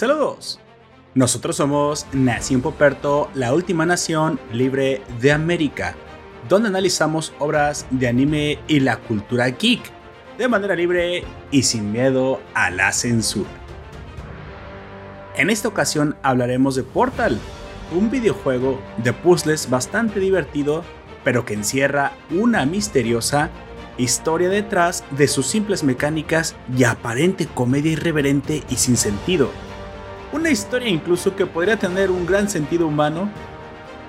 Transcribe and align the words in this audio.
Saludos. 0.00 0.58
Nosotros 1.14 1.56
somos 1.56 2.06
Nación 2.14 2.62
Poperto, 2.62 3.28
la 3.34 3.52
última 3.52 3.84
nación 3.84 4.40
libre 4.50 5.02
de 5.20 5.30
América, 5.30 5.94
donde 6.48 6.68
analizamos 6.68 7.34
obras 7.38 7.86
de 7.90 8.08
anime 8.08 8.58
y 8.66 8.80
la 8.80 8.96
cultura 8.96 9.48
geek 9.48 9.82
de 10.38 10.48
manera 10.48 10.74
libre 10.74 11.24
y 11.50 11.64
sin 11.64 11.92
miedo 11.92 12.40
a 12.54 12.70
la 12.70 12.92
censura. 12.92 13.50
En 15.36 15.50
esta 15.50 15.68
ocasión 15.68 16.16
hablaremos 16.22 16.76
de 16.76 16.82
Portal, 16.82 17.38
un 17.92 18.10
videojuego 18.10 18.80
de 19.04 19.12
puzzles 19.12 19.68
bastante 19.68 20.18
divertido, 20.18 20.82
pero 21.24 21.44
que 21.44 21.52
encierra 21.52 22.12
una 22.30 22.64
misteriosa 22.64 23.50
historia 23.98 24.48
detrás 24.48 25.04
de 25.10 25.28
sus 25.28 25.46
simples 25.46 25.84
mecánicas 25.84 26.56
y 26.74 26.84
aparente 26.84 27.46
comedia 27.46 27.92
irreverente 27.92 28.64
y 28.70 28.76
sin 28.76 28.96
sentido 28.96 29.50
una 30.32 30.50
historia 30.50 30.88
incluso 30.88 31.34
que 31.34 31.46
podría 31.46 31.76
tener 31.76 32.10
un 32.10 32.26
gran 32.26 32.48
sentido 32.48 32.86
humano, 32.86 33.30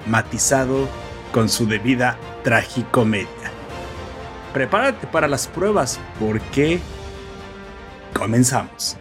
matizado 0.07 0.87
con 1.33 1.49
su 1.49 1.65
debida 1.65 2.17
tragicomedia. 2.43 3.27
Prepárate 4.53 5.07
para 5.07 5.27
las 5.27 5.47
pruebas 5.47 5.99
porque 6.19 6.79
comenzamos. 8.13 8.97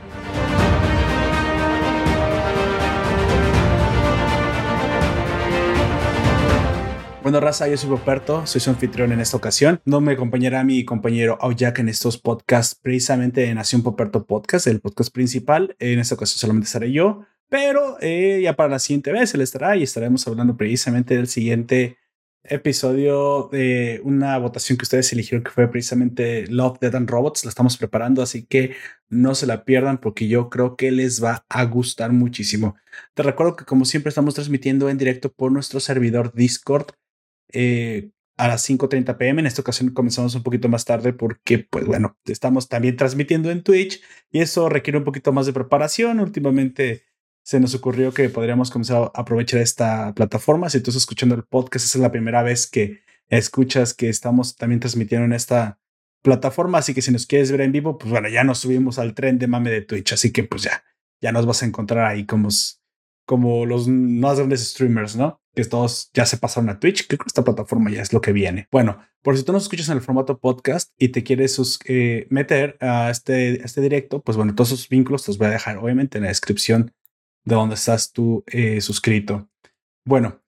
Bueno, 7.22 7.38
raza, 7.38 7.68
yo 7.68 7.76
soy 7.76 7.90
Roberto, 7.90 8.46
soy 8.46 8.62
su 8.62 8.70
anfitrión 8.70 9.12
en 9.12 9.20
esta 9.20 9.36
ocasión. 9.36 9.82
No 9.84 10.00
me 10.00 10.12
acompañará 10.12 10.64
mi 10.64 10.86
compañero 10.86 11.36
Aujak 11.42 11.78
en 11.78 11.90
estos 11.90 12.16
podcasts, 12.16 12.74
precisamente 12.74 13.42
de 13.42 13.54
Nación 13.54 13.82
Poperto 13.82 14.24
Podcast, 14.24 14.66
el 14.66 14.80
podcast 14.80 15.12
principal. 15.12 15.76
En 15.78 15.98
esta 15.98 16.14
ocasión 16.14 16.38
solamente 16.38 16.64
estaré 16.64 16.92
yo, 16.92 17.26
pero 17.50 17.98
eh, 18.00 18.40
ya 18.42 18.56
para 18.56 18.70
la 18.70 18.78
siguiente 18.78 19.12
vez 19.12 19.34
él 19.34 19.42
estará 19.42 19.76
y 19.76 19.82
estaremos 19.82 20.26
hablando 20.26 20.56
precisamente 20.56 21.14
del 21.14 21.26
siguiente 21.26 21.98
episodio 22.42 23.50
de 23.52 24.00
una 24.02 24.38
votación 24.38 24.78
que 24.78 24.84
ustedes 24.84 25.12
eligieron 25.12 25.44
que 25.44 25.50
fue 25.50 25.68
precisamente 25.68 26.46
Love, 26.46 26.78
Dead 26.80 26.94
and 26.94 27.10
Robots. 27.10 27.44
La 27.44 27.50
estamos 27.50 27.76
preparando, 27.76 28.22
así 28.22 28.46
que 28.46 28.76
no 29.10 29.34
se 29.34 29.46
la 29.46 29.66
pierdan 29.66 29.98
porque 29.98 30.26
yo 30.26 30.48
creo 30.48 30.74
que 30.74 30.90
les 30.90 31.22
va 31.22 31.44
a 31.50 31.64
gustar 31.64 32.12
muchísimo. 32.12 32.76
Te 33.12 33.22
recuerdo 33.22 33.56
que 33.56 33.66
como 33.66 33.84
siempre 33.84 34.08
estamos 34.08 34.34
transmitiendo 34.34 34.88
en 34.88 34.96
directo 34.96 35.30
por 35.30 35.52
nuestro 35.52 35.80
servidor 35.80 36.32
Discord 36.32 36.92
eh, 37.52 38.10
a 38.36 38.48
las 38.48 38.68
5.30 38.68 39.16
pm. 39.16 39.40
En 39.40 39.46
esta 39.46 39.60
ocasión 39.60 39.90
comenzamos 39.90 40.34
un 40.34 40.42
poquito 40.42 40.68
más 40.68 40.84
tarde 40.84 41.12
porque, 41.12 41.58
pues 41.58 41.84
bueno, 41.84 42.16
estamos 42.24 42.68
también 42.68 42.96
transmitiendo 42.96 43.50
en 43.50 43.62
Twitch 43.62 44.00
y 44.30 44.40
eso 44.40 44.68
requiere 44.68 44.98
un 44.98 45.04
poquito 45.04 45.32
más 45.32 45.46
de 45.46 45.52
preparación. 45.52 46.20
Últimamente 46.20 47.04
se 47.42 47.60
nos 47.60 47.74
ocurrió 47.74 48.12
que 48.12 48.28
podríamos 48.28 48.70
comenzar 48.70 49.10
a 49.14 49.20
aprovechar 49.20 49.60
esta 49.60 50.14
plataforma. 50.14 50.70
Si 50.70 50.80
tú 50.80 50.90
estás 50.90 51.02
escuchando 51.02 51.34
el 51.34 51.44
podcast, 51.44 51.84
esa 51.84 51.98
es 51.98 52.02
la 52.02 52.10
primera 52.10 52.42
vez 52.42 52.66
que 52.66 53.02
escuchas 53.28 53.92
que 53.92 54.08
estamos 54.08 54.56
también 54.56 54.80
transmitiendo 54.80 55.26
en 55.26 55.32
esta 55.32 55.78
plataforma. 56.22 56.78
Así 56.78 56.94
que 56.94 57.02
si 57.02 57.12
nos 57.12 57.26
quieres 57.26 57.50
ver 57.50 57.60
en 57.60 57.72
vivo, 57.72 57.98
pues 57.98 58.10
bueno, 58.10 58.28
ya 58.28 58.44
nos 58.44 58.58
subimos 58.58 58.98
al 58.98 59.14
tren 59.14 59.38
de 59.38 59.48
mame 59.48 59.70
de 59.70 59.82
Twitch. 59.82 60.12
Así 60.12 60.32
que 60.32 60.44
pues 60.44 60.62
ya, 60.62 60.82
ya 61.20 61.32
nos 61.32 61.44
vas 61.44 61.62
a 61.62 61.66
encontrar 61.66 62.06
ahí 62.06 62.24
como, 62.24 62.48
como 63.26 63.66
los 63.66 63.88
más 63.88 64.38
grandes 64.38 64.66
streamers, 64.70 65.16
¿no? 65.16 65.39
Que 65.62 65.68
todos 65.68 66.10
ya 66.14 66.24
se 66.26 66.38
pasaron 66.38 66.70
a 66.70 66.80
Twitch. 66.80 67.06
Creo 67.06 67.18
que 67.18 67.26
esta 67.26 67.44
plataforma 67.44 67.90
ya 67.90 68.02
es 68.02 68.12
lo 68.12 68.20
que 68.20 68.32
viene. 68.32 68.68
Bueno, 68.72 68.98
por 69.22 69.36
si 69.36 69.44
tú 69.44 69.52
nos 69.52 69.64
escuchas 69.64 69.88
en 69.88 69.96
el 69.96 70.02
formato 70.02 70.38
podcast 70.38 70.92
y 70.98 71.08
te 71.08 71.22
quieres 71.22 71.78
eh, 71.84 72.26
meter 72.30 72.78
a 72.80 73.10
este, 73.10 73.62
este 73.62 73.80
directo, 73.80 74.22
pues 74.22 74.36
bueno, 74.36 74.54
todos 74.54 74.72
esos 74.72 74.88
vínculos 74.88 75.26
los 75.28 75.38
voy 75.38 75.48
a 75.48 75.50
dejar 75.50 75.76
obviamente 75.78 76.18
en 76.18 76.24
la 76.24 76.30
descripción 76.30 76.94
de 77.44 77.54
donde 77.54 77.74
estás 77.74 78.12
tú 78.12 78.42
eh, 78.46 78.80
suscrito. 78.80 79.50
Bueno, 80.04 80.40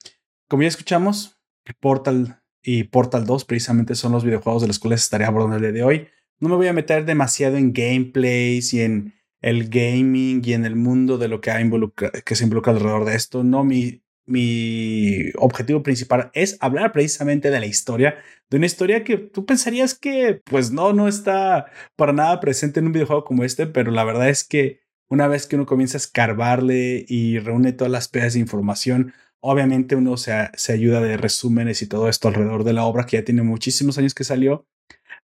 como 0.49 0.63
ya 0.63 0.69
escuchamos, 0.69 1.39
Portal 1.81 2.43
y 2.63 2.85
Portal 2.85 3.27
2 3.27 3.45
precisamente 3.45 3.95
son 3.95 4.13
los 4.13 4.25
videojuegos 4.25 4.63
de 4.63 4.69
los 4.69 4.79
cuales 4.79 5.03
estaré 5.03 5.25
abordando 5.25 5.57
el 5.57 5.63
día 5.63 5.73
de 5.73 5.83
hoy. 5.83 6.09
No 6.41 6.49
me 6.49 6.57
voy 6.57 6.69
a 6.69 6.73
meter 6.73 7.05
demasiado 7.05 7.57
en 7.57 7.73
gameplays 7.73 8.73
y 8.73 8.81
en 8.81 9.15
el 9.43 9.69
gaming 9.69 10.41
y 10.45 10.55
en 10.55 10.65
el 10.65 10.77
mundo 10.77 11.19
de 11.19 11.29
lo 11.29 11.41
que, 11.41 11.53
que 12.25 12.35
se 12.35 12.45
involucra 12.45 12.73
alrededor 12.73 13.05
de 13.05 13.17
esto. 13.17 13.45
No, 13.45 13.65
mi, 13.65 14.02
mi 14.27 15.31
objetivo 15.37 15.83
principal 15.83 16.31
es 16.35 16.57
hablar 16.61 16.93
precisamente 16.93 17.51
de 17.51 17.61
la 17.61 17.67
historia, 17.67 18.17
de 18.51 18.57
una 18.57 18.67
historia 18.67 19.05
que 19.05 19.19
tú 19.19 19.47
pensarías 19.47 19.95
que 19.99 20.41
pues 20.45 20.71
no, 20.71 20.93
no 20.93 21.09
está 21.09 21.67
para 21.97 22.13
nada 22.13 22.41
presente 22.41 22.81
en 22.81 22.87
un 22.87 22.93
videojuego 22.93 23.25
como 23.25 23.45
este, 23.45 23.67
pero 23.67 23.91
la 23.91 24.05
verdad 24.05 24.29
es 24.29 24.45
que 24.45 24.81
una 25.09 25.29
vez 25.29 25.47
que 25.47 25.57
uno 25.57 25.67
comienza 25.67 25.97
a 25.97 26.01
escarbarle 26.01 27.05
y 27.09 27.39
reúne 27.39 27.73
todas 27.73 27.91
las 27.91 28.09
piezas 28.09 28.35
de 28.35 28.41
información, 28.41 29.13
obviamente 29.41 29.97
uno 29.97 30.17
se, 30.17 30.33
ayuda 30.73 31.01
de 31.01 31.17
resúmenes 31.17 31.83
y 31.83 31.87
todo 31.87 32.09
esto 32.09 32.29
alrededor 32.29 32.65
de 32.65 32.73
la 32.73 32.85
obra 32.85 33.05
que 33.05 33.19
ya 33.19 33.25
tiene 33.25 33.43
muchísimos 33.43 33.99
años 33.99 34.15
que 34.15 34.25
salió, 34.25 34.67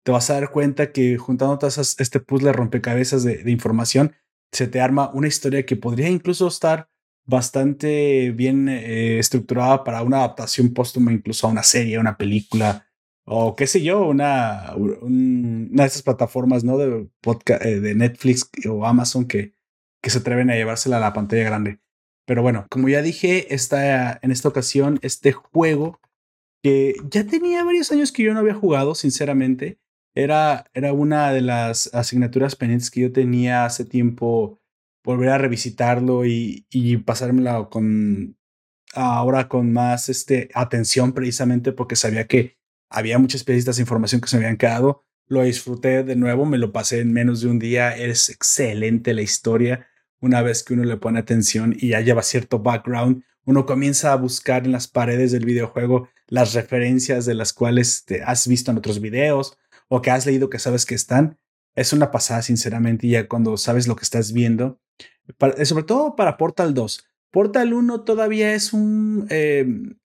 te 0.02 0.12
vas 0.12 0.28
a 0.30 0.34
dar 0.34 0.50
cuenta 0.50 0.92
que 0.92 1.16
juntando 1.16 1.58
todas 1.58 1.78
este 2.00 2.20
puzzle 2.20 2.52
rompecabezas 2.52 3.24
de 3.24 3.50
información, 3.50 4.14
se 4.52 4.66
te 4.66 4.80
arma 4.80 5.10
una 5.12 5.28
historia 5.28 5.64
que 5.64 5.76
podría 5.76 6.08
incluso 6.08 6.48
estar 6.48 6.88
bastante 7.28 8.30
bien 8.30 8.68
eh, 8.70 9.18
estructurada 9.18 9.84
para 9.84 10.02
una 10.02 10.18
adaptación 10.18 10.72
póstuma, 10.72 11.12
incluso 11.12 11.46
a 11.46 11.50
una 11.50 11.62
serie, 11.62 11.98
una 11.98 12.16
película, 12.16 12.86
o 13.24 13.54
qué 13.54 13.66
sé 13.66 13.82
yo, 13.82 14.08
una, 14.08 14.72
una 14.76 15.82
de 15.82 15.86
esas 15.86 16.02
plataformas 16.02 16.64
¿no? 16.64 16.78
de, 16.78 17.06
podcast, 17.20 17.62
eh, 17.62 17.80
de 17.80 17.94
Netflix 17.94 18.50
o 18.66 18.86
Amazon 18.86 19.26
que, 19.26 19.52
que 20.02 20.08
se 20.08 20.20
atreven 20.20 20.48
a 20.48 20.54
llevársela 20.54 20.96
a 20.96 21.00
la 21.00 21.12
pantalla 21.12 21.44
grande. 21.44 21.80
Pero 22.26 22.40
bueno, 22.40 22.66
como 22.70 22.88
ya 22.88 23.02
dije, 23.02 23.54
esta, 23.54 24.18
en 24.22 24.30
esta 24.30 24.48
ocasión, 24.48 24.98
este 25.02 25.32
juego 25.32 26.00
que 26.62 26.94
ya 27.10 27.24
tenía 27.24 27.62
varios 27.62 27.92
años 27.92 28.10
que 28.10 28.22
yo 28.22 28.32
no 28.32 28.40
había 28.40 28.54
jugado, 28.54 28.94
sinceramente, 28.94 29.78
era, 30.14 30.64
era 30.72 30.94
una 30.94 31.30
de 31.32 31.42
las 31.42 31.94
asignaturas 31.94 32.56
pendientes 32.56 32.90
que 32.90 33.02
yo 33.02 33.12
tenía 33.12 33.66
hace 33.66 33.84
tiempo 33.84 34.57
volver 35.08 35.30
a 35.30 35.38
revisitarlo 35.38 36.26
y, 36.26 36.66
y 36.68 36.98
pasármela 36.98 37.70
con 37.70 38.36
ahora 38.92 39.48
con 39.48 39.72
más 39.72 40.10
este, 40.10 40.50
atención 40.52 41.14
precisamente 41.14 41.72
porque 41.72 41.96
sabía 41.96 42.26
que 42.26 42.58
había 42.90 43.18
muchas 43.18 43.42
piezas 43.42 43.76
de 43.76 43.82
información 43.82 44.20
que 44.20 44.28
se 44.28 44.36
me 44.36 44.44
habían 44.44 44.58
quedado. 44.58 45.06
Lo 45.26 45.42
disfruté 45.44 46.04
de 46.04 46.14
nuevo, 46.14 46.44
me 46.44 46.58
lo 46.58 46.72
pasé 46.72 47.00
en 47.00 47.14
menos 47.14 47.40
de 47.40 47.48
un 47.48 47.58
día. 47.58 47.96
Es 47.96 48.28
excelente 48.28 49.14
la 49.14 49.22
historia. 49.22 49.86
Una 50.20 50.42
vez 50.42 50.62
que 50.62 50.74
uno 50.74 50.84
le 50.84 50.98
pone 50.98 51.18
atención 51.18 51.74
y 51.74 51.88
ya 51.88 52.02
lleva 52.02 52.22
cierto 52.22 52.58
background, 52.58 53.24
uno 53.46 53.64
comienza 53.64 54.12
a 54.12 54.16
buscar 54.16 54.66
en 54.66 54.72
las 54.72 54.88
paredes 54.88 55.32
del 55.32 55.46
videojuego 55.46 56.10
las 56.26 56.52
referencias 56.52 57.24
de 57.24 57.32
las 57.32 57.54
cuales 57.54 58.04
te 58.04 58.22
has 58.22 58.46
visto 58.46 58.70
en 58.70 58.76
otros 58.76 59.00
videos 59.00 59.56
o 59.88 60.02
que 60.02 60.10
has 60.10 60.26
leído 60.26 60.50
que 60.50 60.58
sabes 60.58 60.84
que 60.84 60.94
están. 60.94 61.38
Es 61.74 61.94
una 61.94 62.10
pasada, 62.10 62.42
sinceramente, 62.42 63.08
ya 63.08 63.26
cuando 63.26 63.56
sabes 63.56 63.86
lo 63.88 63.96
que 63.96 64.04
estás 64.04 64.32
viendo, 64.32 64.78
eh, 65.56 65.64
sobre 65.64 65.84
todo 65.84 66.16
para 66.16 66.36
Portal 66.36 66.74
2. 66.74 67.06
Portal 67.30 67.74
1 67.74 68.04
todavía 68.04 68.54
es 68.54 68.72
un... 68.72 69.26
Em, 69.30 69.98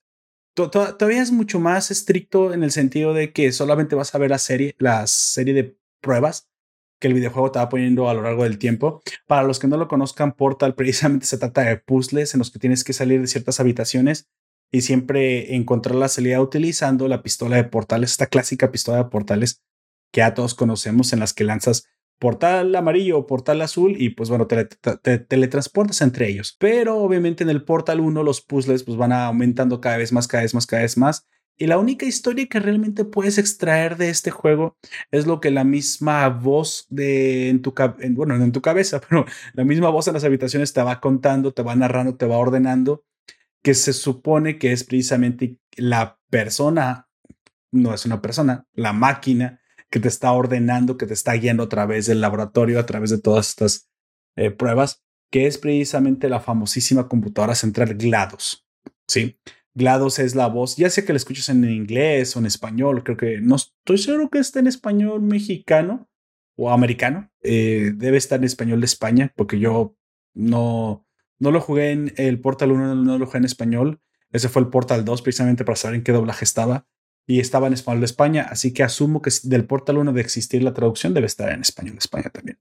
todavía 0.54 1.22
es 1.22 1.32
mucho 1.32 1.60
más 1.60 1.90
estricto 1.90 2.54
en 2.54 2.64
el 2.64 2.72
sentido 2.72 3.14
de 3.14 3.34
que 3.34 3.52
solamente 3.52 3.96
vas 3.96 4.14
a 4.14 4.20
ver 4.20 4.30
la 4.30 4.38
serie, 4.38 4.76
la 4.78 5.08
serie 5.08 5.54
de 5.54 5.78
pruebas 6.00 6.48
que 7.00 7.08
el 7.08 7.16
videojuego 7.16 7.52
te 7.52 7.60
va 7.60 7.70
poniendo 7.70 8.08
a 8.08 8.14
lo 8.14 8.22
largo 8.22 8.44
del 8.44 8.58
tiempo. 8.58 9.02
Para 9.28 9.44
los 9.44 9.60
que 9.60 9.68
no 9.68 9.78
lo 9.78 9.88
conozcan, 9.88 10.34
Portal 10.34 10.76
precisamente 10.76 11.26
se 11.26 11.38
trata 11.38 11.62
de 11.62 11.78
puzzles 11.78 12.34
en 12.34 12.40
los 12.40 12.52
que 12.52 12.60
tienes 12.60 12.84
que 12.84 12.94
salir 12.94 13.20
de 13.20 13.28
ciertas 13.28 13.60
habitaciones 13.60 14.30
y 14.72 14.82
siempre 14.82 15.56
encontrar 15.56 15.96
la 15.96 16.08
salida 16.08 16.42
utilizando 16.42 17.08
la 17.08 17.22
pistola 17.22 17.58
de 17.58 17.64
portales, 17.66 18.12
esta 18.12 18.28
clásica 18.28 18.72
pistola 18.72 19.00
de 19.00 19.10
portales 19.10 19.62
que 20.12 20.20
ya 20.20 20.34
todos 20.34 20.56
conocemos 20.56 21.14
en 21.14 21.20
las 21.20 21.34
que 21.34 21.44
lanzas 21.44 21.88
portal 22.24 22.74
amarillo 22.74 23.18
o 23.18 23.28
portal 23.28 23.62
azul 23.62 23.98
y 24.00 24.12
pues 24.12 24.30
bueno, 24.30 24.48
te, 24.48 24.66
teletransportas 25.20 26.00
entre 26.02 26.30
ellos. 26.30 26.56
Pero 26.58 27.00
obviamente 27.00 27.44
en 27.44 27.50
el 27.50 27.66
portal 27.66 28.00
1 28.00 28.24
los 28.24 28.40
puzzles 28.40 28.84
pues 28.84 28.98
van 28.98 29.12
aumentando 29.12 29.82
cada 29.82 29.98
vez 29.98 30.14
más, 30.14 30.26
cada 30.26 30.44
vez 30.44 30.54
más, 30.54 30.66
cada 30.66 30.84
vez 30.84 30.96
más. 30.96 31.28
Y 31.58 31.68
la 31.68 31.78
única 31.78 32.06
historia 32.06 32.48
que 32.48 32.62
realmente 32.62 33.04
puedes 33.04 33.38
extraer 33.38 33.98
de 33.98 34.08
este 34.08 34.32
juego 34.32 34.78
es 35.12 35.28
lo 35.28 35.42
que 35.42 35.52
la 35.52 35.66
misma 35.66 36.30
voz 36.30 36.86
de 36.90 37.50
en 37.50 37.62
tu, 37.62 37.74
bueno, 38.12 38.38
no 38.38 38.46
en 38.46 38.54
tu 38.54 38.62
cabeza, 38.62 39.02
pero 39.10 39.26
la 39.54 39.66
misma 39.66 39.90
voz 39.90 40.08
en 40.08 40.14
las 40.14 40.24
habitaciones 40.24 40.72
te 40.72 40.82
va 40.82 41.02
contando, 41.02 41.52
te 41.52 41.62
va 41.62 41.76
narrando, 41.76 42.16
te 42.16 42.26
va 42.26 42.38
ordenando, 42.38 43.04
que 43.62 43.74
se 43.74 43.92
supone 43.92 44.58
que 44.58 44.72
es 44.72 44.86
precisamente 44.86 45.58
la 45.76 46.18
persona, 46.30 47.10
no 47.74 47.94
es 47.94 48.06
una 48.06 48.22
persona, 48.22 48.66
la 48.72 48.94
máquina 48.94 49.60
que 49.94 50.00
te 50.00 50.08
está 50.08 50.32
ordenando, 50.32 50.98
que 50.98 51.06
te 51.06 51.14
está 51.14 51.34
guiando 51.34 51.62
a 51.62 51.70
través 51.70 52.08
del 52.08 52.20
laboratorio, 52.20 52.80
a 52.80 52.86
través 52.88 53.12
de 53.12 53.20
todas 53.20 53.50
estas 53.50 53.92
eh, 54.36 54.50
pruebas, 54.50 55.04
que 55.32 55.46
es 55.46 55.60
precisamente 55.60 56.30
la 56.30 56.40
famosísima 56.40 57.08
computadora 57.08 57.54
central 57.54 57.94
GLaDOS. 57.94 58.68
¿sí? 59.08 59.38
GLaDOS 59.76 60.18
es 60.18 60.34
la 60.34 60.48
voz, 60.48 60.78
ya 60.78 60.90
sea 60.90 61.06
que 61.06 61.14
la 61.14 61.18
escuches 61.18 61.48
en 61.50 61.64
inglés 61.66 62.36
o 62.36 62.40
en 62.40 62.48
español, 62.48 63.04
creo 63.04 63.18
que 63.18 63.40
no 63.40 63.56
estoy 63.56 64.00
seguro 64.00 64.32
que 64.32 64.40
esté 64.40 64.58
en 64.58 64.66
español 64.66 65.22
mexicano 65.22 66.10
o 66.56 66.72
americano, 66.72 67.30
eh, 67.44 67.92
debe 67.96 68.18
estar 68.18 68.40
en 68.40 68.46
español 68.46 68.80
de 68.80 68.88
España, 68.88 69.32
porque 69.36 69.60
yo 69.60 69.96
No, 70.34 71.06
no 71.38 71.52
lo 71.52 71.62
jugué 71.62 71.92
en 71.92 72.14
el 72.18 72.40
Portal 72.40 72.72
1, 72.72 72.96
no 72.96 73.20
lo 73.20 73.28
jugué 73.28 73.38
en 73.38 73.46
español. 73.46 74.02
Ese 74.32 74.50
fue 74.50 74.64
el 74.64 74.70
Portal 74.70 75.06
2, 75.06 75.22
precisamente 75.22 75.64
para 75.64 75.76
saber 75.76 75.98
en 75.98 76.04
qué 76.04 76.12
doblaje 76.12 76.46
estaba. 76.46 76.88
Y 77.26 77.40
estaba 77.40 77.68
en 77.68 77.74
español 77.74 78.02
de 78.02 78.06
España, 78.06 78.48
así 78.50 78.74
que 78.74 78.84
asumo 78.84 79.22
que 79.22 79.32
del 79.44 79.66
Portal 79.66 79.98
1 79.98 80.12
de 80.14 80.22
existir 80.22 80.64
la 80.64 80.74
traducción 80.74 81.14
debe 81.14 81.28
estar 81.28 81.50
en 81.50 81.62
español 81.62 81.94
de 81.94 82.00
España 82.00 82.30
también. 82.30 82.60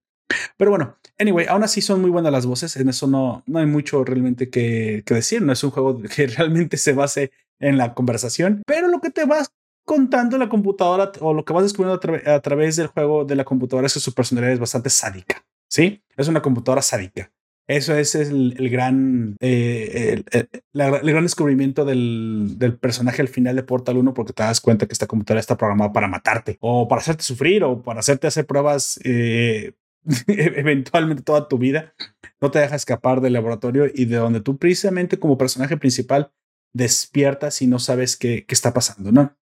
Pero 0.56 0.70
bueno, 0.70 0.96
anyway, 1.18 1.46
aún 1.46 1.64
así 1.64 1.80
son 1.80 2.00
muy 2.00 2.10
buenas 2.10 2.32
las 2.32 2.46
voces. 2.46 2.76
En 2.76 2.88
eso 2.88 3.06
no, 3.06 3.42
no 3.46 3.58
hay 3.58 3.66
mucho 3.66 4.04
realmente 4.04 4.50
que, 4.50 5.02
decir. 5.06 5.42
No 5.42 5.52
es 5.52 5.62
un 5.64 5.70
juego 5.70 6.00
que 6.14 6.26
realmente 6.26 6.76
se 6.76 6.92
base 6.92 7.32
en 7.58 7.76
la 7.76 7.94
conversación, 7.94 8.62
pero 8.66 8.88
lo 8.88 9.00
que 9.00 9.10
te 9.10 9.24
vas 9.24 9.52
contando 9.84 10.38
la 10.38 10.48
computadora 10.48 11.12
o 11.20 11.34
lo 11.34 11.44
que 11.44 11.52
vas 11.52 11.64
descubriendo 11.64 12.00
a, 12.26 12.40
través 12.40 12.76
del 12.76 12.88
juego 12.88 13.24
de 13.24 13.36
la 13.36 13.44
computadora 13.44 13.86
es 13.86 13.94
que 13.94 14.00
su 14.00 14.14
personalidad 14.14 14.52
es 14.52 14.60
bastante 14.60 14.90
sádica. 14.90 15.44
Sí, 15.68 16.02
es 16.16 16.28
una 16.28 16.42
computadora 16.42 16.82
sádica. 16.82 17.30
Eso 17.68 17.94
es 17.94 18.14
el, 18.16 18.54
gran, 18.70 19.36
eh, 19.40 20.22
el, 20.32 20.56
gran 20.74 21.22
descubrimiento 21.22 21.84
del, 21.84 22.54
del, 22.58 22.76
personaje 22.76 23.22
al 23.22 23.28
final 23.28 23.54
de 23.54 23.62
Portal 23.62 23.96
1 23.96 24.14
porque 24.14 24.32
te 24.32 24.42
das 24.42 24.60
cuenta 24.60 24.86
que 24.86 24.92
esta 24.92 25.06
computadora 25.06 25.40
está 25.40 25.56
programada 25.56 25.92
para 25.92 26.08
matarte 26.08 26.58
o 26.60 26.88
para 26.88 27.00
hacerte 27.00 27.22
sufrir 27.22 27.62
o 27.62 27.80
para 27.80 28.00
hacerte 28.00 28.26
hacer 28.26 28.46
pruebas 28.46 28.98
eh, 29.04 29.74
eventualmente 30.26 31.22
toda 31.22 31.48
tu 31.48 31.56
vida. 31.56 31.94
No 32.40 32.50
te 32.50 32.58
deja 32.58 32.74
escapar 32.74 33.20
del 33.20 33.34
laboratorio 33.34 33.86
y 33.92 34.06
de 34.06 34.16
donde 34.16 34.40
tú 34.40 34.58
precisamente 34.58 35.18
como 35.18 35.38
personaje 35.38 35.76
principal 35.76 36.32
despiertas 36.74 37.62
y 37.62 37.68
no 37.68 37.78
sabes 37.78 38.16
qué, 38.16 38.44
qué 38.44 38.54
está 38.54 38.74
pasando, 38.74 39.12
¿no? 39.12 39.36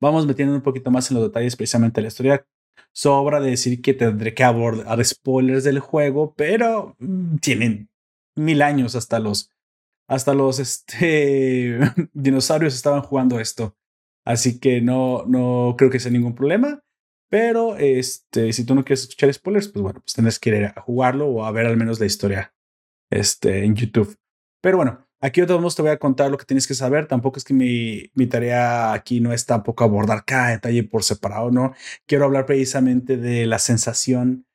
Vamos 0.00 0.26
metiendo 0.26 0.54
un 0.54 0.62
poquito 0.62 0.90
más 0.90 1.10
en 1.10 1.16
los 1.16 1.24
detalles 1.24 1.56
precisamente 1.56 2.00
de 2.00 2.02
la 2.02 2.08
historia. 2.08 2.46
Sobra 2.92 3.40
de 3.40 3.50
decir 3.50 3.80
que 3.80 3.94
tendré 3.94 4.34
que 4.34 4.44
abordar 4.44 5.04
spoilers 5.04 5.64
del 5.64 5.80
juego, 5.80 6.34
pero 6.36 6.96
mm, 6.98 7.36
tienen 7.38 7.90
mil 8.34 8.62
años 8.62 8.94
hasta 8.94 9.18
los 9.18 9.50
hasta 10.08 10.34
los 10.34 10.58
este, 10.58 11.78
dinosaurios 12.12 12.74
estaban 12.74 13.02
jugando 13.02 13.40
esto. 13.40 13.76
Así 14.24 14.60
que 14.60 14.80
no, 14.80 15.24
no 15.26 15.74
creo 15.78 15.90
que 15.90 16.00
sea 16.00 16.12
ningún 16.12 16.34
problema. 16.34 16.82
Pero 17.30 17.76
este, 17.78 18.52
si 18.52 18.66
tú 18.66 18.74
no 18.74 18.84
quieres 18.84 19.04
escuchar 19.04 19.32
spoilers, 19.32 19.68
pues 19.68 19.82
bueno, 19.82 20.00
pues 20.00 20.12
tendrás 20.12 20.38
que 20.38 20.50
ir 20.50 20.64
a 20.66 20.80
jugarlo 20.82 21.28
o 21.28 21.46
a 21.46 21.50
ver 21.50 21.64
al 21.64 21.78
menos 21.78 21.98
la 21.98 22.04
historia 22.04 22.54
este, 23.10 23.64
en 23.64 23.74
YouTube. 23.74 24.18
Pero 24.60 24.76
bueno, 24.76 25.08
Aquí 25.24 25.40
de 25.40 25.46
todos 25.46 25.76
te 25.76 25.82
voy 25.82 25.92
a 25.92 25.98
contar 25.98 26.32
lo 26.32 26.36
que 26.36 26.44
tienes 26.44 26.66
que 26.66 26.74
saber. 26.74 27.06
Tampoco 27.06 27.38
es 27.38 27.44
que 27.44 27.54
mi, 27.54 28.10
mi 28.14 28.26
tarea 28.26 28.92
aquí 28.92 29.20
no 29.20 29.32
es 29.32 29.46
tampoco 29.46 29.84
abordar 29.84 30.24
cada 30.24 30.48
detalle 30.48 30.82
por 30.82 31.04
separado, 31.04 31.52
¿no? 31.52 31.74
Quiero 32.06 32.24
hablar 32.24 32.44
precisamente 32.44 33.16
de 33.16 33.46
la 33.46 33.60
sensación 33.60 34.46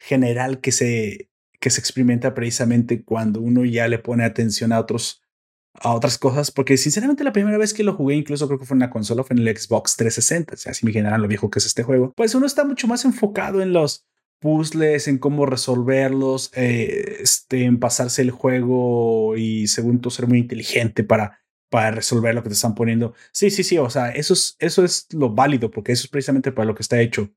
general 0.00 0.60
que 0.60 0.72
se, 0.72 1.30
que 1.60 1.70
se 1.70 1.80
experimenta 1.80 2.34
precisamente 2.34 3.04
cuando 3.04 3.40
uno 3.40 3.64
ya 3.64 3.86
le 3.86 4.00
pone 4.00 4.24
atención 4.24 4.72
a 4.72 4.80
otros 4.80 5.22
a 5.80 5.92
otras 5.94 6.18
cosas, 6.18 6.50
porque 6.50 6.76
sinceramente 6.78 7.22
la 7.22 7.32
primera 7.32 7.58
vez 7.58 7.74
que 7.74 7.84
lo 7.84 7.94
jugué, 7.94 8.14
incluso 8.14 8.46
creo 8.46 8.58
que 8.58 8.64
fue 8.64 8.74
en 8.74 8.78
una 8.78 8.90
consola, 8.90 9.24
fue 9.24 9.36
en 9.36 9.46
el 9.46 9.56
Xbox 9.56 9.96
360, 9.96 10.54
o 10.54 10.56
sea, 10.56 10.72
me 10.82 10.90
generan 10.90 11.20
lo 11.20 11.28
viejo 11.28 11.50
que 11.50 11.58
es 11.58 11.66
este 11.66 11.82
juego, 11.82 12.14
pues 12.16 12.34
uno 12.34 12.46
está 12.46 12.64
mucho 12.64 12.86
más 12.86 13.04
enfocado 13.04 13.60
en 13.60 13.74
los 13.74 14.06
puzzles, 14.40 15.08
en 15.08 15.18
cómo 15.18 15.46
resolverlos, 15.46 16.50
eh, 16.54 17.18
este, 17.20 17.64
en 17.64 17.78
pasarse 17.78 18.22
el 18.22 18.30
juego 18.30 19.36
y 19.36 19.66
según 19.68 20.00
tú 20.00 20.10
ser 20.10 20.26
muy 20.26 20.38
inteligente 20.38 21.04
para, 21.04 21.40
para 21.70 21.90
resolver 21.90 22.34
lo 22.34 22.42
que 22.42 22.50
te 22.50 22.54
están 22.54 22.74
poniendo. 22.74 23.14
Sí, 23.32 23.50
sí, 23.50 23.64
sí, 23.64 23.78
o 23.78 23.90
sea, 23.90 24.10
eso 24.10 24.34
es, 24.34 24.56
eso 24.58 24.84
es 24.84 25.06
lo 25.12 25.30
válido, 25.30 25.70
porque 25.70 25.92
eso 25.92 26.04
es 26.04 26.10
precisamente 26.10 26.52
para 26.52 26.66
lo 26.66 26.74
que 26.74 26.82
está 26.82 27.00
hecho. 27.00 27.30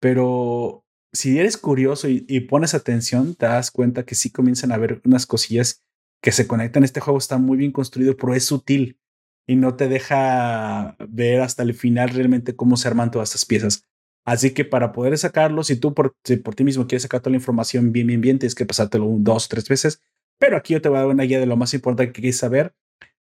Pero 0.00 0.84
si 1.12 1.38
eres 1.38 1.56
curioso 1.56 2.08
y, 2.08 2.24
y 2.28 2.40
pones 2.40 2.74
atención, 2.74 3.34
te 3.34 3.46
das 3.46 3.70
cuenta 3.70 4.04
que 4.04 4.14
sí 4.14 4.30
comienzan 4.30 4.72
a 4.72 4.76
haber 4.76 5.00
unas 5.04 5.26
cosillas 5.26 5.84
que 6.22 6.32
se 6.32 6.46
conectan. 6.46 6.84
Este 6.84 7.00
juego 7.00 7.18
está 7.18 7.38
muy 7.38 7.56
bien 7.56 7.72
construido, 7.72 8.16
pero 8.16 8.34
es 8.34 8.44
sutil 8.44 8.98
y 9.46 9.56
no 9.56 9.76
te 9.76 9.88
deja 9.88 10.96
ver 11.08 11.40
hasta 11.40 11.62
el 11.62 11.74
final 11.74 12.10
realmente 12.10 12.56
cómo 12.56 12.76
se 12.76 12.88
arman 12.88 13.10
todas 13.10 13.30
estas 13.30 13.44
piezas. 13.44 13.86
Así 14.24 14.54
que 14.54 14.64
para 14.64 14.92
poder 14.92 15.16
sacarlo, 15.18 15.62
si 15.64 15.76
tú 15.76 15.92
por, 15.94 16.16
por 16.42 16.54
ti 16.54 16.64
mismo 16.64 16.86
quieres 16.86 17.02
sacar 17.02 17.20
toda 17.20 17.32
la 17.32 17.36
información 17.36 17.92
bien, 17.92 18.06
bien, 18.06 18.20
bien, 18.20 18.38
tienes 18.38 18.54
que 18.54 18.64
pasártelo 18.64 19.04
un, 19.04 19.22
dos, 19.22 19.48
tres 19.48 19.68
veces. 19.68 20.02
Pero 20.38 20.56
aquí 20.56 20.72
yo 20.72 20.82
te 20.82 20.88
voy 20.88 20.96
a 20.98 21.02
dar 21.02 21.10
una 21.10 21.24
guía 21.24 21.38
de 21.38 21.46
lo 21.46 21.56
más 21.56 21.74
importante 21.74 22.12
que 22.12 22.22
quieres 22.22 22.38
saber, 22.38 22.74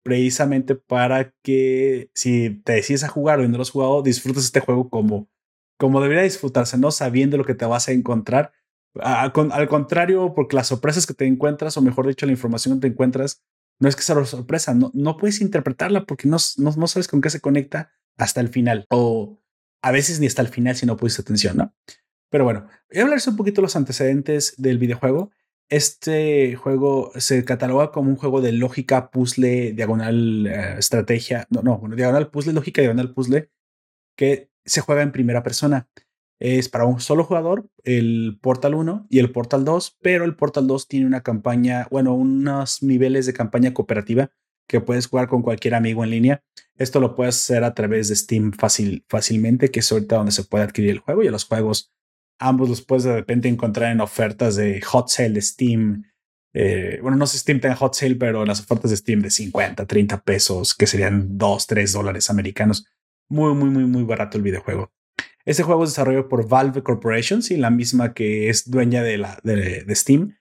precisamente 0.03 0.75
para 0.75 1.33
que 1.43 2.11
si 2.15 2.51
te 2.65 2.73
decides 2.73 3.05
a 3.05 3.09
jugar 3.09 3.39
o 3.39 3.49
no 3.49 3.57
lo 3.57 3.63
has 3.63 3.71
jugado, 3.71 4.03
disfrutes 4.03 4.45
este 4.45 4.61
juego 4.61 4.91
como, 4.91 5.29
como 5.79 6.01
debería 6.01 6.25
disfrutarse, 6.25 6.79
no 6.79 6.91
sabiendo 6.91 7.37
lo 7.37 7.45
que 7.45 7.55
te 7.55 7.65
vas 7.65 7.89
a 7.89 7.93
encontrar. 7.93 8.53
al 9.01 9.69
contrario, 9.69 10.33
porque 10.35 10.57
las 10.57 10.67
sorpresas 10.67 11.07
que 11.07 11.15
te 11.15 11.27
encuentras, 11.27 11.77
o 11.77 11.83
mejor 11.83 12.09
dicho, 12.09 12.27
la 12.27 12.33
información 12.33 12.75
que 12.75 12.89
te 12.89 12.93
encuentras, 12.93 13.43
no 13.81 13.89
es 13.89 13.95
que 13.95 14.03
sea 14.03 14.25
sorpresa, 14.25 14.75
no, 14.75 14.91
no 14.95 15.17
puedes 15.17 15.41
interpretarla 15.41 16.05
porque 16.05 16.29
no, 16.29 16.39
no, 16.57 16.73
no 16.77 16.87
sabes 16.89 17.07
con 17.07 17.21
qué 17.21 17.31
se 17.31 17.41
conecta 17.41 17.93
hasta 18.17 18.41
el 18.41 18.49
final. 18.49 18.87
O 18.91 19.38
a 19.83 19.93
veces 19.93 20.21
ni 20.21 20.27
hasta 20.27 20.43
el 20.43 20.49
final 20.49 20.77
si 20.77 20.87
no 20.87 20.97
pusiste 20.97 21.23
atención, 21.23 21.57
¿no? 21.57 21.75
Pero 22.31 22.45
bueno, 22.45 22.67
voy 22.91 22.99
a 22.99 23.03
hablarles 23.03 23.27
un 23.27 23.37
poquito 23.37 23.61
de 23.61 23.67
los 23.67 23.77
antecedentes 23.77 24.55
del 24.59 24.79
videojuego. 24.79 25.31
Este 25.71 26.57
juego 26.57 27.13
se 27.17 27.45
cataloga 27.45 27.93
como 27.93 28.11
un 28.11 28.17
juego 28.17 28.41
de 28.41 28.53
lógica, 28.53 29.11
puzzle, 29.11 29.73
diagonal, 29.73 30.47
eh, 30.47 30.77
estrategia, 30.79 31.47
no, 31.51 31.63
no, 31.63 31.79
bueno, 31.79 31.97
diagonal, 31.97 32.31
puzzle, 32.31 32.55
lógica, 32.55 32.81
diagonal, 32.81 33.13
puzzle, 33.13 33.51
que 34.17 34.51
se 34.65 34.81
juega 34.81 35.03
en 35.03 35.13
primera 35.13 35.43
persona. 35.43 35.89
Es 36.41 36.69
para 36.69 36.85
un 36.85 37.01
solo 37.01 37.25
jugador, 37.25 37.69
el 37.85 38.39
Portal 38.41 38.75
1 38.75 39.09
y 39.11 39.19
el 39.19 39.33
Portal 39.33 39.65
2, 39.65 39.99
pero 40.01 40.25
el 40.25 40.37
Portal 40.37 40.67
2 40.67 40.87
tiene 40.87 41.07
una 41.07 41.23
campaña, 41.23 41.89
bueno, 41.91 42.15
unos 42.15 42.83
niveles 42.83 43.27
de 43.27 43.33
campaña 43.33 43.75
cooperativa 43.75 44.31
que 44.69 44.81
puedes 44.81 45.07
jugar 45.09 45.29
con 45.29 45.43
cualquier 45.43 45.75
amigo 45.75 46.05
en 46.05 46.11
línea. 46.11 46.43
Esto 46.77 47.01
lo 47.01 47.17
puedes 47.17 47.37
hacer 47.37 47.65
a 47.65 47.75
través 47.75 48.09
de 48.09 48.17
Steam 48.17 48.53
fácil, 48.53 49.05
fácilmente, 49.09 49.71
que 49.71 49.81
es 49.81 49.91
ahorita 49.91 50.17
donde 50.17 50.33
se 50.33 50.45
puede 50.45 50.65
adquirir 50.65 50.91
el 50.91 50.99
juego 51.01 51.25
y 51.25 51.29
los 51.29 51.45
juegos 51.45 51.93
ambos 52.39 52.69
los 52.69 52.83
puedes 52.83 53.05
de 53.05 53.15
repente 53.15 53.49
encontrar 53.49 53.91
en 53.91 54.01
ofertas 54.01 54.55
de 54.55 54.81
hot 54.83 55.09
sale 55.09 55.31
de 55.31 55.43
Steam. 55.43 56.05
Eh, 56.55 56.99
bueno, 57.03 57.17
no 57.17 57.27
sé 57.27 57.39
Steam 57.39 57.61
en 57.63 57.75
hot 57.75 57.95
sale, 57.95 58.15
pero 58.15 58.45
las 58.45 58.61
ofertas 58.61 58.91
de 58.91 58.97
Steam 58.97 59.21
de 59.21 59.31
50, 59.31 59.87
30 59.87 60.23
pesos, 60.23 60.75
que 60.75 60.87
serían 60.87 61.37
2, 61.37 61.67
3 61.67 61.93
dólares 61.93 62.31
americanos. 62.31 62.87
Muy, 63.29 63.55
muy, 63.55 63.71
muy, 63.71 63.85
muy 63.85 64.05
barato 64.05 64.37
el 64.37 64.45
videojuego. 64.45 64.93
Este 65.45 65.63
juego 65.63 65.85
es 65.85 65.91
desarrollado 65.91 66.29
por 66.29 66.49
Valve 66.49 66.83
Corporation, 66.83 67.43
sí, 67.43 67.57
la 67.57 67.71
misma 67.71 68.13
que 68.13 68.51
es 68.51 68.71
dueña 68.71 69.03
de, 69.03 69.19
la, 69.19 69.41
de 69.43 69.95
Steam 69.95 70.37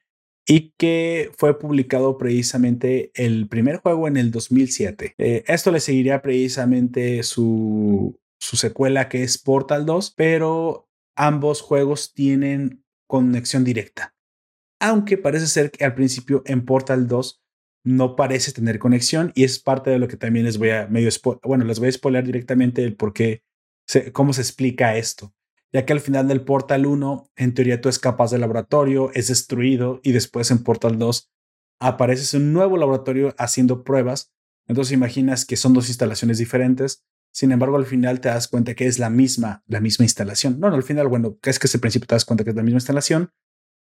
y 0.47 0.73
que 0.77 1.29
fue 1.37 1.59
publicado 1.59 2.17
precisamente 2.17 3.11
el 3.15 3.49
primer 3.49 3.77
juego 3.77 4.07
en 4.07 4.15
el 4.15 4.31
2007. 4.31 5.13
Eh, 5.17 5.43
esto 5.45 5.71
le 5.71 5.81
seguiría 5.81 6.21
precisamente 6.21 7.21
su, 7.23 8.17
su 8.39 8.55
secuela 8.55 9.09
que 9.09 9.23
es 9.23 9.37
Portal 9.37 9.85
2, 9.85 10.13
pero 10.15 10.87
ambos 11.17 11.61
juegos 11.61 12.13
tienen 12.13 12.83
conexión 13.07 13.65
directa. 13.65 14.15
Aunque 14.79 15.17
parece 15.17 15.47
ser 15.47 15.69
que 15.69 15.83
al 15.83 15.95
principio 15.95 16.43
en 16.45 16.63
Portal 16.63 17.07
2 17.07 17.41
no 17.83 18.15
parece 18.15 18.53
tener 18.53 18.79
conexión 18.79 19.33
y 19.35 19.43
es 19.43 19.59
parte 19.59 19.89
de 19.89 19.99
lo 19.99 20.07
que 20.07 20.17
también 20.17 20.45
les 20.45 20.57
voy 20.57 20.69
a 20.69 20.87
medio 20.87 21.09
bueno, 21.43 21.65
les 21.65 21.79
voy 21.79 21.89
a 21.89 21.91
spoiler 21.91 22.23
directamente 22.25 22.83
el 22.83 22.95
por 22.95 23.13
qué, 23.13 23.43
cómo 24.13 24.33
se 24.33 24.41
explica 24.41 24.97
esto 24.97 25.33
ya 25.73 25.85
que 25.85 25.93
al 25.93 25.99
final 25.99 26.27
del 26.27 26.41
Portal 26.41 26.85
1, 26.85 27.31
en 27.35 27.53
teoría 27.53 27.81
tú 27.81 27.89
escapas 27.89 28.31
del 28.31 28.41
laboratorio, 28.41 29.11
es 29.13 29.27
destruido 29.27 29.99
y 30.03 30.11
después 30.11 30.51
en 30.51 30.63
Portal 30.63 30.97
2 30.97 31.29
apareces 31.79 32.33
en 32.33 32.43
un 32.43 32.53
nuevo 32.53 32.77
laboratorio 32.77 33.35
haciendo 33.37 33.83
pruebas. 33.83 34.31
Entonces 34.67 34.93
imaginas 34.93 35.45
que 35.45 35.57
son 35.57 35.73
dos 35.73 35.87
instalaciones 35.89 36.37
diferentes. 36.37 37.03
Sin 37.33 37.51
embargo, 37.51 37.77
al 37.77 37.85
final 37.85 38.19
te 38.19 38.29
das 38.29 38.47
cuenta 38.47 38.73
que 38.73 38.87
es 38.87 38.97
la 38.99 39.09
misma, 39.09 39.63
la 39.67 39.79
misma 39.79 40.05
instalación. 40.05 40.59
No, 40.59 40.69
no, 40.69 40.75
al 40.75 40.83
final, 40.83 41.07
bueno, 41.07 41.37
es 41.43 41.59
que 41.59 41.67
ese 41.67 41.79
principio 41.79 42.07
te 42.07 42.15
das 42.15 42.25
cuenta 42.25 42.43
que 42.43 42.49
es 42.49 42.55
la 42.55 42.63
misma 42.63 42.77
instalación. 42.77 43.31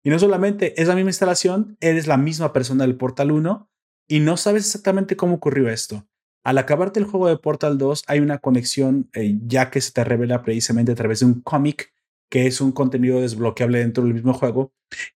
Y 0.04 0.10
no 0.10 0.20
solamente 0.20 0.80
es 0.82 0.88
la 0.88 0.96
misma 0.96 1.10
instalación, 1.10 1.78
eres 1.80 2.08
la 2.08 2.18
misma 2.18 2.54
persona 2.54 2.86
del 2.86 2.98
Portal 2.98 3.32
1 3.32 3.70
y 4.08 4.20
no 4.20 4.38
sabes 4.38 4.66
exactamente 4.66 5.16
cómo 5.16 5.36
ocurrió 5.36 5.70
esto. 5.70 6.08
Al 6.46 6.60
acabarte 6.60 7.00
el 7.00 7.08
juego 7.08 7.28
de 7.28 7.38
Portal 7.38 7.80
2 7.80 8.04
hay 8.06 8.20
una 8.20 8.38
conexión 8.38 9.10
eh, 9.14 9.36
ya 9.48 9.72
que 9.72 9.82
se 9.82 9.92
te 9.92 10.04
revela 10.04 10.44
precisamente 10.44 10.92
a 10.92 10.96
través 10.96 11.22
de 11.22 11.26
un 11.26 11.42
cómic 11.42 11.92
que 12.30 12.46
es 12.46 12.62
un 12.62 12.72
contenido 12.72 13.20
desbloqueable 13.20 13.80
dentro 13.80 14.04
del 14.04 14.14
mismo 14.14 14.32
juego 14.34 14.72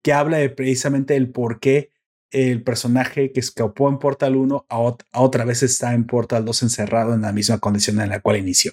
que 0.02 0.12
habla 0.12 0.38
de 0.38 0.50
precisamente 0.50 1.16
el 1.16 1.30
por 1.30 1.58
qué 1.58 1.90
el 2.30 2.62
personaje 2.62 3.32
que 3.32 3.40
escapó 3.40 3.88
en 3.88 3.98
Portal 3.98 4.36
1 4.36 4.66
a, 4.68 4.78
otra 5.20 5.44
vez 5.44 5.64
está 5.64 5.94
en 5.94 6.06
Portal 6.06 6.44
2 6.44 6.62
encerrado 6.62 7.12
en 7.12 7.22
la 7.22 7.32
misma 7.32 7.58
condición 7.58 8.00
en 8.00 8.10
la 8.10 8.20
cual 8.20 8.36
inició. 8.36 8.72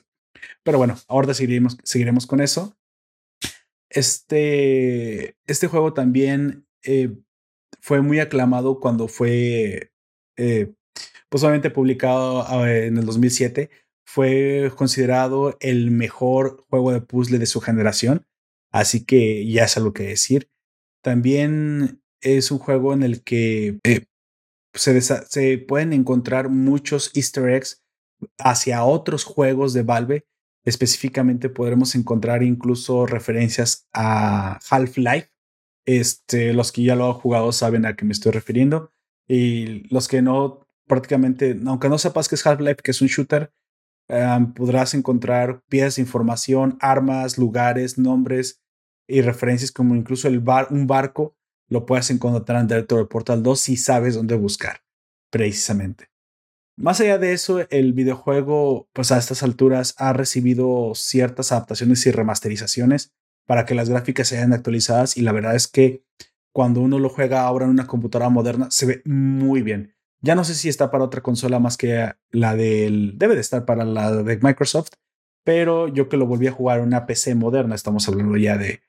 Pero 0.64 0.78
bueno, 0.78 0.98
ahora 1.08 1.34
seguiremos, 1.34 2.28
con 2.28 2.42
eso. 2.42 2.78
Este, 3.90 5.38
este 5.46 5.68
juego 5.68 5.94
también 5.94 6.68
eh, 6.84 7.16
fue 7.80 8.02
muy 8.02 8.20
aclamado 8.20 8.80
cuando 8.80 9.08
fue 9.08 9.92
eh, 10.36 10.74
pues 11.42 11.72
publicado 11.74 12.68
en 12.68 12.98
el 12.98 13.06
2007, 13.08 13.72
fue 14.06 14.72
considerado 14.76 15.58
el 15.62 15.90
mejor 15.90 16.64
juego 16.70 16.92
de 16.92 17.02
puzzle 17.02 17.40
de 17.40 17.48
su 17.48 17.60
generación, 17.60 18.28
así 18.72 19.04
que 19.04 19.48
ya 19.48 19.64
es 19.64 19.76
algo 19.76 19.94
que 19.94 20.04
decir. 20.04 20.52
También 21.02 22.04
es 22.22 22.52
un 22.52 22.60
juego 22.60 22.94
en 22.94 23.02
el 23.02 23.24
que 23.24 23.80
eh, 23.84 24.06
se, 24.76 25.02
se 25.02 25.58
pueden 25.58 25.94
encontrar 25.94 26.50
muchos 26.50 27.10
easter 27.16 27.50
eggs 27.50 27.84
hacia 28.38 28.84
otros 28.84 29.24
juegos 29.24 29.74
de 29.74 29.82
Valve. 29.82 30.28
Específicamente 30.66 31.50
podremos 31.50 31.96
encontrar 31.96 32.44
incluso 32.44 33.08
referencias 33.08 33.88
a 33.92 34.60
Half-Life. 34.70 35.32
Este, 35.86 36.54
los 36.54 36.72
que 36.72 36.84
ya 36.84 36.96
lo 36.96 37.08
han 37.08 37.14
jugado 37.14 37.52
saben 37.52 37.88
a 37.88 37.96
qué 37.96 38.06
me 38.06 38.14
estoy 38.14 38.34
refiriendo. 38.34 38.92
Y 39.28 39.88
los 39.92 40.08
que 40.08 40.22
no, 40.22 40.63
prácticamente, 40.88 41.60
aunque 41.66 41.90
no 41.90 41.98
sepas 41.98 42.28
que 42.28 42.36
es 42.36 42.46
Half-Life, 42.46 42.82
que 42.84 42.92
es 42.92 43.02
un 43.02 43.08
shooter, 43.08 43.52
podrás 44.56 44.94
encontrar 44.94 45.62
piezas 45.70 45.96
de 45.96 46.04
información, 46.04 46.78
armas, 46.82 47.38
lugares, 47.38 47.98
nombres 47.98 48.62
y 49.08 49.22
referencias 49.22 49.72
como 49.72 49.96
incluso 49.96 50.28
el 50.28 50.40
bar, 50.40 50.68
un 50.70 50.88
barco 50.88 51.36
lo 51.70 51.86
puedes 51.86 52.10
encontrar 52.12 52.68
dentro 52.68 52.98
del 52.98 53.08
Portal 53.08 53.42
2 53.42 53.60
si 53.60 53.78
sabes 53.78 54.16
dónde 54.16 54.36
buscar, 54.36 54.84
precisamente. 55.32 56.10
Más 56.76 57.00
allá 57.00 57.18
de 57.18 57.34
eso, 57.34 57.68
el 57.70 57.94
videojuego, 57.94 58.90
pues 58.94 59.12
a 59.12 59.18
estas 59.18 59.44
alturas, 59.44 59.96
ha 59.98 60.12
recibido 60.14 60.94
ciertas 60.96 61.52
adaptaciones 61.52 62.06
y 62.06 62.12
remasterizaciones 62.12 63.14
para 63.46 63.66
que 63.66 63.76
las 63.76 63.90
gráficas 63.90 64.28
sean 64.28 64.54
actualizadas 64.54 65.18
y 65.18 65.22
la 65.22 65.32
verdad 65.32 65.56
es 65.56 65.68
que 65.68 66.04
cuando 66.52 66.82
uno 66.82 67.00
lo 67.00 67.10
juega 67.10 67.44
ahora 67.44 67.66
en 67.66 67.72
una 67.72 67.88
computadora 67.88 68.30
moderna 68.30 68.72
se 68.72 68.86
ve 68.86 69.02
muy 69.06 69.62
bien. 69.62 69.93
Ya 70.24 70.36
no 70.36 70.46
sé 70.46 70.56
si 70.56 70.70
está 70.70 70.90
para 70.90 71.04
otra 71.04 71.22
consola 71.22 71.60
más 71.60 71.76
que 71.76 72.14
la 72.32 72.56
del... 72.56 73.18
Debe 73.18 73.36
de 73.36 73.42
estar 73.42 73.66
para 73.66 73.84
la 73.84 74.24
de 74.24 74.40
Microsoft, 74.42 74.92
pero 75.44 75.90
yo 75.90 76.08
que 76.08 76.16
lo 76.16 76.26
volví 76.26 76.48
a 76.48 76.54
jugar 76.54 76.80
en 76.80 76.86
una 76.86 77.06
PC 77.06 77.36
moderna, 77.36 77.76
estamos 77.76 78.08
hablando 78.08 78.38
ya 78.38 78.58
de, 78.58 78.82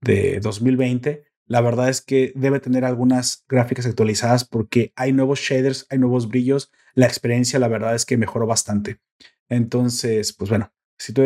de 0.00 0.40
2020, 0.40 1.22
la 1.46 1.60
verdad 1.60 1.88
es 1.88 2.00
que 2.00 2.32
debe 2.34 2.58
tener 2.58 2.84
algunas 2.84 3.44
gráficas 3.48 3.86
actualizadas 3.86 4.44
porque 4.44 4.92
hay 4.96 5.12
nuevos 5.12 5.38
shaders, 5.38 5.86
hay 5.90 5.98
nuevos 5.98 6.28
brillos, 6.28 6.72
la 6.94 7.06
experiencia 7.06 7.60
la 7.60 7.68
verdad 7.68 7.94
es 7.94 8.04
que 8.04 8.16
mejoró 8.16 8.48
bastante. 8.48 8.98
Entonces, 9.48 10.32
pues 10.32 10.50
bueno, 10.50 10.72
si 10.98 11.12
tú 11.12 11.22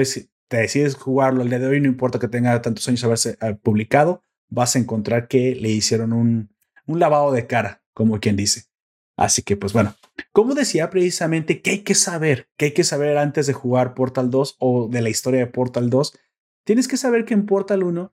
te 0.49 0.57
decides 0.59 0.95
jugarlo 0.95 1.41
al 1.41 1.49
día 1.49 1.59
de 1.59 1.69
hoy, 1.69 1.81
no 1.81 1.89
importa 1.89 2.19
que 2.19 2.29
tenga 2.29 2.61
tantos 2.61 2.87
años 2.87 3.03
haberse 3.03 3.39
eh, 3.41 3.55
publicado, 3.55 4.23
vas 4.51 4.77
a 4.77 4.79
encontrar 4.79 5.27
que 5.27 5.55
le 5.55 5.71
hicieron 5.71 6.13
un, 6.13 6.51
un 6.87 6.99
lavado 6.99 7.33
de 7.33 7.47
cara, 7.47 7.83
como 7.95 8.21
quien 8.21 8.37
dice. 8.37 8.74
Así 9.17 9.43
que, 9.43 9.57
pues 9.57 9.73
bueno, 9.73 9.95
como 10.33 10.55
decía 10.55 10.91
precisamente, 10.91 11.63
¿qué 11.63 11.71
hay 11.71 11.79
que 11.83 11.95
saber? 11.95 12.49
¿Qué 12.57 12.67
hay 12.67 12.73
que 12.73 12.85
saber 12.85 13.17
antes 13.17 13.47
de 13.47 13.53
jugar 13.53 13.95
Portal 13.95 14.31
2 14.31 14.57
o 14.59 14.89
de 14.89 15.03
la 15.03 15.11
historia 15.11 15.41
de 15.41 15.47
Portal 15.47 15.91
2? 15.91 16.19
Tienes 16.65 16.89
que 16.89 16.97
saber 16.97 17.25
que 17.25 17.35
en 17.35 17.47
Portal 17.47 17.83
1 17.83 18.13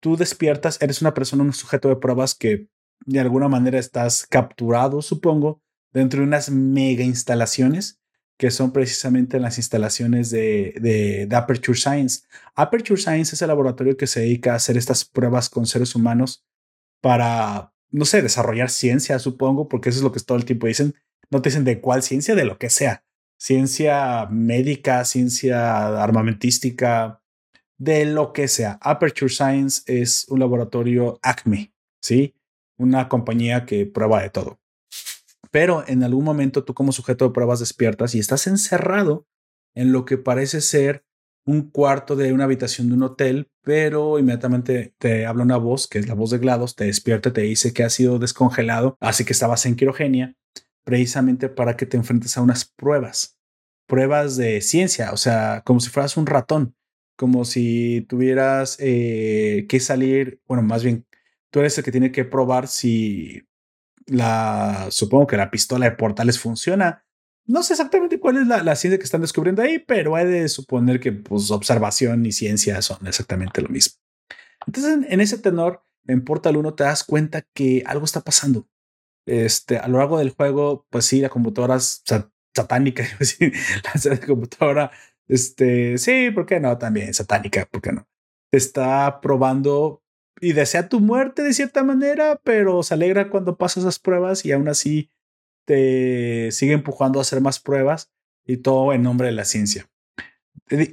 tú 0.00 0.16
despiertas, 0.16 0.80
eres 0.80 1.00
una 1.00 1.14
persona, 1.14 1.42
un 1.42 1.52
sujeto 1.52 1.88
de 1.88 1.96
pruebas 1.96 2.34
que 2.34 2.68
de 3.04 3.20
alguna 3.20 3.48
manera 3.48 3.78
estás 3.78 4.26
capturado, 4.26 5.02
supongo, 5.02 5.62
dentro 5.92 6.20
de 6.20 6.26
unas 6.26 6.50
mega 6.50 7.02
instalaciones 7.02 8.00
que 8.36 8.50
son 8.50 8.70
precisamente 8.70 9.40
las 9.40 9.56
instalaciones 9.56 10.30
de, 10.30 10.74
de, 10.78 11.26
de, 11.26 11.36
Aperture 11.36 11.78
Science. 11.78 12.24
Aperture 12.54 13.00
Science 13.00 13.34
es 13.34 13.42
el 13.42 13.48
laboratorio 13.48 13.96
que 13.96 14.06
se 14.06 14.20
dedica 14.20 14.52
a 14.52 14.56
hacer 14.56 14.76
estas 14.76 15.04
pruebas 15.06 15.48
con 15.48 15.66
seres 15.66 15.94
humanos 15.94 16.44
para 17.00 17.72
no 17.90 18.04
sé, 18.04 18.22
desarrollar 18.22 18.70
ciencia, 18.70 19.18
supongo, 19.18 19.68
porque 19.68 19.88
eso 19.88 19.98
es 19.98 20.02
lo 20.02 20.12
que 20.12 20.20
todo 20.20 20.38
el 20.38 20.44
tiempo 20.44 20.66
dicen. 20.66 20.94
No 21.30 21.42
te 21.42 21.48
dicen 21.50 21.64
de 21.64 21.80
cuál 21.80 22.02
ciencia, 22.02 22.34
de 22.34 22.44
lo 22.44 22.58
que 22.58 22.70
sea. 22.70 23.04
Ciencia 23.38 24.26
médica, 24.30 25.04
ciencia 25.04 26.02
armamentística, 26.02 27.22
de 27.78 28.04
lo 28.06 28.32
que 28.32 28.48
sea. 28.48 28.78
Aperture 28.80 29.32
Science 29.32 29.82
es 29.86 30.26
un 30.28 30.40
laboratorio 30.40 31.18
Acme, 31.22 31.72
¿sí? 32.00 32.34
Una 32.78 33.08
compañía 33.08 33.66
que 33.66 33.86
prueba 33.86 34.22
de 34.22 34.30
todo. 34.30 34.58
Pero 35.50 35.84
en 35.86 36.02
algún 36.02 36.24
momento 36.24 36.64
tú 36.64 36.74
como 36.74 36.92
sujeto 36.92 37.26
de 37.26 37.34
pruebas 37.34 37.60
despiertas 37.60 38.14
y 38.14 38.18
estás 38.18 38.46
encerrado 38.46 39.26
en 39.74 39.92
lo 39.92 40.04
que 40.04 40.18
parece 40.18 40.60
ser 40.60 41.05
un 41.46 41.70
cuarto 41.70 42.16
de 42.16 42.32
una 42.32 42.44
habitación 42.44 42.88
de 42.88 42.94
un 42.94 43.04
hotel, 43.04 43.48
pero 43.62 44.18
inmediatamente 44.18 44.94
te 44.98 45.26
habla 45.26 45.44
una 45.44 45.56
voz, 45.56 45.86
que 45.86 45.98
es 45.98 46.08
la 46.08 46.14
voz 46.14 46.30
de 46.30 46.38
GLaDOS, 46.38 46.74
te 46.74 46.84
despierta, 46.84 47.32
te 47.32 47.42
dice 47.42 47.72
que 47.72 47.84
ha 47.84 47.90
sido 47.90 48.18
descongelado, 48.18 48.96
así 49.00 49.24
que 49.24 49.32
estabas 49.32 49.64
en 49.64 49.76
quirogenia, 49.76 50.34
precisamente 50.84 51.48
para 51.48 51.76
que 51.76 51.86
te 51.86 51.96
enfrentes 51.96 52.36
a 52.36 52.42
unas 52.42 52.64
pruebas, 52.64 53.38
pruebas 53.86 54.36
de 54.36 54.60
ciencia, 54.60 55.12
o 55.12 55.16
sea, 55.16 55.62
como 55.64 55.78
si 55.78 55.88
fueras 55.88 56.16
un 56.16 56.26
ratón, 56.26 56.74
como 57.16 57.44
si 57.44 58.04
tuvieras 58.08 58.76
eh, 58.80 59.66
que 59.68 59.78
salir, 59.78 60.40
bueno, 60.48 60.64
más 60.64 60.82
bien, 60.82 61.06
tú 61.50 61.60
eres 61.60 61.78
el 61.78 61.84
que 61.84 61.92
tiene 61.92 62.10
que 62.10 62.24
probar 62.24 62.66
si 62.66 63.46
la, 64.06 64.88
supongo 64.90 65.28
que 65.28 65.36
la 65.36 65.50
pistola 65.50 65.88
de 65.88 65.96
portales 65.96 66.40
funciona 66.40 67.05
no 67.46 67.62
sé 67.62 67.74
exactamente 67.74 68.18
cuál 68.18 68.38
es 68.38 68.46
la, 68.46 68.76
ciencia 68.76 68.98
que 68.98 69.04
están 69.04 69.20
descubriendo 69.20 69.62
ahí, 69.62 69.78
pero 69.78 70.16
hay 70.16 70.26
de 70.26 70.48
suponer 70.48 71.00
que 71.00 71.12
pues, 71.12 71.50
observación 71.50 72.26
y 72.26 72.32
ciencia 72.32 72.82
son 72.82 73.06
exactamente 73.06 73.62
lo 73.62 73.68
mismo. 73.68 74.00
Entonces, 74.66 75.06
en, 75.08 75.20
ese 75.20 75.38
tenor, 75.38 75.84
en 76.06 76.24
Portal 76.24 76.56
1 76.56 76.74
te 76.74 76.84
das 76.84 77.04
cuenta 77.04 77.42
que 77.54 77.84
algo 77.86 78.04
está 78.04 78.20
pasando. 78.22 78.68
Este, 79.26 79.78
a 79.78 79.88
lo 79.88 79.98
largo 79.98 80.18
del 80.18 80.30
juego, 80.30 80.86
pues 80.90 81.04
sí, 81.04 81.20
la 81.20 81.28
computadora 81.28 81.76
es 81.76 82.02
satánica, 82.54 83.04
la 84.04 84.20
computadora, 84.20 84.90
este, 85.28 85.98
sí, 85.98 86.30
¿por 86.30 86.46
qué 86.46 86.58
no? 86.58 86.76
También 86.78 87.14
satánica, 87.14 87.66
¿por 87.70 87.80
qué 87.80 87.92
no? 87.92 88.08
Está 88.52 89.20
probando 89.20 90.02
y 90.40 90.52
desea 90.52 90.88
tu 90.88 91.00
muerte 91.00 91.42
de 91.42 91.54
cierta 91.54 91.82
manera, 91.82 92.40
pero 92.44 92.82
se 92.82 92.94
alegra 92.94 93.30
cuando 93.30 93.56
pasas 93.56 93.84
las 93.84 93.98
pruebas 93.98 94.44
y 94.44 94.52
aún 94.52 94.68
así 94.68 95.10
te 95.66 96.50
sigue 96.52 96.72
empujando 96.72 97.18
a 97.18 97.22
hacer 97.22 97.42
más 97.42 97.60
pruebas 97.60 98.10
y 98.46 98.58
todo 98.58 98.94
en 98.94 99.02
nombre 99.02 99.26
de 99.26 99.34
la 99.34 99.44
ciencia. 99.44 99.90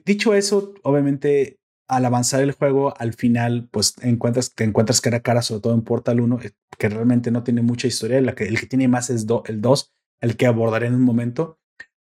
Dicho 0.05 0.33
eso, 0.33 0.73
obviamente 0.83 1.59
al 1.87 2.05
avanzar 2.05 2.41
el 2.41 2.53
juego, 2.53 2.93
al 2.97 3.13
final, 3.13 3.67
pues 3.71 3.95
encuentras, 4.01 4.53
te 4.53 4.63
encuentras 4.63 5.01
cara 5.01 5.17
a 5.17 5.21
cara, 5.21 5.41
sobre 5.41 5.61
todo 5.61 5.73
en 5.73 5.83
Portal 5.83 6.21
1, 6.21 6.39
eh, 6.41 6.51
que 6.77 6.89
realmente 6.89 7.31
no 7.31 7.43
tiene 7.43 7.61
mucha 7.61 7.87
historia. 7.87 8.17
el 8.17 8.33
que 8.33 8.67
tiene 8.67 8.87
más 8.87 9.09
es 9.09 9.25
el 9.45 9.61
2, 9.61 9.93
el 10.21 10.37
que 10.37 10.45
abordaré 10.45 10.87
en 10.87 10.95
un 10.95 11.03
momento. 11.03 11.59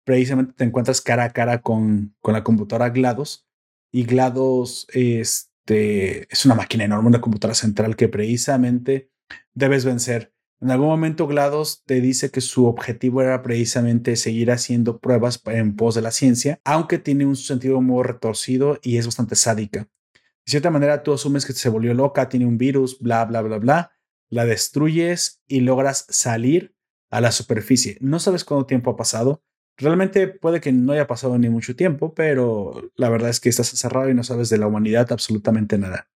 Precisamente 0.03 0.53
te 0.53 0.63
encuentras 0.63 1.01
cara 1.01 1.25
a 1.25 1.30
cara 1.32 1.62
con, 1.62 2.15
con 2.22 2.34
la 2.34 2.44
computadora 2.44 2.89
GLaDOS. 2.89 3.48
Y 3.94 4.03
GLaDOS 4.03 4.88
este, 4.94 6.32
es 6.32 6.46
una 6.46 6.56
máquina 6.56 6.84
enorme, 6.84 7.10
una 7.10 7.22
computadora 7.22 7.56
central 7.56 7.96
que 7.96 8.08
precisamente 8.08 9.10
debes 9.53 9.86
vencer. 9.86 10.34
En 10.62 10.70
algún 10.70 10.89
momento 10.89 11.25
GLaDOS 11.25 11.84
te 11.86 12.01
dice 12.01 12.30
que 12.30 12.39
su 12.39 12.68
objetivo 12.68 13.24
era 13.24 13.41
precisamente 13.41 14.15
seguir 14.15 14.51
haciendo 14.51 15.00
pruebas 15.00 15.41
en 15.48 15.75
pos 15.75 15.96
de 15.96 16.03
la 16.03 16.12
ciencia, 16.12 16.62
aunque 16.63 17.00
tiene 17.00 17.25
un 17.25 17.36
sentido 17.36 17.82
muy 17.82 18.03
retorcido 18.03 18.77
y 18.84 18.98
es 18.98 19.08
bastante 19.08 19.36
sádica. 19.36 19.89
De 20.46 20.51
cierta 20.51 20.70
manera, 20.70 21.01
tú 21.01 21.13
asumes 21.13 21.48
que 21.48 21.53
se 21.53 21.70
volvió 21.70 21.96
loca, 21.96 22.30
tiene 22.30 22.46
un 22.46 22.60
virus, 22.60 23.00
bla, 23.00 23.25
bla, 23.25 23.41
bla, 23.41 23.58
bla, 23.58 23.91
la 24.30 24.46
destruyes 24.46 25.41
y 25.48 25.62
logras 25.62 26.06
salir 26.10 26.75
a 27.10 27.22
la 27.22 27.32
superficie. 27.32 27.98
No 28.00 28.20
sabes 28.20 28.44
cuánto 28.44 28.68
tiempo 28.68 28.91
ha 28.91 28.96
pasado. 28.96 29.44
Realmente 29.77 30.27
puede 30.27 30.62
que 30.62 30.72
no 30.72 30.94
haya 30.94 31.08
pasado 31.08 31.39
ni 31.39 31.50
mucho 31.50 31.75
tiempo, 31.75 32.13
pero 32.13 32.91
la 32.96 33.10
verdad 33.10 33.32
es 33.32 33.39
que 33.39 33.50
estás 33.50 33.72
encerrado 33.72 34.12
y 34.12 34.13
no 34.13 34.24
sabes 34.24 34.50
de 34.50 34.60
la 34.60 34.68
humanidad 34.68 35.12
absolutamente 35.12 35.80
nada. 35.80 36.08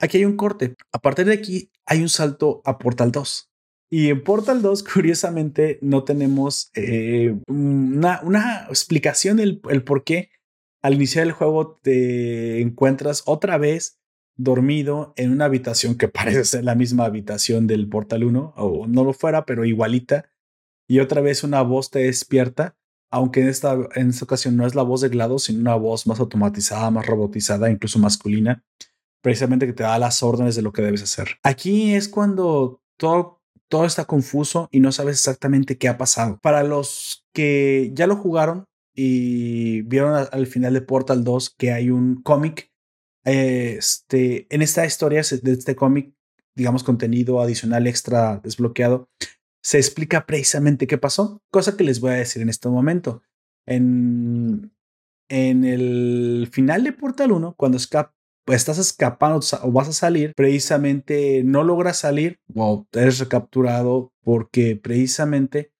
Aquí 0.00 0.16
hay 0.16 0.24
un 0.24 0.36
corte. 0.36 0.74
A 0.92 0.98
partir 0.98 1.26
de 1.26 1.34
aquí 1.34 1.70
hay 1.84 2.00
un 2.00 2.08
salto 2.08 2.62
a 2.64 2.78
Portal 2.78 3.12
2. 3.12 3.50
Y 3.90 4.08
en 4.08 4.24
Portal 4.24 4.62
2, 4.62 4.82
curiosamente, 4.94 5.78
no 5.82 6.04
tenemos 6.04 6.70
eh, 6.74 7.36
una, 7.46 8.66
explicación 8.68 9.36
del 9.36 9.60
el 9.68 9.84
por 9.84 10.04
qué 10.04 10.30
al 10.82 10.94
iniciar 10.94 11.26
el 11.26 11.32
juego 11.32 11.78
te 11.82 12.62
encuentras 12.62 13.22
otra 13.26 13.58
vez 13.58 13.98
dormido 14.36 15.12
en 15.16 15.30
una 15.30 15.44
habitación 15.44 15.96
que 15.98 16.08
parece 16.08 16.44
ser 16.44 16.64
la 16.64 16.74
misma 16.74 17.04
habitación 17.04 17.66
del 17.66 17.88
Portal 17.88 18.24
1, 18.24 18.54
o 18.56 18.86
no 18.86 19.04
lo 19.04 19.12
fuera, 19.12 19.44
pero 19.44 19.66
igualita. 19.66 20.30
Y 20.88 21.00
otra 21.00 21.20
vez 21.20 21.44
una 21.44 21.60
voz 21.62 21.90
te 21.90 22.00
despierta, 22.00 22.76
aunque 23.10 23.42
en 23.42 23.48
esta, 23.48 23.76
en 23.94 24.10
esta 24.10 24.24
ocasión 24.24 24.56
no 24.56 24.66
es 24.66 24.74
la 24.74 24.82
voz 24.82 25.02
de 25.02 25.08
GLaDOS, 25.08 25.44
sino 25.44 25.60
una 25.60 25.74
voz 25.74 26.06
más 26.06 26.20
automatizada, 26.20 26.90
más 26.90 27.06
robotizada, 27.06 27.70
incluso 27.70 27.98
masculina 27.98 28.64
precisamente 29.22 29.66
que 29.66 29.72
te 29.72 29.82
da 29.82 29.98
las 29.98 30.22
órdenes 30.22 30.56
de 30.56 30.62
lo 30.62 30.72
que 30.72 30.82
debes 30.82 31.02
hacer. 31.02 31.38
Aquí 31.42 31.94
es 31.94 32.08
cuando 32.08 32.82
todo, 32.96 33.40
todo 33.68 33.84
está 33.84 34.04
confuso 34.04 34.68
y 34.70 34.80
no 34.80 34.92
sabes 34.92 35.16
exactamente 35.16 35.78
qué 35.78 35.88
ha 35.88 35.98
pasado. 35.98 36.38
Para 36.42 36.62
los 36.62 37.26
que 37.32 37.90
ya 37.94 38.06
lo 38.06 38.16
jugaron 38.16 38.64
y 38.94 39.82
vieron 39.82 40.14
al 40.30 40.46
final 40.46 40.74
de 40.74 40.82
Portal 40.82 41.24
2 41.24 41.54
que 41.56 41.72
hay 41.72 41.90
un 41.90 42.22
cómic, 42.22 42.70
este, 43.24 44.46
en 44.54 44.62
esta 44.62 44.86
historia 44.86 45.22
de 45.42 45.52
este 45.52 45.76
cómic, 45.76 46.12
digamos 46.54 46.84
contenido 46.84 47.40
adicional 47.40 47.86
extra 47.86 48.40
desbloqueado, 48.42 49.08
se 49.62 49.78
explica 49.78 50.26
precisamente 50.26 50.86
qué 50.86 50.98
pasó, 50.98 51.42
cosa 51.50 51.76
que 51.76 51.84
les 51.84 52.00
voy 52.00 52.12
a 52.12 52.14
decir 52.14 52.42
en 52.42 52.48
este 52.48 52.68
momento. 52.68 53.22
En, 53.66 54.72
en 55.28 55.64
el 55.64 56.48
final 56.50 56.82
de 56.82 56.92
Portal 56.92 57.32
1, 57.32 57.54
cuando 57.56 57.78
Scap 57.78 58.12
estás 58.46 58.78
escapando 58.78 59.40
o 59.62 59.72
vas 59.72 59.88
a 59.88 59.92
salir, 59.92 60.32
precisamente 60.34 61.42
no 61.44 61.62
logras 61.62 61.98
salir 61.98 62.40
o 62.54 62.86
eres 62.92 63.18
recapturado 63.18 64.12
porque 64.22 64.76
precisamente 64.76 65.72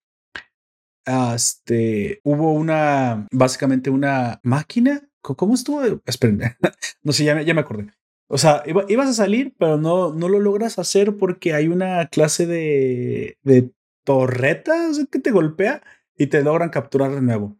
este, 1.05 2.21
hubo 2.23 2.53
una, 2.53 3.27
básicamente 3.31 3.89
una 3.89 4.39
máquina. 4.43 5.07
¿Cómo 5.21 5.53
estuvo? 5.53 5.81
Espérenme. 6.05 6.57
no 7.03 7.13
sé, 7.13 7.23
ya 7.23 7.41
ya 7.41 7.53
me 7.53 7.61
acordé. 7.61 7.91
O 8.27 8.37
sea, 8.37 8.63
ibas 8.65 9.09
a 9.09 9.13
salir, 9.13 9.53
pero 9.59 9.77
no, 9.77 10.13
no 10.13 10.29
lo 10.29 10.39
logras 10.39 10.79
hacer 10.79 11.17
porque 11.17 11.53
hay 11.53 11.67
una 11.67 12.07
clase 12.07 12.47
de, 12.47 13.37
de 13.43 13.71
torreta 14.05 14.73
que 15.11 15.19
te 15.19 15.31
golpea 15.31 15.83
y 16.17 16.27
te 16.27 16.41
logran 16.41 16.69
capturar 16.69 17.11
de 17.11 17.21
nuevo. 17.21 17.57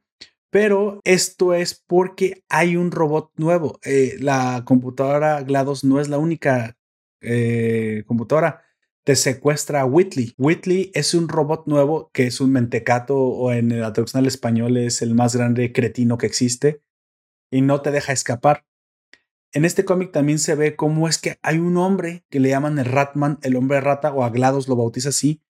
Pero 0.52 1.00
esto 1.06 1.54
es 1.54 1.82
porque 1.88 2.44
hay 2.50 2.76
un 2.76 2.92
robot 2.92 3.32
nuevo. 3.38 3.80
Eh, 3.84 4.18
la 4.20 4.64
computadora 4.66 5.42
GLaDOS 5.44 5.86
no 5.86 6.02
es 6.02 6.10
la 6.10 6.18
única 6.18 6.78
eh, 7.22 8.04
computadora. 8.06 8.62
Te 9.06 9.16
secuestra 9.16 9.82
a 9.82 9.86
Whitley. 9.86 10.36
Whitley 10.38 10.92
es 10.94 11.14
un 11.14 11.30
robot 11.30 11.68
nuevo 11.68 12.12
que 12.14 12.28
es 12.28 12.42
un 12.42 12.52
mentecato 12.52 13.18
o 13.18 13.54
en 13.54 13.80
la 13.80 13.94
traducción 13.94 14.20
al 14.20 14.28
español 14.28 14.76
es 14.76 15.02
el 15.02 15.16
más 15.16 15.36
grande 15.36 15.72
cretino 15.72 16.18
que 16.18 16.28
existe 16.28 16.84
y 17.50 17.62
no 17.62 17.82
te 17.82 17.92
deja 17.92 18.12
escapar. 18.12 18.66
En 19.54 19.64
este 19.64 19.86
cómic 19.86 20.12
también 20.12 20.38
se 20.38 20.56
ve 20.56 20.76
cómo 20.76 21.08
es 21.08 21.18
que 21.18 21.40
hay 21.42 21.60
un 21.60 21.78
hombre 21.78 22.26
que 22.30 22.42
le 22.42 22.50
llaman 22.50 22.78
el 22.78 22.86
Ratman, 22.86 23.40
el 23.42 23.56
hombre 23.56 23.80
rata 23.80 24.14
o 24.14 24.24
a 24.24 24.30
GLaDOS 24.30 24.68
lo 24.68 24.76
bautiza 24.76 25.10
así, 25.10 25.42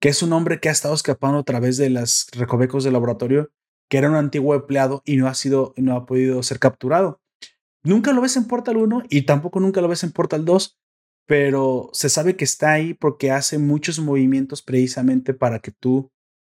que 0.00 0.10
es 0.10 0.22
un 0.22 0.34
hombre 0.34 0.60
que 0.60 0.68
ha 0.68 0.72
estado 0.72 0.94
escapando 0.94 1.38
a 1.38 1.44
través 1.44 1.78
de 1.78 1.88
los 1.88 2.26
recovecos 2.32 2.84
del 2.84 2.92
laboratorio 2.92 3.50
que 3.90 3.98
era 3.98 4.08
un 4.08 4.14
antiguo 4.14 4.54
empleado 4.54 5.02
y 5.04 5.16
no 5.16 5.26
ha 5.26 5.34
sido, 5.34 5.74
no 5.76 5.96
ha 5.96 6.06
podido 6.06 6.42
ser 6.44 6.60
capturado. 6.60 7.20
Nunca 7.82 8.12
lo 8.12 8.20
ves 8.22 8.36
en 8.36 8.46
Portal 8.46 8.76
1 8.76 9.02
y 9.10 9.22
tampoco 9.22 9.58
nunca 9.58 9.80
lo 9.80 9.88
ves 9.88 10.04
en 10.04 10.12
Portal 10.12 10.44
2, 10.44 10.78
pero 11.26 11.90
se 11.92 12.08
sabe 12.08 12.36
que 12.36 12.44
está 12.44 12.72
ahí 12.72 12.94
porque 12.94 13.32
hace 13.32 13.58
muchos 13.58 13.98
movimientos 13.98 14.62
precisamente 14.62 15.34
para 15.34 15.58
que 15.58 15.72
tú 15.72 16.12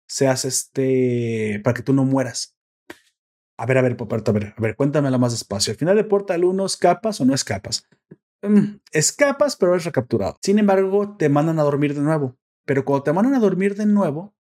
seas 0.08 0.44
este, 0.44 1.60
para 1.62 1.74
que 1.74 1.82
tú 1.82 1.92
no 1.92 2.04
mueras. 2.04 2.56
A 3.56 3.64
ver, 3.64 3.78
a 3.78 3.82
ver, 3.82 3.96
a 4.00 4.32
ver, 4.32 4.54
a 4.56 4.60
ver, 4.60 4.74
cuéntamelo 4.74 5.18
más 5.18 5.32
despacio. 5.32 5.72
Al 5.72 5.78
final 5.78 5.96
de 5.96 6.04
Portal 6.04 6.44
1, 6.44 6.66
¿escapas 6.66 7.20
o 7.20 7.24
no 7.24 7.34
escapas? 7.34 7.86
Mm, 8.42 8.80
escapas, 8.90 9.54
pero 9.54 9.76
es 9.76 9.84
recapturado. 9.84 10.36
Sin 10.42 10.58
embargo, 10.58 11.16
te 11.16 11.28
mandan 11.28 11.60
a 11.60 11.62
dormir 11.62 11.94
de 11.94 12.00
nuevo. 12.00 12.36
Pero 12.64 12.84
cuando 12.84 13.04
te 13.04 13.12
mandan 13.12 13.34
a 13.34 13.40
dormir 13.40 13.76
de 13.76 13.86
nuevo, 13.86 14.34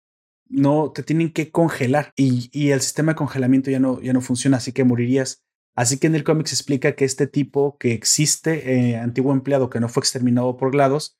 no 0.48 0.92
te 0.92 1.02
tienen 1.02 1.32
que 1.32 1.50
congelar 1.50 2.12
y, 2.16 2.70
el 2.70 2.80
sistema 2.80 3.12
de 3.12 3.16
congelamiento 3.16 3.70
ya 3.70 3.80
no, 3.80 4.00
ya 4.00 4.12
no 4.12 4.20
funciona, 4.20 4.58
así 4.58 4.72
que 4.72 4.84
morirías. 4.84 5.42
Así 5.74 5.98
que 5.98 6.06
en 6.06 6.14
el 6.14 6.24
cómic 6.24 6.46
se 6.46 6.54
explica 6.54 6.94
que 6.94 7.04
este 7.04 7.26
tipo 7.26 7.76
que 7.78 7.92
existe, 7.92 8.72
eh, 8.72 8.96
antiguo 8.96 9.32
empleado 9.32 9.68
que 9.68 9.80
no 9.80 9.88
fue 9.88 10.00
exterminado 10.00 10.56
por 10.56 10.72
GLaDOS, 10.72 11.18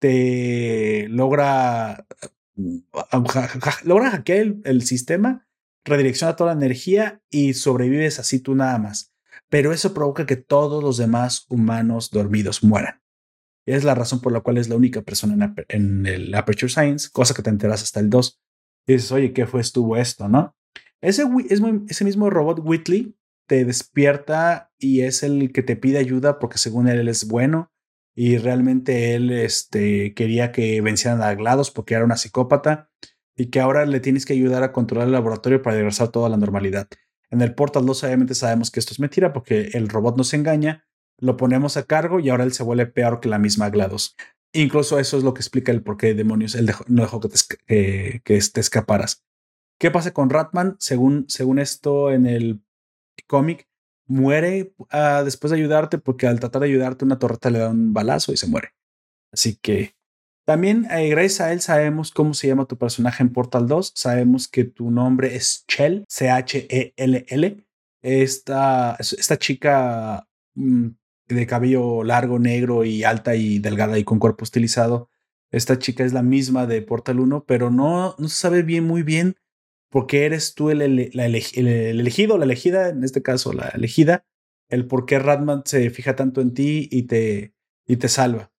te 0.00 1.06
logra, 1.08 2.06
mm, 2.56 2.78
logra 3.84 4.10
hackear 4.10 4.38
el, 4.38 4.60
el 4.64 4.82
sistema, 4.82 5.46
redirecciona 5.84 6.36
toda 6.36 6.54
la 6.54 6.58
energía 6.58 7.20
y 7.30 7.54
sobrevives 7.54 8.18
así 8.18 8.40
tú 8.40 8.54
nada 8.54 8.78
más. 8.78 9.12
Pero 9.48 9.72
eso 9.72 9.94
provoca 9.94 10.26
que 10.26 10.36
todos 10.36 10.82
los 10.82 10.96
demás 10.96 11.46
humanos 11.48 12.10
dormidos 12.10 12.64
mueran. 12.64 13.00
Y 13.66 13.72
es 13.72 13.84
la 13.84 13.94
razón 13.94 14.20
por 14.20 14.32
la 14.32 14.40
cual 14.40 14.58
es 14.58 14.68
la 14.68 14.76
única 14.76 15.02
persona 15.02 15.54
en, 15.68 16.06
el 16.06 16.34
Aperture 16.34 16.70
Science, 16.70 17.08
cosa 17.10 17.34
que 17.34 17.42
te 17.42 17.50
enteras 17.50 17.82
hasta 17.82 18.00
el 18.00 18.10
2, 18.10 18.40
y 18.86 18.94
dices, 18.94 19.12
oye, 19.12 19.32
¿qué 19.32 19.46
fue 19.46 19.60
estuvo 19.60 19.96
esto, 19.96 20.28
no? 20.28 20.54
Ese, 21.00 21.24
ese 21.88 22.04
mismo 22.04 22.30
robot 22.30 22.60
Whitley 22.62 23.16
te 23.46 23.64
despierta 23.64 24.72
y 24.78 25.02
es 25.02 25.22
el 25.22 25.52
que 25.52 25.62
te 25.62 25.76
pide 25.76 25.98
ayuda 25.98 26.38
porque 26.38 26.58
según 26.58 26.88
él, 26.88 26.98
él 26.98 27.08
es 27.08 27.28
bueno 27.28 27.72
y 28.14 28.38
realmente 28.38 29.14
él 29.14 29.30
este, 29.30 30.14
quería 30.14 30.52
que 30.52 30.80
vencieran 30.80 31.22
a 31.22 31.34
GLaDOS 31.34 31.70
porque 31.70 31.94
era 31.94 32.04
una 32.04 32.16
psicópata 32.16 32.90
y 33.36 33.46
que 33.46 33.60
ahora 33.60 33.84
le 33.86 34.00
tienes 34.00 34.24
que 34.24 34.32
ayudar 34.32 34.62
a 34.62 34.72
controlar 34.72 35.08
el 35.08 35.12
laboratorio 35.12 35.60
para 35.60 35.76
regresar 35.76 36.08
todo 36.08 36.26
a 36.26 36.30
la 36.30 36.36
normalidad. 36.36 36.88
En 37.30 37.40
el 37.40 37.54
Portal 37.54 37.84
2 37.84 38.04
obviamente 38.04 38.34
sabemos 38.34 38.70
que 38.70 38.80
esto 38.80 38.92
es 38.92 39.00
mentira 39.00 39.32
porque 39.32 39.70
el 39.74 39.88
robot 39.88 40.16
nos 40.16 40.32
engaña, 40.34 40.86
lo 41.18 41.36
ponemos 41.36 41.76
a 41.76 41.82
cargo 41.82 42.20
y 42.20 42.30
ahora 42.30 42.44
él 42.44 42.52
se 42.52 42.62
vuelve 42.62 42.86
peor 42.86 43.20
que 43.20 43.28
la 43.28 43.38
misma 43.38 43.70
GLaDOS. 43.70 44.16
Incluso 44.54 45.00
eso 45.00 45.18
es 45.18 45.24
lo 45.24 45.34
que 45.34 45.40
explica 45.40 45.72
el 45.72 45.82
por 45.82 45.96
qué 45.96 46.14
demonios 46.14 46.54
él 46.54 46.70
no 46.86 47.02
dejó 47.02 47.20
que 47.20 47.28
te, 47.28 48.22
que 48.24 48.40
te 48.40 48.60
escaparas. 48.60 49.24
¿Qué 49.78 49.90
pasa 49.90 50.12
con 50.12 50.30
Ratman? 50.30 50.76
Según, 50.78 51.26
según 51.28 51.58
esto 51.58 52.12
en 52.12 52.26
el 52.26 52.62
cómic, 53.26 53.68
muere 54.06 54.72
ah, 54.90 55.22
después 55.24 55.50
de 55.50 55.56
ayudarte 55.56 55.98
porque 55.98 56.28
al 56.28 56.38
tratar 56.38 56.62
de 56.62 56.68
ayudarte 56.68 57.04
una 57.04 57.18
torreta 57.18 57.50
le 57.50 57.58
da 57.58 57.70
un 57.70 57.92
balazo 57.92 58.32
y 58.32 58.36
se 58.36 58.46
muere. 58.46 58.70
Así 59.32 59.56
que 59.56 59.96
también 60.44 60.86
eh, 60.90 61.08
gracias 61.08 61.40
a 61.40 61.52
él 61.52 61.60
sabemos 61.60 62.12
cómo 62.12 62.34
se 62.34 62.46
llama 62.46 62.66
tu 62.66 62.76
personaje 62.78 63.22
en 63.22 63.32
Portal 63.32 63.66
2. 63.66 63.92
Sabemos 63.94 64.46
que 64.46 64.64
tu 64.64 64.90
nombre 64.90 65.34
es 65.34 65.64
Chell, 65.66 66.04
C-H-E-L-L. 66.08 67.66
Esta, 68.02 68.96
esta 69.00 69.38
chica 69.38 70.28
mm, 70.54 70.88
de 71.28 71.46
cabello 71.46 72.04
largo, 72.04 72.38
negro 72.38 72.84
y 72.84 73.04
alta 73.04 73.34
y 73.34 73.58
delgada 73.58 73.98
y 73.98 74.04
con 74.04 74.18
cuerpo 74.18 74.44
estilizado. 74.44 75.10
Esta 75.50 75.78
chica 75.78 76.04
es 76.04 76.12
la 76.12 76.22
misma 76.22 76.66
de 76.66 76.82
Portal 76.82 77.20
1, 77.20 77.44
pero 77.46 77.70
no, 77.70 78.14
no 78.18 78.28
se 78.28 78.36
sabe 78.36 78.62
bien, 78.62 78.84
muy 78.84 79.02
bien 79.02 79.36
por 79.88 80.08
qué 80.08 80.26
eres 80.26 80.54
tú 80.54 80.70
el, 80.70 80.82
elegido, 80.82 82.36
la 82.36 82.44
elegida, 82.44 82.88
en 82.88 83.04
este 83.04 83.22
caso 83.22 83.52
la 83.52 83.68
elegida, 83.68 84.26
el 84.68 84.86
por 84.86 85.06
qué 85.06 85.20
Radman 85.20 85.62
se 85.64 85.88
fija 85.90 86.16
tanto 86.16 86.40
en 86.40 86.52
ti 86.52 86.88
y 86.90 87.04
te, 87.04 87.54
y 87.86 87.96
te 87.96 88.08
salva. 88.08 88.50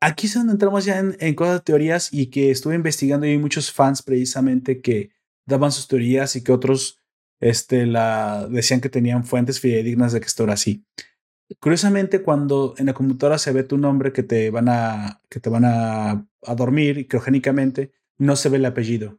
Aquí 0.00 0.26
es 0.26 0.34
donde 0.34 0.54
entramos 0.54 0.84
ya 0.84 0.98
en, 0.98 1.16
en 1.20 1.34
cosas 1.36 1.54
de 1.54 1.60
teorías 1.60 2.12
y 2.12 2.26
que 2.26 2.50
estuve 2.50 2.74
investigando 2.74 3.26
y 3.26 3.30
hay 3.30 3.38
muchos 3.38 3.70
fans 3.70 4.02
precisamente 4.02 4.80
que 4.80 5.10
daban 5.46 5.70
sus 5.70 5.86
teorías 5.86 6.34
y 6.34 6.42
que 6.42 6.50
otros 6.50 7.00
este, 7.40 7.86
la, 7.86 8.48
decían 8.50 8.80
que 8.80 8.88
tenían 8.88 9.24
fuentes 9.24 9.60
fidedignas 9.60 10.12
de 10.12 10.20
que 10.20 10.26
esto 10.26 10.44
era 10.44 10.54
así. 10.54 10.84
Curiosamente, 11.60 12.22
cuando 12.22 12.74
en 12.78 12.86
la 12.86 12.94
computadora 12.94 13.38
se 13.38 13.52
ve 13.52 13.62
tu 13.62 13.78
nombre 13.78 14.12
que 14.12 14.22
te 14.22 14.50
van 14.50 14.68
a, 14.68 15.20
que 15.28 15.40
te 15.40 15.48
van 15.48 15.64
a, 15.64 16.26
a 16.42 16.54
dormir 16.54 17.06
criogénicamente, 17.06 17.92
no 18.18 18.36
se 18.36 18.48
ve 18.48 18.56
el 18.56 18.64
apellido. 18.64 19.18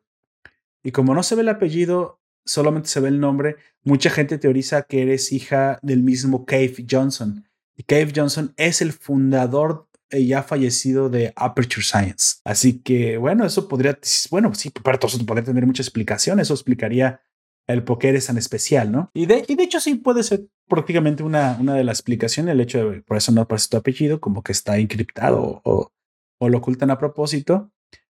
Y 0.84 0.92
como 0.92 1.14
no 1.14 1.24
se 1.24 1.36
ve 1.36 1.42
el 1.42 1.50
apellido, 1.50 2.22
solamente 2.46 2.90
se 2.90 3.00
ve 3.00 3.10
el 3.10 3.20
nombre, 3.20 3.58
mucha 3.84 4.10
gente 4.10 4.38
teoriza 4.38 4.84
que 4.84 5.02
eres 5.04 5.32
hija 5.32 5.80
del 5.82 6.04
mismo 6.04 6.46
Cave 6.46 6.86
Johnson. 6.90 7.48
Y 7.76 7.84
Cave 7.84 8.12
Johnson 8.16 8.54
es 8.58 8.82
el 8.82 8.92
fundador 8.94 9.88
eh, 10.10 10.26
ya 10.26 10.42
fallecido 10.42 11.10
de 11.10 11.34
Aperture 11.36 11.84
Science. 11.84 12.38
Así 12.46 12.80
que, 12.80 13.18
bueno, 13.18 13.46
eso 13.46 13.68
podría, 13.68 14.00
bueno, 14.32 14.54
sí, 14.56 14.72
pero 14.84 14.98
eso 15.06 15.26
podría 15.26 15.44
tener 15.44 15.66
mucha 15.66 15.84
explicación. 15.84 16.40
Eso 16.40 16.54
explicaría 16.54 17.22
el 17.68 17.84
por 17.84 18.04
eres 18.06 18.28
tan 18.28 18.38
especial, 18.38 18.92
¿no? 18.92 19.12
Y 19.14 19.26
de, 19.26 19.46
y 19.48 19.56
de 19.56 19.64
hecho 19.64 19.80
sí 19.80 19.96
puede 19.96 20.24
ser 20.24 20.48
prácticamente 20.68 21.24
una, 21.24 21.58
una 21.60 21.76
de 21.76 21.84
las 21.84 22.00
explicaciones, 22.00 22.54
el 22.54 22.62
hecho 22.62 22.90
de 22.90 23.02
por 23.02 23.18
eso 23.18 23.32
no 23.32 23.42
aparece 23.42 23.70
tu 23.70 23.78
apellido, 23.78 24.22
como 24.22 24.42
que 24.42 24.54
está 24.54 24.78
encriptado 24.78 25.62
o, 25.64 25.92
o 26.40 26.50
lo 26.50 26.58
ocultan 26.58 26.92
a 26.92 26.98
propósito, 26.98 27.72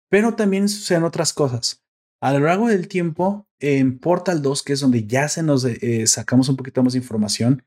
pero 0.09 0.35
también 0.35 0.69
suceden 0.69 1.03
otras 1.03 1.33
cosas. 1.33 1.83
A 2.21 2.33
lo 2.33 2.39
largo 2.39 2.67
del 2.67 2.87
tiempo, 2.87 3.47
en 3.59 3.99
Portal 3.99 4.41
2, 4.41 4.63
que 4.63 4.73
es 4.73 4.79
donde 4.79 5.05
ya 5.05 5.27
se 5.27 5.43
nos 5.43 5.65
eh, 5.65 6.07
sacamos 6.07 6.49
un 6.49 6.55
poquito 6.55 6.81
más 6.81 6.93
de 6.93 6.99
información, 6.99 7.63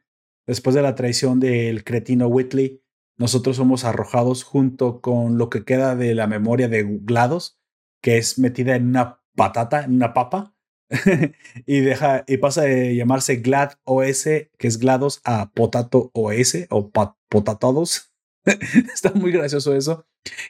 después 0.47 0.75
de 0.75 0.83
la 0.83 0.95
traición 0.95 1.41
del 1.41 1.85
cretino 1.85 2.27
Whitley, 2.29 2.83
nosotros 3.19 3.57
somos 3.57 3.85
arrojados 3.85 4.45
junto 4.45 5.01
con 5.01 5.39
lo 5.39 5.51
que 5.51 5.65
queda 5.65 5.97
de 5.97 6.15
la 6.15 6.27
memoria 6.27 6.69
de 6.69 6.85
GLaDOS, 6.85 7.59
que 8.03 8.19
es 8.19 8.39
metida 8.39 8.77
en 8.77 8.89
una 8.89 9.21
patata, 9.35 9.85
en 9.85 9.95
una 9.95 10.15
papa, 10.15 10.56
y 11.67 11.81
deja 11.81 12.25
y 12.27 12.37
pasa 12.37 12.63
de 12.63 12.95
llamarse 12.95 13.37
Glad 13.37 13.73
OS, 13.85 14.25
que 14.25 14.69
es 14.69 14.79
GLaDOS, 14.79 15.21
a 15.25 15.51
Potato 15.53 16.11
OS 16.15 16.67
o 16.71 16.91
Potatodos. 17.29 18.13
Está 18.45 19.13
muy 19.13 19.33
gracioso 19.33 19.75
eso. 19.75 20.07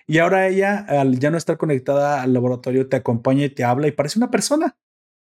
Y 0.07 0.19
ahora 0.19 0.49
ella, 0.49 0.79
al 0.89 1.19
ya 1.19 1.31
no 1.31 1.39
estar 1.39 1.57
conectada 1.57 2.23
al 2.23 2.33
laboratorio, 2.33 2.89
te 2.89 2.97
acompaña 2.97 3.45
y 3.45 3.51
te 3.51 3.65
habla 3.65 3.89
y 3.89 3.93
parece 3.93 4.19
una 4.19 4.31
persona. 4.31 4.77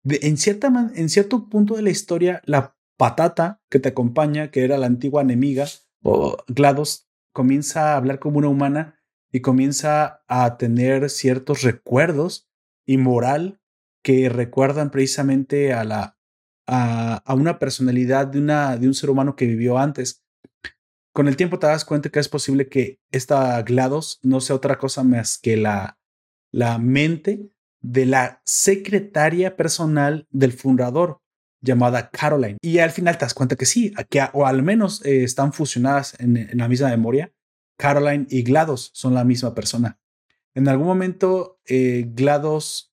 en, 0.05 0.37
cierta 0.37 0.91
en 0.95 1.09
cierto 1.09 1.49
punto 1.49 1.77
de 1.77 1.83
la 1.83 1.91
historia, 1.91 2.43
la 2.45 2.77
patata 2.97 3.61
que 3.69 3.79
te 3.79 3.91
acompaña, 3.91 4.51
que 4.51 4.65
era 4.65 4.79
la 4.79 4.87
antigua 4.87 5.23
enemiga, 5.23 5.67
o 6.03 6.37
GLaDOS, 6.49 7.09
comienza 7.33 7.93
a 7.93 7.97
hablar 7.97 8.19
como 8.19 8.39
una 8.39 8.49
humana 8.49 9.01
y 9.31 9.41
comienza 9.41 10.25
a 10.27 10.57
tener 10.57 11.11
ciertos 11.11 11.63
recuerdos 11.63 12.49
y 12.87 12.97
moral 12.97 13.58
que 14.03 14.29
recuerdan 14.29 14.91
precisamente 14.91 15.73
a, 15.73 15.85
la, 15.85 16.17
a, 16.67 17.35
una 17.35 17.59
personalidad 17.59 18.27
de, 18.27 18.39
una, 18.39 18.77
de 18.77 18.87
un 18.87 18.95
ser 18.95 19.11
humano 19.11 19.37
que 19.37 19.47
vivió 19.47 19.79
antes. 19.79 20.25
Con 21.13 21.27
el 21.29 21.37
tiempo 21.37 21.59
te 21.59 21.67
das 21.67 21.85
cuenta 21.85 22.11
que 22.11 22.21
es 22.21 22.29
posible 22.29 22.69
que 22.69 23.01
esta 23.11 23.61
GLaDOS 23.63 24.21
no 24.23 24.41
sea 24.41 24.57
otra 24.57 24.79
cosa 24.79 25.03
más 25.03 25.39
que 25.39 25.57
la, 25.57 25.99
la 26.53 26.79
mente 26.79 27.51
de 27.81 28.07
la 28.07 28.43
secretaria 28.45 29.57
personal 29.57 30.27
del 30.31 30.53
fundador. 30.53 31.21
llamada 31.61 32.11
Caroline. 32.11 32.59
Y 32.63 32.79
al 32.79 32.93
final 32.93 33.19
te 33.19 33.25
das 33.25 33.35
cuenta 33.35 33.57
que 33.57 33.67
sí, 33.67 33.93
que, 34.09 34.23
o 34.33 34.47
al 34.47 34.63
menos 34.63 35.05
eh, 35.05 35.25
están 35.25 35.53
fusionadas 35.53 36.15
en, 36.21 36.49
la 36.57 36.69
misma 36.69 36.89
memoria. 36.89 37.33
Caroline 37.77 38.27
y 38.31 38.45
GLaDOS 38.45 38.93
son 38.95 39.15
la 39.15 39.25
misma 39.25 39.55
persona. 39.57 39.99
En 40.55 40.69
algún 40.69 40.87
momento, 40.87 41.59
eh, 41.67 42.05
GLaDOS, 42.15 42.88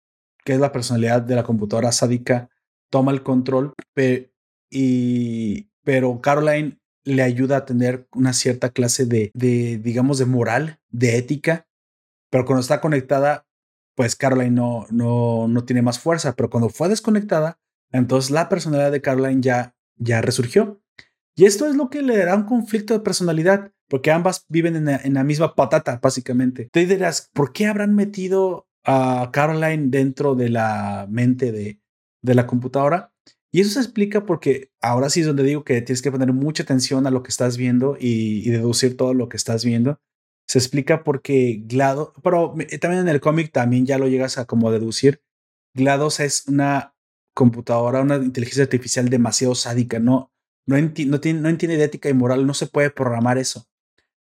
que 0.45 0.53
es 0.53 0.59
la 0.59 0.71
personalidad 0.71 1.21
de 1.21 1.35
la 1.35 1.43
computadora 1.43 1.91
sádica, 1.91 2.49
toma 2.89 3.11
el 3.11 3.23
control, 3.23 3.73
y, 4.69 5.69
pero 5.83 6.21
Caroline 6.21 6.79
le 7.03 7.23
ayuda 7.23 7.57
a 7.57 7.65
tener 7.65 8.07
una 8.13 8.33
cierta 8.33 8.69
clase 8.69 9.05
de, 9.05 9.31
de, 9.33 9.77
digamos, 9.77 10.17
de 10.17 10.25
moral, 10.25 10.79
de 10.89 11.17
ética, 11.17 11.67
pero 12.29 12.45
cuando 12.45 12.61
está 12.61 12.79
conectada, 12.79 13.45
pues 13.95 14.15
Caroline 14.15 14.51
no, 14.51 14.85
no, 14.89 15.47
no 15.47 15.65
tiene 15.65 15.81
más 15.81 15.99
fuerza, 15.99 16.35
pero 16.35 16.49
cuando 16.49 16.69
fue 16.69 16.89
desconectada, 16.89 17.59
entonces 17.91 18.31
la 18.31 18.49
personalidad 18.49 18.91
de 18.91 19.01
Caroline 19.01 19.41
ya, 19.41 19.75
ya 19.97 20.21
resurgió. 20.21 20.81
Y 21.35 21.45
esto 21.45 21.67
es 21.67 21.75
lo 21.75 21.89
que 21.89 22.01
le 22.01 22.17
dará 22.17 22.35
un 22.35 22.45
conflicto 22.45 22.93
de 22.93 22.99
personalidad, 23.01 23.71
porque 23.87 24.11
ambas 24.11 24.45
viven 24.49 24.75
en 24.75 25.13
la, 25.13 25.23
misma 25.23 25.55
patata, 25.55 25.99
básicamente. 26.01 26.69
Te 26.71 26.85
dirás, 26.85 27.29
¿por 27.33 27.51
qué 27.51 27.67
habrán 27.67 27.93
metido 27.93 28.67
a 28.85 29.29
Caroline 29.33 29.87
dentro 29.87 30.35
de 30.35 30.49
la 30.49 31.07
mente 31.09 31.51
de, 31.51 31.79
de 32.21 32.35
la 32.35 32.47
computadora? 32.47 33.11
Y 33.55 33.61
eso 33.61 33.69
se 33.69 33.79
explica 33.79 34.25
porque 34.25 34.69
ahora 34.81 35.09
sí 35.09 35.21
es 35.21 35.27
donde 35.27 35.43
digo 35.43 35.63
que 35.63 35.81
tienes 35.81 36.01
que 36.01 36.11
poner 36.11 36.33
mucha 36.33 36.63
atención 36.63 37.07
a 37.07 37.09
lo 37.09 37.23
que 37.23 37.29
estás 37.29 37.55
viendo 37.55 37.95
y, 37.97 38.49
deducir 38.49 38.97
todo 38.97 39.13
lo 39.13 39.29
que 39.29 39.37
estás 39.37 39.63
viendo. 39.63 40.01
Se 40.45 40.59
explica 40.59 41.05
porque 41.05 41.63
GLaDOS, 41.65 42.09
pero 42.21 42.53
también 42.81 43.03
en 43.03 43.07
el 43.07 43.21
cómic 43.21 43.53
también 43.53 43.85
ya 43.85 43.97
lo 43.97 44.09
llegas 44.09 44.37
a 44.37 44.43
como 44.43 44.73
deducir. 44.73 45.21
GLaDOS 45.73 46.19
es 46.19 46.47
una 46.49 46.97
computadora, 47.33 48.01
una 48.01 48.17
inteligencia 48.17 48.63
artificial 48.63 49.07
demasiado 49.07 49.55
sádica, 49.55 49.99
no, 49.99 50.33
no, 50.67 50.75
no, 50.77 51.21
tiene, 51.21 51.39
no 51.39 51.47
entiende 51.47 51.77
de 51.77 51.85
ética 51.85 52.09
y 52.09 52.13
moral, 52.13 52.45
no 52.45 52.53
se 52.53 52.67
puede 52.67 52.89
programar 52.89 53.37
eso. 53.37 53.69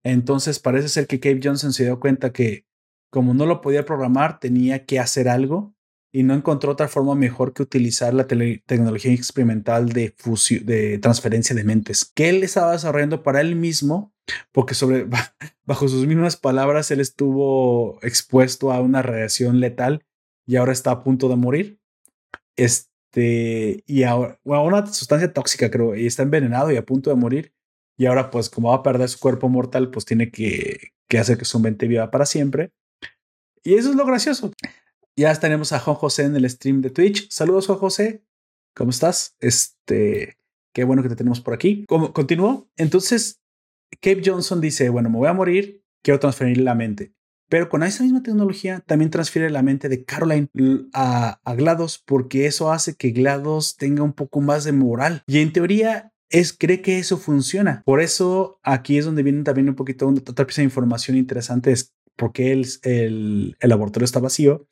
Entonces 0.02 0.58
parece 0.58 0.88
ser 0.88 1.06
que 1.06 1.20
Cave 1.20 1.38
Johnson 1.40 1.72
se 1.72 1.84
dio 1.84 2.00
cuenta 2.00 2.32
que 2.32 2.66
como 3.10 3.34
no 3.34 3.46
lo 3.46 3.60
podía 3.60 3.84
programar, 3.84 4.38
tenía 4.40 4.86
que 4.86 4.98
hacer 4.98 5.28
algo 5.28 5.74
y 6.12 6.22
no 6.22 6.34
encontró 6.34 6.72
otra 6.72 6.88
forma 6.88 7.14
mejor 7.14 7.52
que 7.52 7.62
utilizar 7.62 8.14
la 8.14 8.26
tecnología 8.26 9.12
experimental 9.12 9.90
de, 9.90 10.14
de 10.62 10.98
transferencia 10.98 11.54
de 11.54 11.64
mentes, 11.64 12.04
que 12.04 12.28
él 12.28 12.42
estaba 12.42 12.72
desarrollando 12.72 13.22
para 13.22 13.40
él 13.40 13.54
mismo, 13.54 14.12
porque 14.52 14.74
sobre, 14.74 15.06
bajo 15.64 15.88
sus 15.88 16.06
mismas 16.06 16.36
palabras, 16.36 16.90
él 16.90 17.00
estuvo 17.00 17.98
expuesto 18.02 18.72
a 18.72 18.80
una 18.80 19.02
radiación 19.02 19.60
letal 19.60 20.04
y 20.46 20.56
ahora 20.56 20.72
está 20.72 20.90
a 20.90 21.04
punto 21.04 21.28
de 21.28 21.36
morir. 21.36 21.80
Este, 22.56 23.84
y 23.86 24.02
ahora, 24.02 24.38
una 24.44 24.86
sustancia 24.86 25.32
tóxica, 25.32 25.70
creo, 25.70 25.94
y 25.94 26.06
está 26.06 26.22
envenenado 26.24 26.72
y 26.72 26.76
a 26.76 26.84
punto 26.84 27.10
de 27.10 27.16
morir. 27.16 27.54
Y 27.96 28.06
ahora, 28.06 28.30
pues, 28.30 28.50
como 28.50 28.70
va 28.70 28.76
a 28.76 28.82
perder 28.82 29.08
su 29.08 29.18
cuerpo 29.18 29.48
mortal, 29.48 29.90
pues 29.90 30.04
tiene 30.06 30.30
que, 30.30 30.92
que 31.08 31.18
hacer 31.18 31.38
que 31.38 31.44
su 31.44 31.60
mente 31.60 31.86
viva 31.86 32.10
para 32.10 32.26
siempre. 32.26 32.72
Y 33.62 33.74
eso 33.74 33.90
es 33.90 33.96
lo 33.96 34.06
gracioso. 34.06 34.52
Ya 35.16 35.34
tenemos 35.34 35.72
a 35.72 35.80
Juan 35.80 35.96
José 35.96 36.24
en 36.24 36.36
el 36.36 36.48
stream 36.48 36.80
de 36.80 36.90
Twitch. 36.90 37.28
Saludos, 37.30 37.66
Juan 37.66 37.78
José. 37.78 38.24
¿Cómo 38.74 38.90
estás? 38.90 39.36
Este, 39.40 40.38
qué 40.72 40.84
bueno 40.84 41.02
que 41.02 41.08
te 41.08 41.16
tenemos 41.16 41.40
por 41.40 41.54
aquí. 41.54 41.84
¿Cómo. 41.86 42.12
Entonces, 42.76 43.40
Cape 44.00 44.22
Johnson 44.24 44.60
dice, 44.60 44.88
bueno, 44.88 45.10
me 45.10 45.18
voy 45.18 45.28
a 45.28 45.34
morir, 45.34 45.82
quiero 46.02 46.20
transferir 46.20 46.58
la 46.58 46.74
mente. 46.74 47.12
Pero 47.50 47.68
con 47.68 47.82
esa 47.82 48.04
misma 48.04 48.22
tecnología 48.22 48.80
también 48.86 49.10
transfiere 49.10 49.50
la 49.50 49.62
mente 49.62 49.88
de 49.88 50.04
Caroline 50.04 50.48
a, 50.94 51.40
GLaDOS 51.44 51.98
porque 52.06 52.46
eso 52.46 52.70
hace 52.70 52.94
que 52.94 53.10
GLaDOS 53.10 53.76
tenga 53.76 54.04
un 54.04 54.12
poco 54.12 54.40
más 54.40 54.62
de 54.62 54.72
moral. 54.72 55.24
Y 55.26 55.40
en 55.40 55.52
teoría 55.52 56.12
es, 56.28 56.52
cree 56.52 56.80
que 56.80 57.00
eso 57.00 57.18
funciona. 57.18 57.82
Por 57.84 58.00
eso 58.00 58.60
aquí 58.62 58.98
es 58.98 59.04
donde 59.04 59.24
viene 59.24 59.42
también 59.42 59.68
un 59.68 59.74
poquito 59.74 60.08
otra 60.08 60.46
pieza 60.46 60.62
de 60.62 60.66
información 60.66 61.16
interesante, 61.16 61.72
es 61.72 61.92
porque 62.16 62.52
el, 62.52 62.66
el, 62.82 63.56
laboratorio 63.68 64.04
está 64.04 64.20
vacío. 64.20 64.66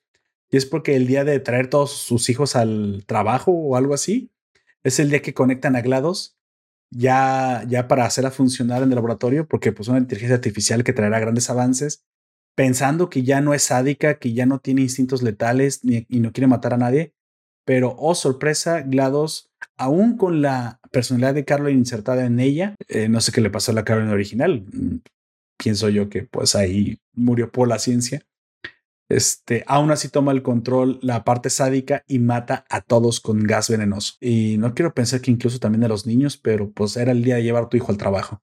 Y 0.50 0.56
es 0.56 0.66
porque 0.66 0.96
el 0.96 1.06
día 1.06 1.24
de 1.24 1.40
traer 1.40 1.68
todos 1.68 1.92
sus 1.92 2.28
hijos 2.30 2.56
al 2.56 3.04
trabajo 3.06 3.52
o 3.52 3.76
algo 3.76 3.94
así, 3.94 4.30
es 4.82 4.98
el 4.98 5.10
día 5.10 5.20
que 5.20 5.34
conectan 5.34 5.76
a 5.76 5.82
GLaDOS 5.82 6.38
ya, 6.90 7.64
ya 7.68 7.86
para 7.88 8.06
hacerla 8.06 8.30
funcionar 8.30 8.82
en 8.82 8.88
el 8.90 8.94
laboratorio, 8.94 9.46
porque 9.46 9.72
pues 9.72 9.88
una 9.88 9.98
inteligencia 9.98 10.36
artificial 10.36 10.84
que 10.84 10.94
traerá 10.94 11.20
grandes 11.20 11.50
avances 11.50 12.04
pensando 12.58 13.08
que 13.08 13.22
ya 13.22 13.40
no 13.40 13.54
es 13.54 13.62
sádica, 13.62 14.18
que 14.18 14.32
ya 14.32 14.44
no 14.44 14.58
tiene 14.58 14.80
instintos 14.80 15.22
letales 15.22 15.80
y 15.84 16.18
no 16.18 16.32
quiere 16.32 16.48
matar 16.48 16.74
a 16.74 16.78
nadie. 16.78 17.14
Pero, 17.64 17.94
oh 17.96 18.16
sorpresa, 18.16 18.80
GLaDOS, 18.80 19.50
aún 19.76 20.16
con 20.16 20.42
la 20.42 20.80
personalidad 20.90 21.34
de 21.34 21.44
Caroline 21.44 21.78
insertada 21.78 22.24
en 22.24 22.40
ella, 22.40 22.74
eh, 22.88 23.08
no 23.08 23.20
sé 23.20 23.30
qué 23.30 23.42
le 23.42 23.50
pasó 23.50 23.70
a 23.70 23.74
la 23.76 23.84
Caroline 23.84 24.12
original. 24.12 24.64
Pienso 25.58 25.88
yo 25.88 26.08
que 26.08 26.22
pues 26.22 26.54
ahí 26.54 27.00
murió 27.12 27.50
por 27.50 27.68
la 27.68 27.78
ciencia. 27.78 28.22
Este, 29.10 29.64
aún 29.66 29.90
así 29.90 30.08
toma 30.08 30.32
el 30.32 30.42
control 30.42 30.98
la 31.02 31.24
parte 31.24 31.50
sádica 31.50 32.04
y 32.06 32.18
mata 32.18 32.64
a 32.70 32.80
todos 32.80 33.20
con 33.20 33.42
gas 33.44 33.68
venenoso. 33.68 34.14
Y 34.20 34.56
no 34.58 34.74
quiero 34.74 34.94
pensar 34.94 35.20
que 35.20 35.30
incluso 35.30 35.58
también 35.58 35.84
a 35.84 35.88
los 35.88 36.06
niños, 36.06 36.36
pero 36.36 36.70
pues 36.70 36.96
era 36.96 37.12
el 37.12 37.24
día 37.24 37.36
de 37.36 37.42
llevar 37.42 37.64
a 37.64 37.68
tu 37.68 37.76
hijo 37.76 37.90
al 37.90 37.98
trabajo 37.98 38.42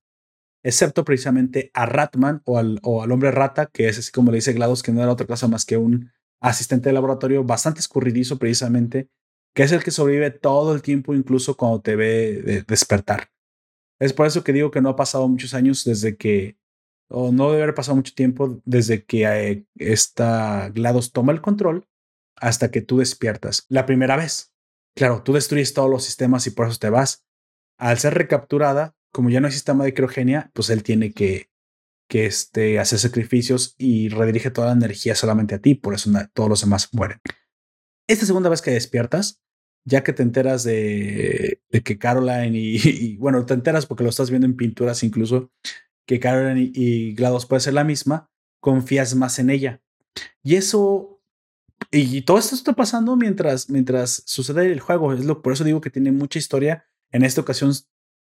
excepto 0.66 1.06
precisamente 1.06 1.70
a 1.76 1.86
Ratman 1.86 2.42
o 2.44 2.58
al, 2.58 2.80
o 2.82 3.04
al 3.04 3.12
hombre 3.12 3.30
rata, 3.30 3.68
que 3.68 3.88
es 3.88 4.00
así 4.00 4.12
como 4.12 4.32
le 4.32 4.38
dice 4.38 4.52
GLaDOS, 4.52 4.82
que 4.82 4.92
no 4.92 5.04
era 5.04 5.12
otra 5.12 5.28
cosa 5.28 5.48
más 5.48 5.64
que 5.64 5.78
un 5.78 6.12
asistente 6.42 6.90
de 6.90 6.94
laboratorio 6.94 7.44
bastante 7.44 7.82
escurridizo 7.82 8.40
precisamente, 8.40 9.08
que 9.54 9.62
es 9.62 9.72
el 9.72 9.84
que 9.84 9.92
sobrevive 9.92 10.32
todo 10.32 10.74
el 10.74 10.82
tiempo, 10.82 11.14
incluso 11.14 11.56
cuando 11.56 11.82
te 11.82 11.96
ve 11.96 12.66
despertar. 12.68 13.30
Es 14.00 14.12
por 14.12 14.26
eso 14.26 14.44
que 14.44 14.54
digo 14.54 14.72
que 14.72 14.82
no 14.82 14.90
ha 14.90 14.96
pasado 14.96 15.28
muchos 15.28 15.54
años 15.54 15.86
desde 15.86 16.18
que, 16.18 16.58
o 17.10 17.32
no 17.32 17.52
debe 17.52 17.64
haber 17.64 17.76
pasado 17.76 17.96
mucho 17.96 18.14
tiempo 18.14 18.62
desde 18.66 19.04
que 19.04 19.26
eh, 19.26 19.66
esta 19.76 20.70
GLaDOS 20.70 21.12
toma 21.12 21.32
el 21.32 21.42
control 21.42 21.88
hasta 22.36 22.72
que 22.72 22.82
tú 22.82 23.00
despiertas. 23.00 23.66
La 23.70 23.86
primera 23.86 24.16
vez. 24.16 24.54
Claro, 24.96 25.24
tú 25.24 25.34
destruyes 25.34 25.74
todos 25.74 25.90
los 25.90 26.04
sistemas 26.04 26.48
y 26.48 26.52
por 26.52 26.68
eso 26.68 26.80
te 26.80 26.90
vas. 26.90 27.26
Al 27.78 28.00
ser 28.00 28.14
recapturada, 28.14 28.96
como 29.12 29.30
ya 29.30 29.42
no 29.42 29.48
hay 29.48 29.54
sistema 29.54 29.84
de 29.84 29.94
criogenia, 29.94 30.52
pues 30.54 30.70
él 30.70 30.84
tiene 30.84 31.12
que, 31.12 31.50
que 32.08 32.26
este, 32.26 32.80
hacer 32.80 33.00
sacrificios 33.00 33.76
y 33.78 34.10
redirige 34.10 34.52
toda 34.52 34.68
la 34.68 34.74
energía 34.74 35.16
solamente 35.16 35.56
a 35.56 35.60
ti, 35.60 35.76
por 35.76 35.94
eso 35.94 36.12
todos 36.34 36.50
los 36.50 36.62
demás 36.62 36.90
mueren. 36.94 37.20
Esta 38.08 38.26
segunda 38.26 38.50
vez 38.50 38.62
que 38.62 38.72
despiertas, 38.72 39.42
ya 39.86 40.04
que 40.04 40.14
te 40.14 40.24
enteras 40.24 40.64
de, 40.64 41.62
que 41.84 41.98
Caroline 41.98 42.52
y, 42.58 43.18
bueno, 43.18 43.46
te 43.46 43.54
enteras 43.54 43.86
porque 43.86 44.04
lo 44.04 44.10
estás 44.10 44.30
viendo 44.30 44.46
en 44.46 44.56
pinturas 44.56 45.04
incluso, 45.04 45.52
que 46.06 46.20
Caroline 46.20 46.72
y, 46.74 47.14
GLaDOS 47.16 47.46
puede 47.46 47.62
ser 47.62 47.74
la 47.74 47.84
misma, 47.84 48.30
confías 48.60 49.16
más 49.16 49.40
en 49.40 49.50
ella. 49.50 49.82
Y 50.44 50.56
eso, 50.56 51.22
y, 51.92 52.22
todo 52.22 52.38
esto 52.38 52.56
está 52.56 52.74
pasando 52.74 53.16
mientras, 53.16 53.70
mientras 53.70 54.24
sucede 54.26 54.72
el 54.72 54.80
juego. 54.80 55.14
Es 55.14 55.26
lo, 55.26 55.42
por 55.42 55.54
eso 55.54 55.64
digo 55.64 55.82
que 55.82 55.90
tiene 55.90 56.12
mucha 56.12 56.40
historia. 56.40 56.86
En 57.12 57.24
esta 57.24 57.42
ocasión 57.42 57.74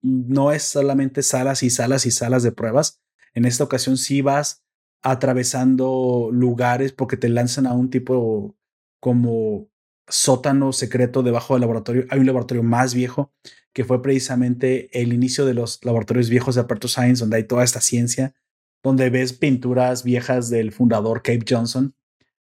no 0.02 0.52
es 0.52 0.62
solamente 0.62 1.22
salas 1.22 1.62
y 1.62 1.70
salas 1.70 2.06
y 2.06 2.10
salas 2.10 2.42
de 2.42 2.52
pruebas. 2.52 3.00
En 3.34 3.44
esta 3.44 3.64
ocasión 3.64 3.96
sí 3.96 4.22
vas 4.22 4.64
atravesando 5.02 6.30
lugares 6.32 6.92
porque 6.92 7.16
te 7.16 7.28
lanzan 7.28 7.66
a 7.66 7.74
un 7.74 7.90
tipo 7.90 8.56
como 9.00 9.68
sótano 10.08 10.72
secreto 10.72 11.22
debajo 11.22 11.54
del 11.54 11.62
laboratorio. 11.62 12.06
Hay 12.10 12.20
un 12.20 12.26
laboratorio 12.26 12.62
más 12.62 12.94
viejo 12.94 13.32
que 13.72 13.84
fue 13.84 14.02
precisamente 14.02 14.88
el 15.00 15.12
inicio 15.12 15.44
de 15.44 15.54
los 15.54 15.84
laboratorios 15.84 16.28
viejos 16.28 16.54
de 16.54 16.60
Aperto 16.60 16.88
Science, 16.88 17.20
donde 17.20 17.38
hay 17.38 17.44
toda 17.44 17.64
esta 17.64 17.80
ciencia, 17.80 18.34
donde 18.82 19.10
ves 19.10 19.32
pinturas 19.32 20.04
viejas 20.04 20.50
del 20.50 20.72
fundador 20.72 21.22
Cape 21.22 21.44
Johnson 21.48 21.94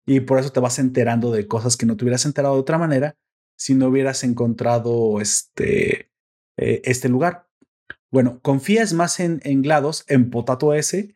y 0.06 0.20
por 0.20 0.38
eso 0.38 0.50
te 0.50 0.60
vas 0.60 0.78
enterando 0.78 1.30
de 1.30 1.46
cosas 1.46 1.76
que 1.76 1.86
no 1.86 1.96
te 1.96 2.04
hubieras 2.04 2.26
enterado 2.26 2.54
de 2.54 2.60
otra 2.60 2.78
manera 2.78 3.16
si 3.56 3.74
no 3.74 3.88
hubieras 3.88 4.24
encontrado 4.24 5.20
este, 5.20 6.10
eh, 6.56 6.82
este 6.84 7.08
lugar. 7.08 7.48
Bueno, 8.10 8.40
confías 8.42 8.92
más 8.92 9.20
en, 9.20 9.40
GLaDOS, 9.40 10.04
en 10.08 10.30
Potato 10.30 10.74
S, 10.74 11.14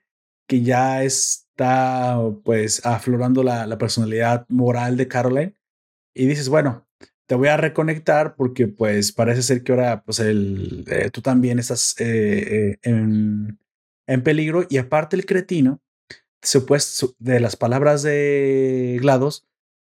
que 0.48 0.62
ya 0.62 1.02
está 1.02 2.20
pues 2.44 2.86
aflorando 2.86 3.42
la, 3.42 3.66
la, 3.66 3.78
personalidad 3.78 4.46
moral 4.48 4.96
de 4.96 5.08
Caroline. 5.08 5.55
Y 6.16 6.26
dices, 6.26 6.48
bueno, 6.48 6.86
te 7.26 7.34
voy 7.34 7.48
a 7.48 7.58
reconectar 7.58 8.36
porque 8.36 8.68
pues 8.68 9.12
parece 9.12 9.42
ser 9.42 9.62
que 9.62 9.72
ahora 9.72 10.02
pues 10.02 10.18
el, 10.18 10.84
eh, 10.88 11.10
tú 11.10 11.20
también 11.20 11.58
estás 11.58 11.94
eh, 11.98 12.70
eh, 12.70 12.78
en, 12.82 13.58
en, 14.06 14.22
peligro. 14.22 14.64
Y 14.70 14.78
aparte 14.78 15.14
el 15.14 15.26
cretino, 15.26 15.82
supuesto, 16.40 17.14
de 17.18 17.38
las 17.38 17.56
palabras 17.56 18.02
de 18.02 18.98
GLaDOS, 19.02 19.46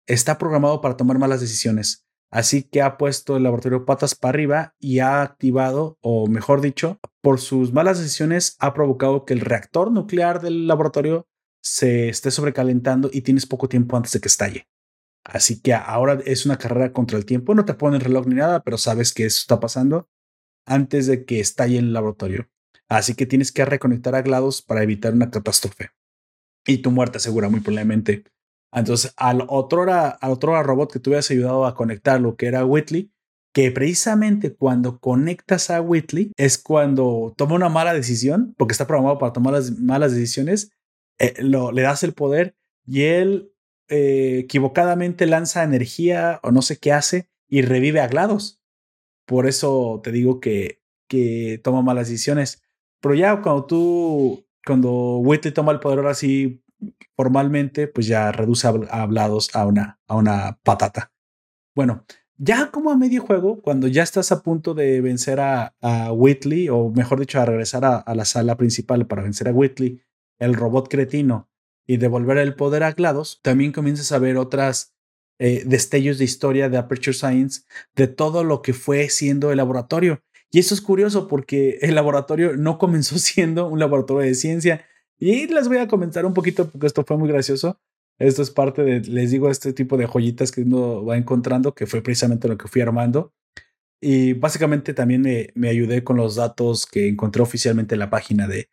está 0.07 0.39
programado 0.39 0.81
para 0.81 0.97
tomar 0.97 1.19
malas 1.19 1.41
decisiones. 1.41 2.07
Así 2.31 2.63
que 2.63 2.81
ha 2.81 2.97
puesto 2.97 3.37
el 3.37 3.43
laboratorio 3.43 3.85
patas 3.85 4.15
para 4.15 4.31
arriba 4.31 4.75
y 4.79 4.97
ha 4.99 5.21
activado, 5.21 5.99
o 6.01 6.27
mejor 6.27 6.59
dicho, 6.59 6.99
por 7.21 7.39
sus 7.39 7.71
malas 7.71 7.99
decisiones, 7.99 8.55
ha 8.59 8.73
provocado 8.73 9.25
que 9.25 9.33
el 9.33 9.41
reactor 9.41 9.91
nuclear 9.91 10.41
del 10.41 10.67
laboratorio 10.67 11.27
se 11.61 12.09
esté 12.09 12.31
sobrecalentando 12.31 13.09
y 13.13 13.21
tienes 13.21 13.45
poco 13.45 13.69
tiempo 13.69 13.95
antes 13.95 14.11
de 14.13 14.19
que 14.19 14.27
estalle. 14.27 14.67
Así 15.25 15.59
que 15.59 15.73
ahora 15.73 16.19
es 16.25 16.45
una 16.45 16.57
carrera 16.57 16.93
contra 16.93 17.17
el 17.17 17.25
tiempo. 17.25 17.55
No 17.55 17.65
te 17.65 17.73
ponen 17.73 17.99
reloj 17.99 18.27
ni 18.27 18.35
nada, 18.35 18.61
pero 18.61 18.77
sabes 18.77 19.13
que 19.13 19.25
eso 19.25 19.39
está 19.39 19.59
pasando 19.59 20.07
antes 20.65 21.07
de 21.07 21.25
que 21.25 21.39
estalle 21.39 21.79
el 21.79 21.93
laboratorio. 21.93 22.47
Así 22.87 23.15
que 23.15 23.25
tienes 23.25 23.51
que 23.51 23.65
reconectar 23.65 24.15
a 24.15 24.21
GLaDOS 24.21 24.61
para 24.61 24.83
evitar 24.83 25.13
una 25.13 25.31
catástrofe. 25.31 25.89
Y 26.65 26.79
tu 26.79 26.91
muerte 26.91 27.19
segura, 27.19 27.49
muy 27.49 27.59
probablemente. 27.59 28.23
Entonces, 28.71 29.13
al 29.17 29.45
otro, 29.47 29.91
al 29.91 30.31
otro 30.31 30.61
robot 30.61 30.91
que 30.93 30.99
tú 30.99 31.09
habías 31.09 31.31
ayudado 31.31 31.65
a 31.65 31.75
conectar, 31.75 32.21
lo 32.21 32.35
que 32.35 32.45
era 32.45 32.65
Whitley, 32.65 33.11
que 33.53 33.71
precisamente 33.71 34.53
cuando 34.53 34.99
conectas 34.99 35.69
a 35.69 35.81
Whitley 35.81 36.33
es 36.35 36.57
cuando 36.57 37.33
toma 37.37 37.55
una 37.55 37.69
mala 37.69 37.93
decisión, 37.93 38.53
porque 38.57 38.73
está 38.73 38.85
programado 38.85 39.17
para 39.17 39.33
tomar 39.33 39.53
las 39.53 39.71
malas 39.71 40.13
decisiones, 40.13 40.71
eh, 41.17 41.33
lo, 41.39 41.71
le 41.71 41.81
das 41.81 42.03
el 42.03 42.13
poder 42.13 42.55
y 42.85 43.03
él 43.03 43.54
eh, 43.87 44.39
equivocadamente 44.39 45.25
lanza 45.25 45.63
energía 45.63 46.39
o 46.43 46.51
no 46.51 46.61
sé 46.61 46.77
qué 46.77 46.91
hace 46.91 47.29
y 47.47 47.61
revive 47.61 47.99
a 47.99 48.07
GLaDOS. 48.07 48.61
Por 49.25 49.47
eso 49.47 50.01
te 50.03 50.11
digo 50.11 50.39
que, 50.39 50.81
que 51.07 51.59
toma 51.63 51.81
malas 51.81 52.09
decisiones. 52.09 52.63
Pero 53.01 53.15
ya 53.15 53.41
cuando 53.41 53.65
tú, 53.65 54.45
cuando 54.65 55.17
Whitley 55.17 55.53
toma 55.53 55.71
el 55.71 55.79
poder 55.79 55.99
ahora 55.99 56.15
sí 56.15 56.63
formalmente, 57.15 57.87
pues 57.87 58.07
ya 58.07 58.31
reduce 58.31 58.67
a, 58.67 59.05
GLaDOS 59.05 59.55
a 59.55 59.65
una, 59.65 59.99
a 60.07 60.15
una 60.15 60.59
patata. 60.63 61.11
Bueno, 61.75 62.05
ya 62.37 62.71
como 62.71 62.91
a 62.91 62.97
medio 62.97 63.21
juego, 63.21 63.61
cuando 63.61 63.87
ya 63.87 64.03
estás 64.03 64.31
a 64.31 64.41
punto 64.41 64.73
de 64.73 65.01
vencer 65.01 65.39
a, 65.39 65.75
a 65.81 66.11
Whitley, 66.11 66.69
o 66.69 66.89
mejor 66.89 67.19
dicho, 67.19 67.39
a 67.39 67.45
regresar 67.45 67.85
a, 67.85 67.97
a, 67.97 68.15
la 68.15 68.25
sala 68.25 68.57
principal 68.57 69.07
para 69.07 69.23
vencer 69.23 69.47
a 69.47 69.51
Whitley, 69.51 70.01
el 70.39 70.53
robot 70.53 70.89
cretino, 70.89 71.49
y 71.87 71.97
devolver 71.97 72.37
el 72.37 72.55
poder 72.55 72.83
a 72.83 72.91
GLaDOS, 72.91 73.39
también 73.41 73.71
comienzas 73.71 74.11
a 74.11 74.19
ver 74.19 74.37
otras 74.37 74.95
eh, 75.37 75.63
destellos 75.65 76.17
de 76.17 76.25
historia 76.25 76.69
de 76.69 76.77
Aperture 76.77 77.13
Science, 77.13 77.61
de 77.95 78.07
todo 78.07 78.43
lo 78.43 78.61
que 78.61 78.73
fue 78.73 79.09
siendo 79.09 79.51
el 79.51 79.57
laboratorio. 79.57 80.21
Y 80.51 80.59
eso 80.59 80.73
es 80.73 80.81
curioso 80.81 81.27
porque 81.27 81.79
el 81.81 81.95
laboratorio 81.95 82.55
no 82.55 82.77
comenzó 82.77 83.17
siendo 83.19 83.67
un 83.67 83.79
laboratorio 83.79 84.27
de 84.27 84.35
ciencia. 84.35 84.85
Y 85.19 85.47
les 85.47 85.67
voy 85.67 85.77
a 85.77 85.87
comentar 85.87 86.25
un 86.25 86.33
poquito 86.33 86.69
porque 86.69 86.87
esto 86.87 87.03
fue 87.03 87.17
muy 87.17 87.27
gracioso. 87.29 87.79
Esto 88.17 88.41
es 88.41 88.49
parte 88.49 88.83
de, 88.83 89.01
les 89.01 89.31
digo, 89.31 89.49
este 89.49 89.73
tipo 89.73 89.97
de 89.97 90.07
joyitas 90.07 90.51
que 90.51 90.61
uno 90.61 91.03
va 91.03 91.17
encontrando, 91.17 91.73
que 91.73 91.85
fue 91.85 92.01
precisamente 92.01 92.47
lo 92.47 92.57
que 92.57 92.69
fui 92.69 92.81
armando. 92.81 93.33
Y 94.01 94.33
básicamente 94.33 94.93
también 94.93 95.21
me, 95.21 95.49
me 95.55 95.67
ayudé 95.67 96.03
con 96.03 96.15
los 96.15 96.35
datos 96.35 96.85
que 96.85 97.09
encontré 97.09 97.41
oficialmente 97.41 97.95
en 97.95 97.99
la 97.99 98.09
página 98.09 98.47
de, 98.47 98.69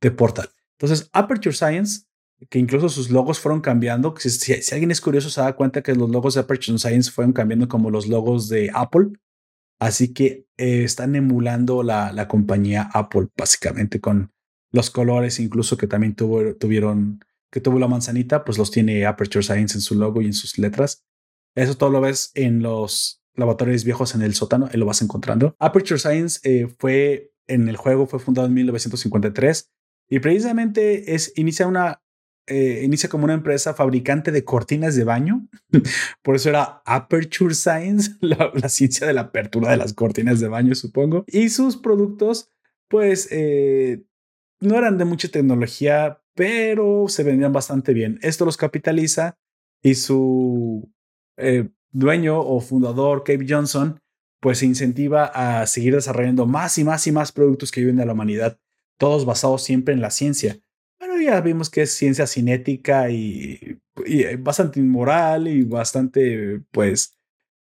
de 0.00 0.10
Portal. 0.10 0.48
Entonces, 0.78 1.10
Aperture 1.12 1.54
Science, 1.54 2.06
que 2.50 2.58
incluso 2.58 2.88
sus 2.88 3.10
logos 3.10 3.38
fueron 3.40 3.60
cambiando. 3.60 4.14
Si, 4.18 4.52
alguien 4.72 4.90
es 4.90 5.00
curioso, 5.00 5.30
se 5.30 5.40
da 5.40 5.56
cuenta 5.56 5.82
que 5.82 5.94
los 5.94 6.10
logos 6.10 6.34
de 6.34 6.40
Aperture 6.40 6.78
Science 6.78 7.10
fueron 7.10 7.32
cambiando 7.32 7.68
como 7.68 7.90
los 7.90 8.06
logos 8.06 8.48
de 8.48 8.70
Apple. 8.74 9.08
Así 9.78 10.12
que 10.14 10.46
eh, 10.56 10.84
están 10.84 11.16
emulando 11.16 11.82
la, 11.82 12.12
la 12.12 12.28
compañía 12.28 12.88
Apple, 12.92 13.28
básicamente, 13.36 14.00
con 14.00 14.32
los 14.72 14.90
colores, 14.90 15.40
incluso 15.40 15.76
que 15.76 15.86
también 15.86 16.14
tuvo, 16.14 16.54
tuvieron 16.56 17.20
que 17.50 17.60
tuvo 17.60 17.78
la 17.78 17.88
manzanita, 17.88 18.44
pues 18.44 18.58
los 18.58 18.70
tiene 18.70 19.06
Aperture 19.06 19.42
Science 19.42 19.76
en 19.76 19.80
su 19.80 19.94
logo 19.94 20.20
y 20.20 20.26
en 20.26 20.32
sus 20.32 20.58
letras. 20.58 21.04
Eso 21.54 21.76
todo 21.76 21.90
lo 21.90 22.00
ves 22.00 22.32
en 22.34 22.62
los 22.62 23.22
laboratorios 23.34 23.84
viejos 23.84 24.14
en 24.14 24.22
el 24.22 24.34
sótano, 24.34 24.68
y 24.72 24.76
lo 24.76 24.86
vas 24.86 25.02
encontrando. 25.02 25.54
Aperture 25.58 25.98
Science 25.98 26.40
eh, 26.42 26.68
fue 26.78 27.32
en 27.46 27.68
el 27.68 27.76
juego, 27.76 28.06
fue 28.06 28.18
fundado 28.18 28.46
en 28.46 28.54
1953 28.54 29.70
y 30.08 30.20
precisamente 30.20 31.14
es, 31.14 31.32
inicia 31.36 31.66
una, 31.66 32.02
eh, 32.46 32.82
inicia 32.84 33.08
como 33.08 33.24
una 33.24 33.34
empresa 33.34 33.74
fabricante 33.74 34.30
de 34.30 34.44
cortinas 34.44 34.94
de 34.94 35.04
baño. 35.04 35.48
Por 36.22 36.36
eso 36.36 36.48
era 36.48 36.82
Aperture 36.84 37.54
Science, 37.54 38.12
la, 38.20 38.68
ciencia 38.68 39.06
de 39.06 39.12
la 39.12 39.22
apertura 39.22 39.70
de 39.70 39.76
las 39.76 39.92
cortinas 39.92 40.40
de 40.40 40.48
baño, 40.48 40.74
supongo. 40.74 41.24
Y 41.26 41.48
sus 41.48 41.76
productos, 41.76 42.50
pues, 42.88 43.28
eh, 43.30 44.04
no 44.60 44.76
eran 44.76 44.98
de 44.98 45.04
mucha 45.04 45.28
tecnología, 45.28 46.22
pero 46.34 47.06
se 47.08 47.24
vendían 47.24 47.52
bastante 47.52 47.92
bien. 47.92 48.18
Esto 48.22 48.44
los 48.44 48.56
capitaliza 48.56 49.38
y 49.82 49.94
su 49.94 50.92
eh, 51.36 51.68
dueño 51.90 52.40
o 52.40 52.60
fundador, 52.60 53.24
Cape 53.24 53.46
Johnson, 53.48 54.00
pues 54.40 54.58
se 54.58 54.66
incentiva 54.66 55.24
a 55.24 55.66
seguir 55.66 55.94
desarrollando 55.94 56.46
más 56.46 56.78
y 56.78 56.84
más 56.84 57.06
y 57.06 57.12
más 57.12 57.32
productos 57.32 57.70
que 57.70 57.80
ayuden 57.80 58.00
a 58.00 58.04
la 58.04 58.12
humanidad, 58.12 58.58
todos 58.98 59.24
basados 59.24 59.62
siempre 59.64 59.94
en 59.94 60.00
la 60.00 60.10
ciencia. 60.10 60.58
Ya 61.20 61.40
vimos 61.40 61.70
que 61.70 61.82
es 61.82 61.92
ciencia 61.92 62.26
cinética 62.26 63.10
y, 63.10 63.78
bastante 64.38 64.80
inmoral 64.80 65.48
y 65.48 65.62
bastante, 65.64 66.60
pues, 66.70 67.16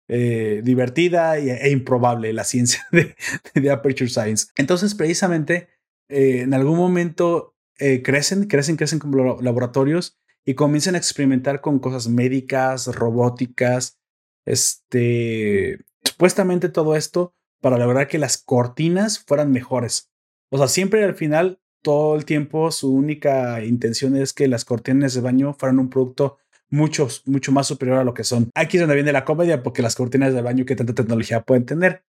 eh, 0.09 0.61
divertida 0.65 1.39
e, 1.39 1.71
improbable 1.71 2.33
la 2.33 2.45
ciencia 2.45 2.87
de, 2.93 3.15
de, 3.55 3.71
Aperture 3.71 4.11
Science. 4.11 4.49
Entonces, 4.57 4.95
precisamente, 4.95 5.69
eh, 6.09 6.43
en 6.43 6.55
algún 6.55 6.77
momento 6.77 7.55
eh, 7.79 8.03
crecen, 8.03 8.47
crecen, 8.47 8.77
crecen 8.77 8.99
como 8.99 9.41
laboratorios 9.41 10.19
y 10.45 10.55
comienzan 10.55 10.95
a 10.95 10.99
experimentar 10.99 11.61
con 11.61 11.79
cosas 11.79 12.09
médicas, 12.09 12.87
robóticas, 12.89 13.99
este, 14.45 15.79
supuestamente 16.05 16.69
todo 16.69 16.97
esto 16.97 17.35
para 17.61 17.79
lograr 17.79 18.09
que 18.09 18.19
las 18.19 18.39
cortinas 18.39 19.21
fueran 19.21 19.53
mejores. 19.53 20.11
O 20.51 20.59
sea, 20.59 20.69
siempre 20.69 21.05
al 21.05 21.15
final, 21.15 21.62
todo 21.83 22.17
el 22.17 22.25
tiempo, 22.25 22.71
su 22.71 22.93
única 22.93 23.65
intención 23.65 24.17
es 24.17 24.33
que 24.33 24.49
las 24.49 24.65
cortinas 24.65 25.15
de 25.15 25.21
baño 25.21 25.55
fueran 25.55 25.79
un 25.79 25.91
producto 25.91 26.39
mucho, 26.71 27.09
mucho 27.27 27.53
más 27.53 27.67
superior 27.67 27.99
a 27.99 28.05
lo 28.05 28.15
que 28.15 28.25
son. 28.25 28.51
Aquí 28.55 28.77
es 28.77 28.81
donde 28.81 28.95
viene 28.95 29.13
la 29.13 29.25
comedia, 29.25 29.63
porque 29.63 29.83
las 29.83 29.95
cortinas 29.95 30.33
de 30.33 30.41
baño 30.41 30.65
que 30.65 30.75
tanta 30.75 30.95
tecnología 30.95 31.43
pueden 31.43 31.67
tener. 31.67 32.05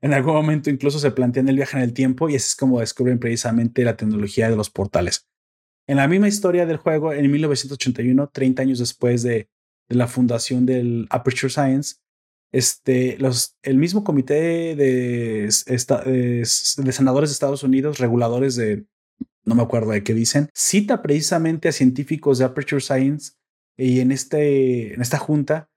En 0.00 0.12
algún 0.14 0.34
momento 0.34 0.70
incluso 0.70 0.98
se 0.98 1.10
plantean 1.10 1.48
el 1.48 1.56
viaje 1.56 1.76
en 1.76 1.82
el 1.82 1.92
tiempo 1.92 2.28
y 2.28 2.36
así 2.36 2.48
es 2.48 2.56
como 2.56 2.80
descubren 2.80 3.18
precisamente 3.18 3.84
la 3.84 3.96
tecnología 3.96 4.48
de 4.50 4.56
los 4.56 4.70
portales. 4.70 5.28
En 5.86 5.96
la 5.96 6.08
misma 6.08 6.28
historia 6.28 6.66
del 6.66 6.76
juego, 6.78 7.12
en 7.12 7.30
1981, 7.30 8.28
30 8.28 8.62
años 8.62 8.78
después 8.78 9.22
de, 9.22 9.48
la 9.90 10.06
fundación 10.06 10.66
del 10.66 11.06
Aperture 11.08 11.50
Science, 11.50 11.96
este, 12.52 13.16
los, 13.18 13.56
el 13.62 13.78
mismo 13.78 14.04
comité 14.04 14.76
de, 14.76 15.48
senadores 15.50 17.30
de 17.30 17.32
Estados 17.32 17.62
Unidos, 17.62 17.98
reguladores 17.98 18.54
de, 18.56 18.84
no 19.48 19.54
me 19.54 19.62
acuerdo 19.62 19.90
de 19.90 20.04
qué 20.04 20.14
dicen, 20.14 20.50
cita 20.54 21.02
precisamente 21.02 21.68
a 21.68 21.72
científicos 21.72 22.38
de 22.38 22.44
Aperture 22.44 22.80
Science 22.80 23.32
y 23.76 24.00
en, 24.00 24.12
este, 24.12 24.94
en 24.94 25.02
esta 25.02 25.18
junta 25.18 25.68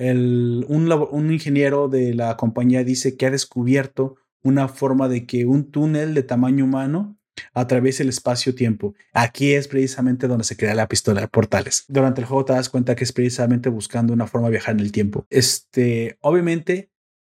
un, 0.00 1.30
ingeniero 1.32 1.88
de 1.88 2.14
la 2.14 2.36
compañía 2.36 2.84
dice 2.84 3.16
que 3.16 3.26
ha 3.26 3.30
descubierto 3.30 4.16
una 4.42 4.68
forma 4.68 5.08
de 5.08 5.26
que 5.26 5.44
un 5.44 5.70
túnel 5.70 6.14
de 6.14 6.22
tamaño 6.22 6.64
humano 6.64 7.18
atraviese 7.52 8.02
el 8.02 8.08
espacio-tiempo. 8.08 8.94
Aquí 9.12 9.52
es 9.52 9.68
precisamente 9.68 10.26
donde 10.26 10.44
se 10.44 10.56
crea 10.56 10.74
la 10.74 10.88
pistola 10.88 11.20
de 11.20 11.28
portales. 11.28 11.84
Durante 11.88 12.20
el 12.20 12.26
juego 12.26 12.44
te 12.44 12.52
das 12.54 12.68
cuenta 12.68 12.94
que 12.94 13.04
es 13.04 13.12
precisamente 13.12 13.68
buscando 13.68 14.12
una 14.12 14.26
forma 14.26 14.48
de 14.48 14.52
viajar 14.52 14.74
en 14.74 14.80
el 14.80 14.92
tiempo. 14.92 15.26
Este, 15.30 16.18
obviamente, 16.20 16.90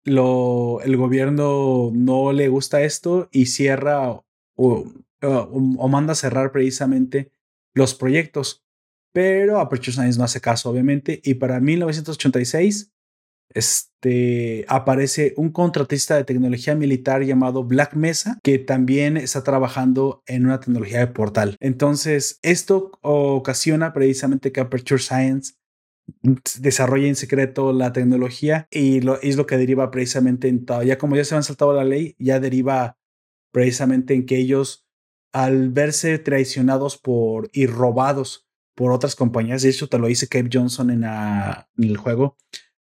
el 0.05 0.97
gobierno 0.97 1.91
no 1.93 2.33
le 2.33 2.49
gusta 2.49 2.83
esto 2.83 3.29
y 3.33 3.47
cierra 3.47 4.23
o, 4.57 4.85
o 5.23 5.89
manda 5.89 6.15
cerrar 6.15 6.53
precisamente 6.53 7.33
los 7.75 7.95
proyectos 7.95 8.63
pero 9.13 9.61
Aperture 9.61 9.93
Science 9.93 10.19
no 10.19 10.25
hace 10.25 10.41
caso, 10.41 10.71
obviamente. 10.71 11.21
Y 11.23 11.35
para 11.35 11.61
1986 11.61 12.93
este, 13.55 14.65
aparece 14.69 15.35
un 15.37 15.51
contratista 15.51 16.17
de 16.17 16.25
tecnología 16.25 16.75
militar 16.75 17.23
llamado 17.23 17.65
Black 17.65 17.95
Mesa, 17.95 18.39
que 18.43 18.59
también 18.59 19.19
está 19.19 19.45
trabajando 19.45 20.23
en 20.27 20.47
una 20.47 20.61
tecnología 20.61 21.01
de 21.01 21.09
portal. 21.09 21.57
Entonces, 21.61 22.39
esto 22.43 22.93
ocasiona 23.03 23.93
precisamente 23.93 24.51
que 24.53 24.61
Aperture 24.61 25.03
Science 25.03 25.55
desarrolle 26.59 27.09
en 27.09 27.15
secreto 27.15 27.73
la 27.73 27.93
tecnología 27.93 28.67
y 28.71 29.01
es 29.23 29.37
lo 29.37 29.47
que 29.47 29.57
deriva 29.57 29.91
precisamente 29.91 30.49
en 30.49 30.65
todo. 30.65 30.83
Ya 30.83 30.99
como 30.99 31.17
ya 31.17 31.25
se 31.25 31.37
han 31.37 31.45
saltado 31.45 31.75
la 31.75 31.85
ley, 31.85 32.17
ya 32.19 32.41
deriva 32.41 32.97
precisamente 33.53 34.15
en 34.15 34.25
que 34.27 34.39
ellos, 34.39 34.82
al 35.33 35.71
verse 35.71 36.19
traicionados 36.19 36.99
por 36.99 37.49
y 37.53 37.67
robados 37.67 38.47
por 38.75 38.93
otras 38.93 39.15
compañías. 39.15 39.63
De 39.63 39.71
hecho, 39.71 39.89
te 39.89 39.99
lo 39.99 40.07
dice 40.07 40.29
Cape 40.29 40.51
Johnson 40.53 40.91
en, 40.91 41.05
el 41.05 41.97
juego. 41.97 42.37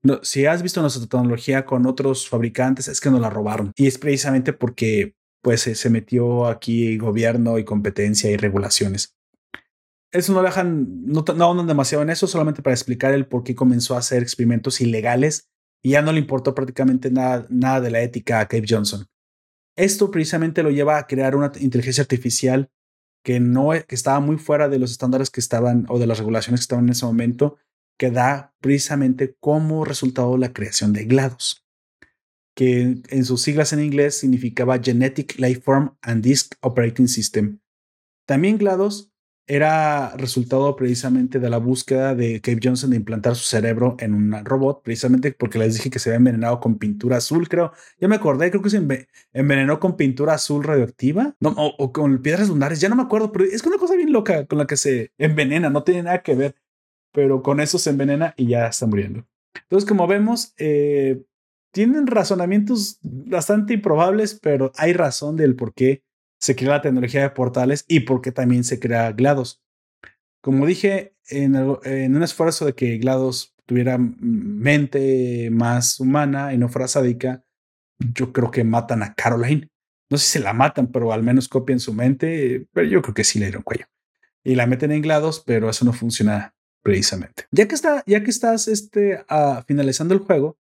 No, 0.04 0.20
si 0.24 0.46
has 0.46 0.64
visto 0.64 0.82
nuestra 0.82 1.06
tecnología 1.06 1.66
con 1.66 1.86
otros 1.86 2.28
fabricantes, 2.28 2.88
es 2.88 3.02
que 3.02 3.10
nos 3.10 3.22
la 3.22 3.30
robaron. 3.30 3.72
Y 3.76 3.88
es 3.88 3.98
precisamente 3.98 4.54
porque 4.54 5.16
pues 5.42 5.62
se 5.62 5.90
metió 5.90 6.48
aquí 6.48 6.98
gobierno 6.98 7.58
y 7.58 7.64
competencia 7.64 8.30
y 8.32 8.38
regulaciones. 8.38 9.16
Eso 10.12 10.34
no 10.34 10.42
dejan, 10.42 11.06
no, 11.06 11.24
no 11.36 11.64
demasiado 11.66 12.02
en 12.02 12.10
eso, 12.10 12.28
solamente 12.28 12.62
para 12.62 12.74
explicar 12.74 13.14
el 13.14 13.28
por 13.28 13.44
qué 13.44 13.56
comenzó 13.56 13.96
a 13.96 14.00
hacer 14.00 14.24
experimentos 14.24 14.80
ilegales 14.80 15.50
y 15.84 15.92
ya 15.92 16.02
no 16.02 16.12
le 16.12 16.20
importó 16.20 16.56
prácticamente 16.56 17.12
nada, 17.12 17.46
nada 17.50 17.82
de 17.82 17.92
la 17.92 18.02
ética 18.02 18.40
a 18.40 18.48
Cape 18.48 18.66
Johnson. 18.68 19.06
Esto 19.78 20.10
precisamente 20.12 20.64
lo 20.64 20.72
lleva 20.72 20.98
a 20.98 21.08
crear 21.08 21.36
una 21.36 21.52
inteligencia 21.60 22.02
artificial 22.02 22.70
que 23.24 23.40
no 23.40 23.70
que 23.88 23.96
estaba 23.96 24.20
muy 24.20 24.38
fuera 24.38 24.70
de 24.70 24.80
los 24.80 24.92
estándares 24.92 25.30
que 25.30 25.40
estaban 25.40 25.86
o 25.90 26.00
de 26.00 26.08
las 26.08 26.18
regulaciones 26.18 26.62
que 26.62 26.64
estaban 26.64 26.86
en 26.86 26.92
ese 26.92 27.06
momento 27.06 27.58
que 27.98 28.12
da 28.12 28.56
precisamente 28.60 29.36
como 29.40 29.86
resultado 29.86 30.38
la 30.38 30.54
creación 30.54 30.94
de 30.94 31.06
GLaDOS, 31.06 31.66
que 32.56 33.02
en 33.08 33.26
sus 33.26 33.42
siglas 33.42 33.74
en 33.74 33.84
inglés 33.84 34.18
significaba 34.18 34.80
Genetic 34.80 35.38
Lifeform 35.40 35.96
and 36.02 36.24
Disk 36.24 36.56
Operating 36.62 37.08
System. 37.08 37.60
También 38.26 38.58
GLaDOS 38.58 39.12
era 39.48 40.14
resultado 40.18 40.76
precisamente 40.76 41.40
de 41.40 41.50
la 41.50 41.58
búsqueda 41.58 42.14
de 42.14 42.42
Cave 42.42 42.60
Johnson 42.62 42.90
de 42.90 42.98
implantar 42.98 43.36
su 43.36 43.44
cerebro 43.44 43.96
en 44.00 44.14
un 44.14 44.44
robot, 44.44 44.84
precisamente 44.84 45.32
porque 45.32 45.58
les 45.58 45.76
dije 45.76 45.90
que 45.90 46.00
se 46.00 46.10
había 46.10 46.18
envenenado 46.18 46.60
con 46.60 46.78
pintura 46.78 47.18
azul, 47.18 47.48
creo. 47.48 47.72
Ya 48.00 48.10
me 48.10 48.18
acordé, 48.18 48.50
creo 48.52 48.62
que 48.62 48.70
se 48.70 49.08
envenenó 49.32 49.80
con 49.80 49.96
pintura 49.96 50.34
azul 50.34 50.66
radioactiva 50.66 51.34
no, 51.40 51.56
o, 51.58 51.94
con 51.94 52.22
piedras 52.22 52.50
lunares, 52.50 52.82
ya 52.82 52.90
no 52.90 52.98
me 52.98 53.04
acuerdo, 53.04 53.32
pero 53.32 53.46
es 53.46 53.64
una 53.66 53.78
cosa 53.78 53.96
bien 53.96 54.12
loca 54.12 54.46
con 54.48 54.58
la 54.58 54.68
que 54.68 54.76
se 54.76 55.14
envenena, 55.18 55.70
no 55.70 55.84
tiene 55.84 56.04
nada 56.04 56.22
que 56.22 56.36
ver, 56.36 56.56
pero 57.14 57.42
con 57.42 57.62
eso 57.62 57.80
se 57.80 57.90
envenena 57.90 58.34
y 58.36 58.48
ya 58.48 58.68
está 58.68 58.86
muriendo. 58.86 59.26
Entonces, 59.64 59.88
como 59.88 60.08
vemos, 60.08 60.54
eh, 60.58 61.24
tienen 61.72 62.08
razonamientos 62.08 63.00
bastante 63.02 63.74
improbables, 63.76 64.38
pero 64.42 64.74
hay 64.76 64.92
razón 64.92 65.38
del 65.38 65.56
por 65.56 65.74
qué 65.74 66.04
se 66.40 66.56
crea 66.56 66.72
la 66.72 66.82
tecnología 66.82 67.22
de 67.22 67.30
portales 67.30 67.86
y 67.88 68.02
porque 68.02 68.32
también 68.32 68.64
se 68.64 68.80
crea 68.80 69.12
GLaDOS. 69.12 69.64
Como 70.42 70.66
dije, 70.66 71.16
en, 71.30 71.56
un 71.56 72.24
esfuerzo 72.24 72.66
de 72.66 72.74
que 72.74 72.98
GLaDOS 72.98 73.56
tuviera 73.66 73.98
mente 73.98 75.50
más 75.52 76.00
humana 76.00 76.54
y 76.54 76.58
no 76.58 76.70
fuera 76.70 76.88
sádica, 76.88 77.44
yo 78.00 78.32
creo 78.32 78.52
que 78.52 78.64
matan 78.64 79.04
a 79.04 79.14
Caroline. 79.14 79.70
No 80.10 80.18
sé 80.18 80.26
si 80.26 80.32
se 80.34 80.40
la 80.40 80.54
matan, 80.54 80.88
pero 80.88 81.12
al 81.12 81.24
menos 81.24 81.50
copian 81.50 81.80
su 81.80 81.94
mente, 81.94 82.66
pero 82.72 82.88
yo 82.88 83.02
creo 83.02 83.14
que 83.14 83.24
sí 83.24 83.40
le 83.40 83.48
dieron 83.48 83.64
cuello. 83.64 83.86
Y 84.44 84.56
la 84.56 84.68
meten 84.68 84.92
en 84.92 85.02
GLaDOS, 85.02 85.44
pero 85.46 85.70
eso 85.70 85.84
no 85.84 85.92
funciona 85.92 86.56
precisamente. 86.82 87.44
Ya 87.52 87.68
que, 87.68 87.76
está, 87.76 88.04
ya 88.06 88.24
que 88.24 88.30
estás 88.30 88.70
este, 88.70 89.26
uh, 89.30 89.62
finalizando 89.68 90.14
el 90.14 90.22
juego, 90.22 90.58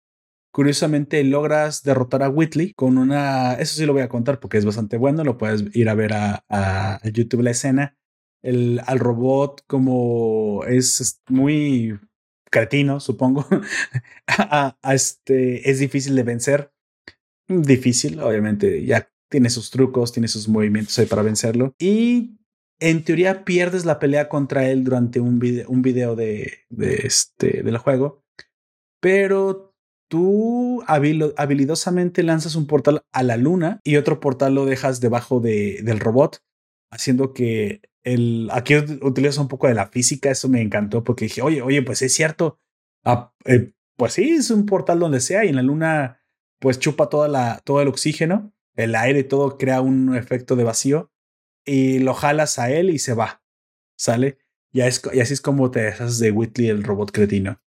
Curiosamente 0.53 1.23
logras 1.23 1.83
derrotar 1.83 2.23
a 2.23 2.29
Whitley 2.29 2.75
con 2.75 2.99
una, 2.99 3.55
eso 3.55 3.77
sí 3.77 3.87
lo 3.87 3.93
voy 3.93 4.03
a 4.03 4.09
contar 4.09 4.41
porque 4.41 4.59
es 4.59 4.65
bastante 4.65 4.97
bueno, 4.97 5.23
lo 5.25 5.39
puedes 5.39 5.65
ir 5.75 5.89
a 5.89 5.95
ver 5.95 6.13
a, 6.13 7.01
YouTube 7.05 7.43
la 7.43 7.53
escena. 7.53 7.97
El, 8.43 8.81
al 8.87 8.99
robot 8.99 9.63
como 9.67 10.65
es 10.67 11.21
muy 11.29 11.99
cretino, 12.51 13.01
supongo, 13.01 13.47
este, 14.83 15.71
es 15.71 15.79
difícil 15.79 16.17
de 16.17 16.23
vencer. 16.23 16.73
Difícil, 17.49 18.21
obviamente, 18.21 18.85
ya 18.85 19.11
tiene 19.31 19.51
sus 19.51 19.71
trucos, 19.71 20.13
tiene 20.13 20.29
sus 20.29 20.49
movimientos 20.49 20.99
ahí 20.99 21.07
para 21.07 21.23
vencerlo. 21.23 21.75
Y 21.79 22.39
en 22.81 23.05
teoría 23.05 23.45
pierdes 23.45 23.85
la 23.85 23.99
pelea 23.99 24.29
contra 24.29 24.69
él 24.69 24.85
durante 24.85 25.21
un 25.21 25.39
video, 25.39 25.69
un 25.69 25.83
video 25.83 26.17
de, 26.17 26.67
este, 26.79 27.63
del 27.63 27.79
juego, 27.79 28.25
pero 29.01 29.70
tú 30.11 30.83
habilidosamente 30.89 32.25
lanzas 32.25 32.57
un 32.57 32.67
portal 32.67 33.05
a 33.13 33.23
la 33.23 33.37
luna 33.37 33.81
y 33.85 33.95
otro 33.95 34.19
portal 34.19 34.57
lo 34.57 34.67
dejas 34.67 35.01
debajo 35.01 35.39
de, 35.39 35.81
del 35.85 36.01
robot, 36.01 36.43
haciendo 36.91 37.33
que 37.33 37.81
el, 38.03 38.49
aquí 38.53 38.75
utilizas 39.03 39.39
un 39.39 39.47
poco 39.47 39.69
de 39.69 39.75
la 39.75 39.87
física, 39.87 40.29
eso 40.29 40.49
me 40.49 40.63
encantó 40.63 41.05
porque 41.05 41.27
dije, 41.27 41.43
oye, 41.43 41.63
oye, 41.63 41.83
pues 41.83 42.03
es 42.03 42.13
cierto, 42.13 42.59
ah, 43.05 43.33
eh, 43.45 43.73
pues 43.97 44.15
sí, 44.15 44.31
es 44.31 44.51
un 44.51 44.67
portal 44.67 44.99
donde 44.99 45.21
sea 45.21 45.45
y 45.45 45.49
en 45.51 45.57
la 45.57 45.63
luna 45.63 46.21
pues 46.59 46.81
chupa 46.81 47.09
toda 47.09 47.29
la, 47.29 47.61
todo 47.63 47.81
el 47.81 47.87
oxígeno, 47.87 48.53
el 48.75 48.97
aire, 48.97 49.23
todo 49.23 49.59
crea 49.59 49.81
un 49.81 50.17
efecto 50.17 50.57
de 50.57 50.65
vacío 50.65 51.13
y 51.65 52.01
lo 52.01 52.15
jalas 52.15 52.59
a 52.59 52.69
él 52.73 52.91
y 52.91 52.99
se 52.99 53.15
va, 53.15 53.45
¿sale? 53.97 54.39
Y 54.73 54.81
así 54.81 55.07
es 55.35 55.41
como 55.41 55.71
te 55.71 55.83
deshaces 55.83 56.19
de 56.19 56.33
Whitley, 56.33 56.69
el 56.69 56.83
robot 56.83 57.13
cretino. 57.13 57.61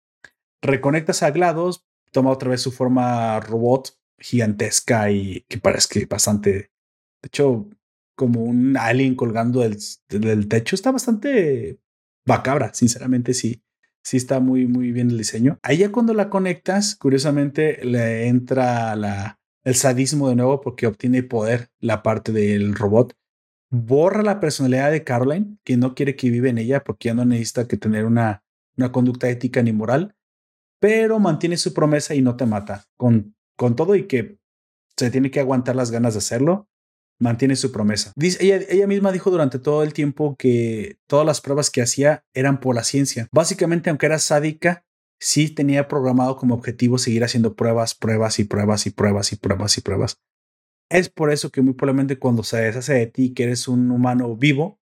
Reconectas 0.61 1.23
a 1.23 1.31
GLaDOS, 1.31 1.85
toma 2.13 2.31
otra 2.31 2.49
vez 2.49 2.61
su 2.61 2.71
forma 2.71 3.41
robot 3.41 3.89
gigantesca 4.17 5.11
y 5.11 5.41
que 5.49 5.57
parece 5.57 6.05
bastante, 6.05 6.51
de 6.51 7.27
hecho, 7.27 7.67
como 8.15 8.41
un 8.41 8.77
alien 8.77 9.15
colgando 9.15 9.59
del, 9.59 10.47
techo. 10.47 10.75
Está 10.75 10.91
bastante 10.91 11.79
bacabra, 12.25 12.73
sinceramente, 12.73 13.33
sí. 13.33 13.61
Sí 14.05 14.17
está 14.17 14.39
muy, 14.39 14.67
muy 14.67 14.91
bien 14.91 15.09
el 15.09 15.17
diseño. 15.17 15.59
Ahí 15.63 15.77
ya 15.77 15.91
cuando 15.91 16.13
la 16.13 16.29
conectas, 16.29 16.95
curiosamente 16.95 17.83
le 17.85 18.27
entra 18.27 19.37
el 19.63 19.75
sadismo 19.75 20.27
de 20.27 20.35
nuevo 20.35 20.59
porque 20.59 20.87
obtiene 20.87 21.23
poder 21.23 21.69
la 21.79 22.03
parte 22.03 22.33
del 22.33 22.75
robot. 22.75 23.15
Borra 23.69 24.21
la 24.21 24.41
personalidad 24.41 24.91
de 24.91 25.05
Caroline, 25.05 25.57
que 25.63 25.77
no 25.77 25.95
quiere 25.95 26.17
que 26.17 26.29
vive 26.29 26.49
en 26.49 26.57
ella 26.57 26.83
porque 26.83 27.09
ya 27.09 27.13
no 27.13 27.23
necesita 27.23 27.65
que 27.65 27.77
tener 27.77 28.05
una, 28.05 28.43
una 28.77 28.91
conducta 28.91 29.29
ética 29.29 29.63
ni 29.63 29.71
moral 29.71 30.15
pero 30.83 31.17
mantiene 31.17 31.55
su 31.55 31.73
promesa 31.73 32.13
y 32.13 32.21
no 32.21 32.35
te 32.35 32.45
mata. 32.45 32.83
Con, 32.97 33.37
con 33.55 33.77
todo 33.77 33.95
y 33.95 34.05
que 34.05 34.37
se 34.97 35.09
tiene 35.11 35.31
que 35.31 35.39
aguantar 35.39 35.77
las 35.77 35.91
ganas 35.91 36.13
de 36.13 36.17
hacerlo, 36.17 36.67
mantiene 37.21 37.55
su 37.55 37.71
promesa. 37.71 38.11
Ella, 38.19 38.59
ella, 38.67 38.85
misma 38.85 39.13
dijo 39.13 39.31
durante 39.31 39.59
todo 39.59 39.83
el 39.83 39.93
tiempo 39.93 40.35
que 40.37 40.97
todas 41.07 41.25
las 41.25 41.39
pruebas 41.39 41.71
que 41.71 41.81
hacía 41.81 42.25
eran 42.33 42.59
por 42.59 42.75
la 42.75 42.83
ciencia. 42.83 43.29
Básicamente, 43.31 43.89
aunque 43.89 44.07
era 44.07 44.19
sádica, 44.19 44.83
sí 45.21 45.47
tenía 45.47 45.87
programado 45.87 46.35
como 46.35 46.53
objetivo 46.53 46.97
seguir 46.97 47.23
haciendo 47.23 47.55
pruebas, 47.55 47.95
pruebas 47.95 48.39
y 48.39 48.43
pruebas 48.43 48.85
y 48.85 48.89
pruebas 48.89 49.31
y 49.31 49.37
pruebas 49.37 49.77
y 49.77 49.81
pruebas. 49.81 50.17
Es 50.89 51.07
por 51.07 51.31
eso 51.31 51.49
que 51.49 51.61
muy 51.61 51.75
probablemente 51.75 52.19
cuando 52.19 52.43
se 52.43 52.57
deshace 52.57 52.95
de 52.95 53.07
ti, 53.07 53.33
que 53.33 53.43
eres 53.43 53.69
un 53.69 53.89
humano 53.89 54.35
vivo, 54.35 54.81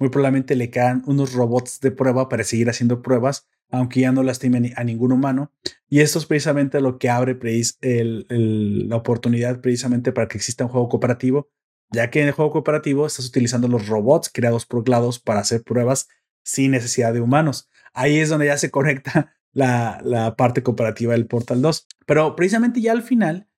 muy 0.00 0.08
probablemente 0.08 0.56
le 0.56 0.70
quedan 0.70 1.02
unos 1.04 1.34
robots 1.34 1.80
de 1.80 1.90
prueba 1.90 2.30
para 2.30 2.44
seguir 2.44 2.70
haciendo 2.70 3.02
pruebas 3.02 3.46
aunque 3.78 4.00
ya 4.00 4.12
no 4.12 4.22
lastime 4.22 4.72
a 4.76 4.84
ningún 4.84 5.12
humano. 5.12 5.52
Y 5.88 6.00
esto 6.00 6.18
es 6.18 6.26
precisamente 6.26 6.80
lo 6.80 6.98
que 6.98 7.10
abre 7.10 7.38
la 7.82 8.96
oportunidad 8.96 9.60
precisamente 9.60 10.12
para 10.12 10.28
que 10.28 10.38
exista 10.38 10.64
un 10.64 10.70
juego 10.70 10.88
cooperativo, 10.88 11.50
ya 11.90 12.10
que 12.10 12.20
en 12.20 12.28
el 12.28 12.32
juego 12.32 12.52
cooperativo 12.52 13.06
estás 13.06 13.26
utilizando 13.26 13.68
los 13.68 13.88
robots 13.88 14.30
creados 14.32 14.66
por 14.66 14.84
GLaDOS 14.84 15.18
para 15.18 15.40
hacer 15.40 15.62
pruebas 15.62 16.08
sin 16.42 16.70
necesidad 16.70 17.12
de 17.12 17.20
humanos. 17.20 17.68
Ahí 17.92 18.18
es 18.18 18.28
donde 18.28 18.46
ya 18.46 18.58
se 18.58 18.70
conecta 18.70 19.34
la, 19.52 20.00
la 20.04 20.36
parte 20.36 20.62
cooperativa 20.62 21.12
del 21.12 21.26
Portal 21.26 21.62
2. 21.62 21.86
Pero 22.06 22.36
precisamente 22.36 22.80
ya 22.80 22.92
al 22.92 23.02
final, 23.02 23.48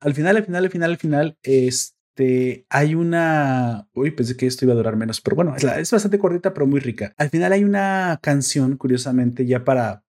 al 0.00 0.14
final, 0.14 0.36
al 0.36 0.44
final, 0.44 0.64
al 0.64 0.70
final, 0.70 0.90
al 0.90 0.98
final, 0.98 1.38
es 1.42 1.96
este, 2.14 2.66
hay 2.68 2.94
una. 2.94 3.88
Uy, 3.94 4.10
pensé 4.10 4.36
que 4.36 4.46
esto 4.46 4.64
iba 4.64 4.74
a 4.74 4.76
durar 4.76 4.96
menos, 4.96 5.20
pero 5.20 5.36
bueno, 5.36 5.56
es, 5.56 5.90
bastante 5.90 6.18
cortita, 6.18 6.52
pero 6.52 6.66
muy 6.66 6.80
rica. 6.80 7.14
Al 7.16 7.30
final 7.30 7.52
hay 7.52 7.64
una 7.64 8.18
canción, 8.22 8.76
curiosamente, 8.76 9.46
ya 9.46 9.64
para. 9.64 10.04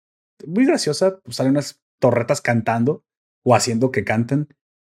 Muy 0.45 0.65
graciosa, 0.65 1.19
pues 1.23 1.37
salen 1.37 1.51
unas 1.51 1.81
torretas 1.99 2.41
cantando 2.41 3.05
o 3.43 3.55
haciendo 3.55 3.91
que 3.91 4.03
canten. 4.03 4.47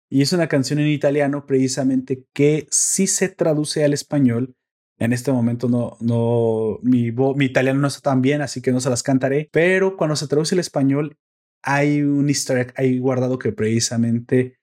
Y 0.09 0.23
es 0.23 0.33
una 0.33 0.49
canción 0.49 0.79
en 0.81 0.88
italiano, 0.88 1.47
precisamente, 1.47 2.25
que 2.33 2.66
sí 2.71 3.07
se 3.07 3.29
traduce 3.29 3.85
al 3.85 3.92
español. 3.92 4.57
En 4.99 5.12
este 5.12 5.31
momento 5.31 5.69
no, 5.69 5.97
no, 6.01 6.79
mi, 6.83 7.12
mi 7.12 7.45
italiano 7.45 7.81
no 7.81 7.88
está 7.88 8.01
tan 8.01 8.23
bien, 8.23 8.40
así 8.40 8.62
que 8.62 8.73
no 8.73 8.81
se 8.81 8.90
las 8.90 9.03
cantaré. 9.03 9.49
Pero 9.53 9.97
cuando 9.97 10.16
se 10.16 10.27
traduce 10.27 10.55
al 10.55 10.61
español, 10.61 11.16
hay 11.62 12.03
un 12.03 12.29
easter 12.29 12.59
egg 12.59 12.75
ahí 12.77 12.99
guardado 12.99 13.38
que 13.38 13.53
precisamente 13.53 14.56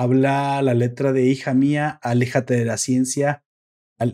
habla 0.00 0.62
la 0.62 0.72
letra 0.72 1.12
de 1.12 1.26
hija 1.26 1.52
mía, 1.52 1.98
aléjate 2.02 2.54
de 2.54 2.64
la 2.64 2.78
ciencia, 2.78 3.44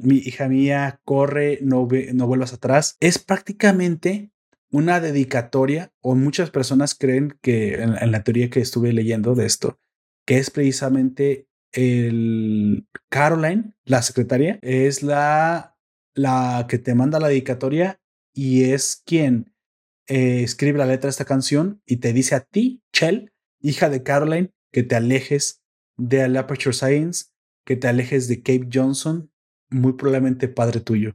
mi 0.02 0.16
hija 0.16 0.48
mía, 0.48 1.00
corre, 1.04 1.60
no, 1.62 1.86
no 2.12 2.26
vuelvas 2.26 2.52
atrás. 2.52 2.96
Es 2.98 3.20
prácticamente 3.20 4.32
una 4.72 4.98
dedicatoria, 4.98 5.92
o 6.00 6.16
muchas 6.16 6.50
personas 6.50 6.96
creen 6.96 7.38
que 7.40 7.74
en, 7.74 8.10
la 8.10 8.24
teoría 8.24 8.50
que 8.50 8.60
estuve 8.60 8.92
leyendo 8.92 9.36
de 9.36 9.46
esto, 9.46 9.78
que 10.26 10.38
es 10.38 10.50
precisamente 10.50 11.46
el 11.70 12.88
Caroline, 13.08 13.74
la 13.84 14.02
secretaria, 14.02 14.58
es 14.62 15.04
la, 15.04 15.76
la 16.14 16.66
que 16.68 16.78
te 16.78 16.96
manda 16.96 17.20
la 17.20 17.28
dedicatoria 17.28 18.00
y 18.34 18.64
es 18.64 19.02
quien 19.06 19.54
eh, 20.08 20.42
escribe 20.42 20.78
la 20.78 20.86
letra 20.86 21.06
de 21.06 21.12
esta 21.12 21.24
canción 21.24 21.80
y 21.86 21.98
te 21.98 22.12
dice 22.12 22.34
a 22.34 22.40
ti, 22.40 22.82
Chell, 22.92 23.32
hija 23.60 23.88
de 23.88 24.02
Caroline, 24.02 24.52
que 24.72 24.82
te 24.82 24.96
alejes 24.96 25.62
de 25.96 26.22
Aperture 26.22 26.74
Science, 26.74 27.26
que 27.64 27.76
te 27.76 27.88
alejes 27.88 28.28
de 28.28 28.38
Cape 28.38 28.68
Johnson, 28.72 29.30
muy 29.70 29.94
probablemente 29.94 30.48
padre 30.48 30.80
tuyo. 30.80 31.14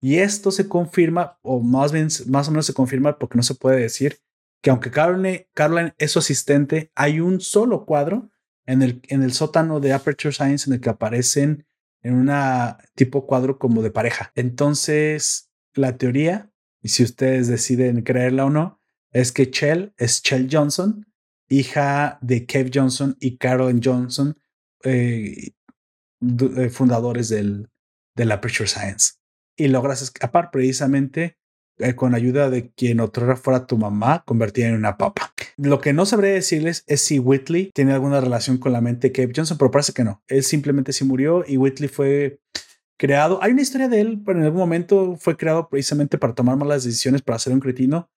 Y 0.00 0.16
esto 0.16 0.50
se 0.50 0.68
confirma, 0.68 1.38
o 1.42 1.60
más 1.60 1.92
bien, 1.92 2.08
más 2.26 2.48
o 2.48 2.50
menos 2.50 2.66
se 2.66 2.74
confirma 2.74 3.18
porque 3.18 3.36
no 3.36 3.42
se 3.42 3.54
puede 3.54 3.80
decir 3.80 4.18
que 4.62 4.70
aunque 4.70 4.90
Caroline, 4.90 5.48
Caroline 5.54 5.94
es 5.98 6.12
su 6.12 6.20
asistente, 6.20 6.90
hay 6.94 7.20
un 7.20 7.40
solo 7.40 7.84
cuadro 7.84 8.30
en 8.64 8.82
el, 8.82 9.02
en 9.08 9.22
el 9.22 9.32
sótano 9.32 9.80
de 9.80 9.92
Aperture 9.92 10.32
Science 10.32 10.68
en 10.68 10.74
el 10.74 10.80
que 10.80 10.90
aparecen 10.90 11.66
en 12.02 12.14
una 12.14 12.78
tipo 12.94 13.26
cuadro 13.26 13.58
como 13.58 13.82
de 13.82 13.90
pareja. 13.90 14.32
Entonces, 14.34 15.50
la 15.74 15.96
teoría, 15.96 16.50
y 16.80 16.88
si 16.88 17.02
ustedes 17.02 17.48
deciden 17.48 18.02
creerla 18.02 18.46
o 18.46 18.50
no, 18.50 18.80
es 19.10 19.32
que 19.32 19.50
Chell 19.50 19.92
es 19.98 20.22
Chell 20.22 20.48
Johnson 20.50 21.06
hija 21.52 22.18
de 22.20 22.46
Kev 22.46 22.70
Johnson 22.72 23.16
y 23.20 23.36
Carolyn 23.36 23.80
Johnson, 23.82 24.36
eh, 24.84 25.52
eh, 26.20 26.68
fundadores 26.70 27.28
del, 27.28 27.68
de 28.16 28.24
la 28.24 28.34
Aperture 28.34 28.68
Science. 28.68 29.14
Y 29.56 29.68
logras 29.68 30.02
escapar 30.02 30.50
precisamente 30.50 31.36
eh, 31.78 31.94
con 31.94 32.14
ayuda 32.14 32.48
de 32.48 32.70
quien 32.72 33.00
otrora 33.00 33.36
fuera 33.36 33.66
tu 33.66 33.76
mamá, 33.76 34.24
convertida 34.26 34.68
en 34.68 34.74
una 34.74 34.96
papa. 34.96 35.34
Lo 35.56 35.80
que 35.80 35.92
no 35.92 36.06
sabré 36.06 36.30
decirles 36.30 36.84
es 36.86 37.02
si 37.02 37.18
Whitley 37.18 37.70
tiene 37.74 37.92
alguna 37.92 38.20
relación 38.20 38.58
con 38.58 38.72
la 38.72 38.80
mente 38.80 39.08
de 39.08 39.12
Cave 39.12 39.32
Johnson, 39.34 39.58
pero 39.58 39.70
parece 39.70 39.92
que 39.92 40.04
no. 40.04 40.22
Él 40.28 40.44
simplemente 40.44 40.92
sí 40.92 41.04
murió 41.04 41.44
y 41.46 41.58
Whitley 41.58 41.88
fue 41.88 42.40
creado. 42.98 43.42
Hay 43.42 43.52
una 43.52 43.62
historia 43.62 43.88
de 43.88 44.00
él, 44.00 44.22
pero 44.24 44.38
en 44.38 44.44
algún 44.44 44.60
momento 44.60 45.16
fue 45.16 45.36
creado 45.36 45.68
precisamente 45.68 46.18
para 46.18 46.34
tomar 46.34 46.56
malas 46.56 46.84
decisiones, 46.84 47.20
para 47.20 47.38
ser 47.38 47.52
un 47.52 47.60
cretino, 47.60 48.10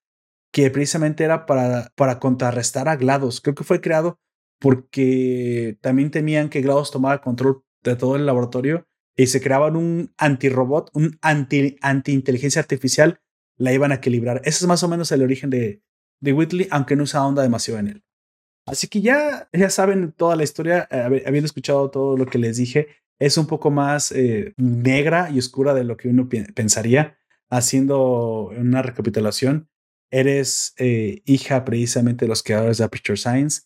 que 0.56 0.72
precisamente 0.72 1.26
era 1.26 1.46
para, 1.46 1.92
para 1.96 2.18
contrarrestar 2.18 2.88
a 2.88 2.96
GLaDOS. 2.96 3.42
Creo 3.42 3.56
que 3.56 3.66
fue 3.66 3.82
creado 3.82 4.22
porque 4.58 5.78
también 5.82 6.12
temían 6.12 6.48
que 6.48 6.62
GLaDOS 6.62 6.92
tomara 6.92 7.20
control 7.20 7.66
de 7.84 7.98
todo 7.98 8.16
el 8.16 8.26
laboratorio 8.26 8.88
y 9.18 9.28
se 9.28 9.42
creaban 9.42 9.76
un 9.76 10.14
antirobot, 10.18 10.92
un 10.94 11.20
anti, 11.22 11.76
anti 11.82 12.14
inteligencia 12.14 12.62
artificial, 12.62 13.20
la 13.58 13.74
iban 13.74 13.92
a 13.92 13.96
equilibrar. 13.96 14.38
Ese 14.46 14.64
es 14.64 14.66
más 14.66 14.82
o 14.82 14.88
menos 14.88 15.12
el 15.12 15.24
origen 15.24 15.50
de, 15.50 15.82
de 16.22 16.32
Whitley, 16.32 16.70
aunque 16.72 16.96
no 16.96 17.06
se 17.06 17.18
onda 17.18 17.44
demasiado 17.44 17.82
en 17.82 17.88
él. 17.90 18.04
Así 18.66 18.88
que 18.88 19.02
ya, 19.02 19.50
ya 19.52 19.70
saben 19.70 20.14
toda 20.14 20.38
la 20.38 20.44
historia, 20.44 20.88
eh, 20.90 21.24
habiendo 21.26 21.48
escuchado 21.48 21.92
todo 21.92 22.16
lo 22.16 22.28
que 22.28 22.38
les 22.38 22.56
dije, 22.56 22.88
es 23.20 23.38
un 23.38 23.48
poco 23.48 23.72
más 23.72 24.14
eh, 24.14 24.54
negra 24.56 25.30
y 25.32 25.38
oscura 25.38 25.74
de 25.74 25.84
lo 25.84 25.98
que 25.98 26.08
uno 26.08 26.30
pensaría. 26.30 27.18
Haciendo 27.50 28.52
una 28.58 28.82
recapitulación, 28.82 29.70
eres 30.12 30.74
eh, 30.78 31.22
hija 31.26 31.66
precisamente 31.66 32.26
de 32.26 32.30
los 32.30 32.44
creadores 32.44 32.78
de 32.78 32.84
Aperture 32.84 33.18
Science. 33.18 33.64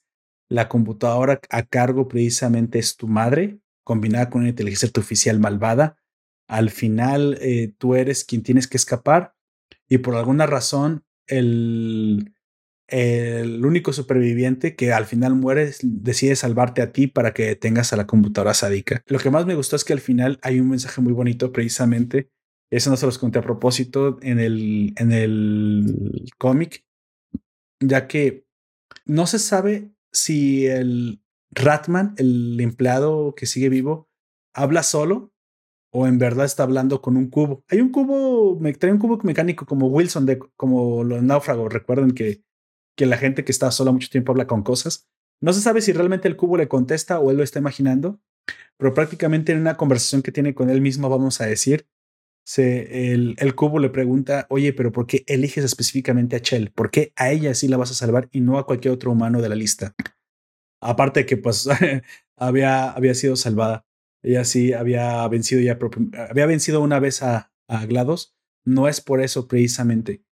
La 0.50 0.68
computadora 0.68 1.40
a 1.50 1.64
cargo 1.64 2.08
precisamente 2.08 2.80
es 2.80 2.98
tu 2.98 3.08
madre, 3.08 3.60
combinada 3.84 4.30
con 4.30 4.42
una 4.42 4.50
inteligencia 4.50 4.88
artificial 4.88 5.40
malvada. 5.40 5.98
Al 6.48 6.72
final, 6.72 7.38
eh, 7.42 7.74
tú 7.78 7.96
eres 7.96 8.24
quien 8.24 8.42
tienes 8.42 8.68
que 8.68 8.78
escapar 8.78 9.36
y 9.88 10.00
por 10.00 10.16
alguna 10.16 10.46
razón, 10.46 11.04
el, 11.28 12.34
el 12.88 13.66
único 13.66 13.94
superviviente 13.94 14.76
que 14.76 14.94
al 14.94 15.06
final 15.06 15.36
muere 15.36 15.72
decide 15.82 16.36
salvarte 16.36 16.82
a 16.82 16.92
ti 16.92 17.08
para 17.08 17.34
que 17.34 17.56
tengas 17.56 17.94
a 17.94 17.98
la 17.98 18.08
computadora 18.08 18.54
sádica. 18.54 19.04
Lo 19.08 19.20
que 19.20 19.30
más 19.30 19.46
me 19.46 19.56
gustó 19.56 19.76
es 19.76 19.84
que 19.84 19.94
al 19.94 20.00
final 20.00 20.40
hay 20.42 20.60
un 20.60 20.70
mensaje 20.70 21.02
muy 21.02 21.14
bonito 21.14 21.52
precisamente. 21.52 22.30
Eso 22.72 22.90
no 22.90 22.98
se 22.98 23.06
los 23.06 23.18
conté 23.18 23.40
a 23.40 23.44
propósito 23.44 24.20
en 24.22 24.40
el, 24.40 24.94
en 24.98 25.12
el 25.12 26.30
cómic, 26.38 26.86
ya 27.80 28.08
que 28.08 28.46
no 29.06 29.26
se 29.28 29.40
sabe 29.40 29.92
si 30.12 30.68
el 30.68 31.22
Ratman, 31.52 32.14
el 32.18 32.60
empleado 32.62 33.34
que 33.36 33.46
sigue 33.46 33.70
vivo, 33.70 34.10
habla 34.54 34.84
solo 34.84 35.34
o 35.92 36.06
en 36.06 36.20
verdad 36.20 36.46
está 36.46 36.64
hablando 36.64 37.02
con 37.02 37.18
un 37.18 37.30
cubo. 37.30 37.64
Hay 37.70 37.82
un 37.82 37.90
cubo, 37.90 38.60
trae 38.78 38.92
un 38.92 39.00
cubo 39.00 39.18
mecánico 39.24 39.66
como 39.66 39.88
Wilson, 39.88 40.28
de, 40.28 40.38
como 40.56 41.04
los 41.04 41.24
náufragos. 41.24 41.74
Recuerden 41.74 42.12
que 42.12 42.44
que 43.00 43.06
la 43.06 43.16
gente 43.16 43.46
que 43.46 43.54
está 43.54 43.72
sola 43.72 43.94
mucho 43.94 44.10
tiempo 44.10 44.34
habla 44.34 44.46
con 44.46 44.62
cosas. 44.62 45.08
No 45.40 45.54
se 45.54 45.62
sabe 45.62 45.80
si 45.80 45.94
realmente 45.94 46.28
el 46.28 46.36
cubo 46.36 46.58
le 46.58 46.68
contesta 46.68 47.22
o 47.22 47.32
él 47.32 47.38
lo 47.38 47.44
está 47.44 47.58
imaginando, 47.58 48.20
pero 48.76 48.94
prácticamente 48.94 49.54
en 49.54 49.60
una 49.60 49.78
conversación 49.78 50.22
que 50.22 50.34
tiene 50.34 50.54
con 50.54 50.70
él 50.70 50.82
mismo, 50.82 51.08
vamos 51.08 51.40
a 51.40 51.46
decir, 51.46 51.88
se, 52.50 53.14
el, 53.14 53.36
el, 53.38 53.54
cubo 53.54 53.78
le 53.78 53.90
pregunta, 53.90 54.48
oye, 54.50 54.74
pero 54.74 54.92
¿por 54.92 55.06
qué 55.06 55.24
eliges 55.28 55.64
específicamente 55.64 56.36
a 56.36 56.40
Chell? 56.40 56.72
¿Por 56.72 56.90
qué 56.90 57.14
a 57.16 57.32
ella 57.32 57.54
sí 57.54 57.68
la 57.68 57.78
vas 57.78 57.92
a 57.92 57.94
salvar 57.94 58.28
y 58.32 58.42
no 58.42 58.58
a 58.58 58.66
cualquier 58.66 58.94
otro 58.94 59.12
humano 59.12 59.42
de 59.42 59.50
la 59.50 59.56
lista? 59.56 59.94
Aparte 60.82 61.26
que 61.26 61.38
pues 61.38 61.68
había, 62.38 62.92
había 62.92 63.14
sido 63.14 63.36
salvada. 63.36 63.86
Ella 64.24 64.46
sí 64.46 64.74
había 64.74 65.28
vencido 65.28 65.62
ya, 65.62 65.78
había 66.30 66.46
vencido 66.46 66.82
una 66.82 67.00
vez 67.00 67.22
a, 67.22 67.52
a 67.68 67.86
GLaDOS. 67.86 68.36
No 68.66 68.88
es 68.88 69.00
por 69.00 69.22
eso 69.22 69.48
precisamente 69.48 70.24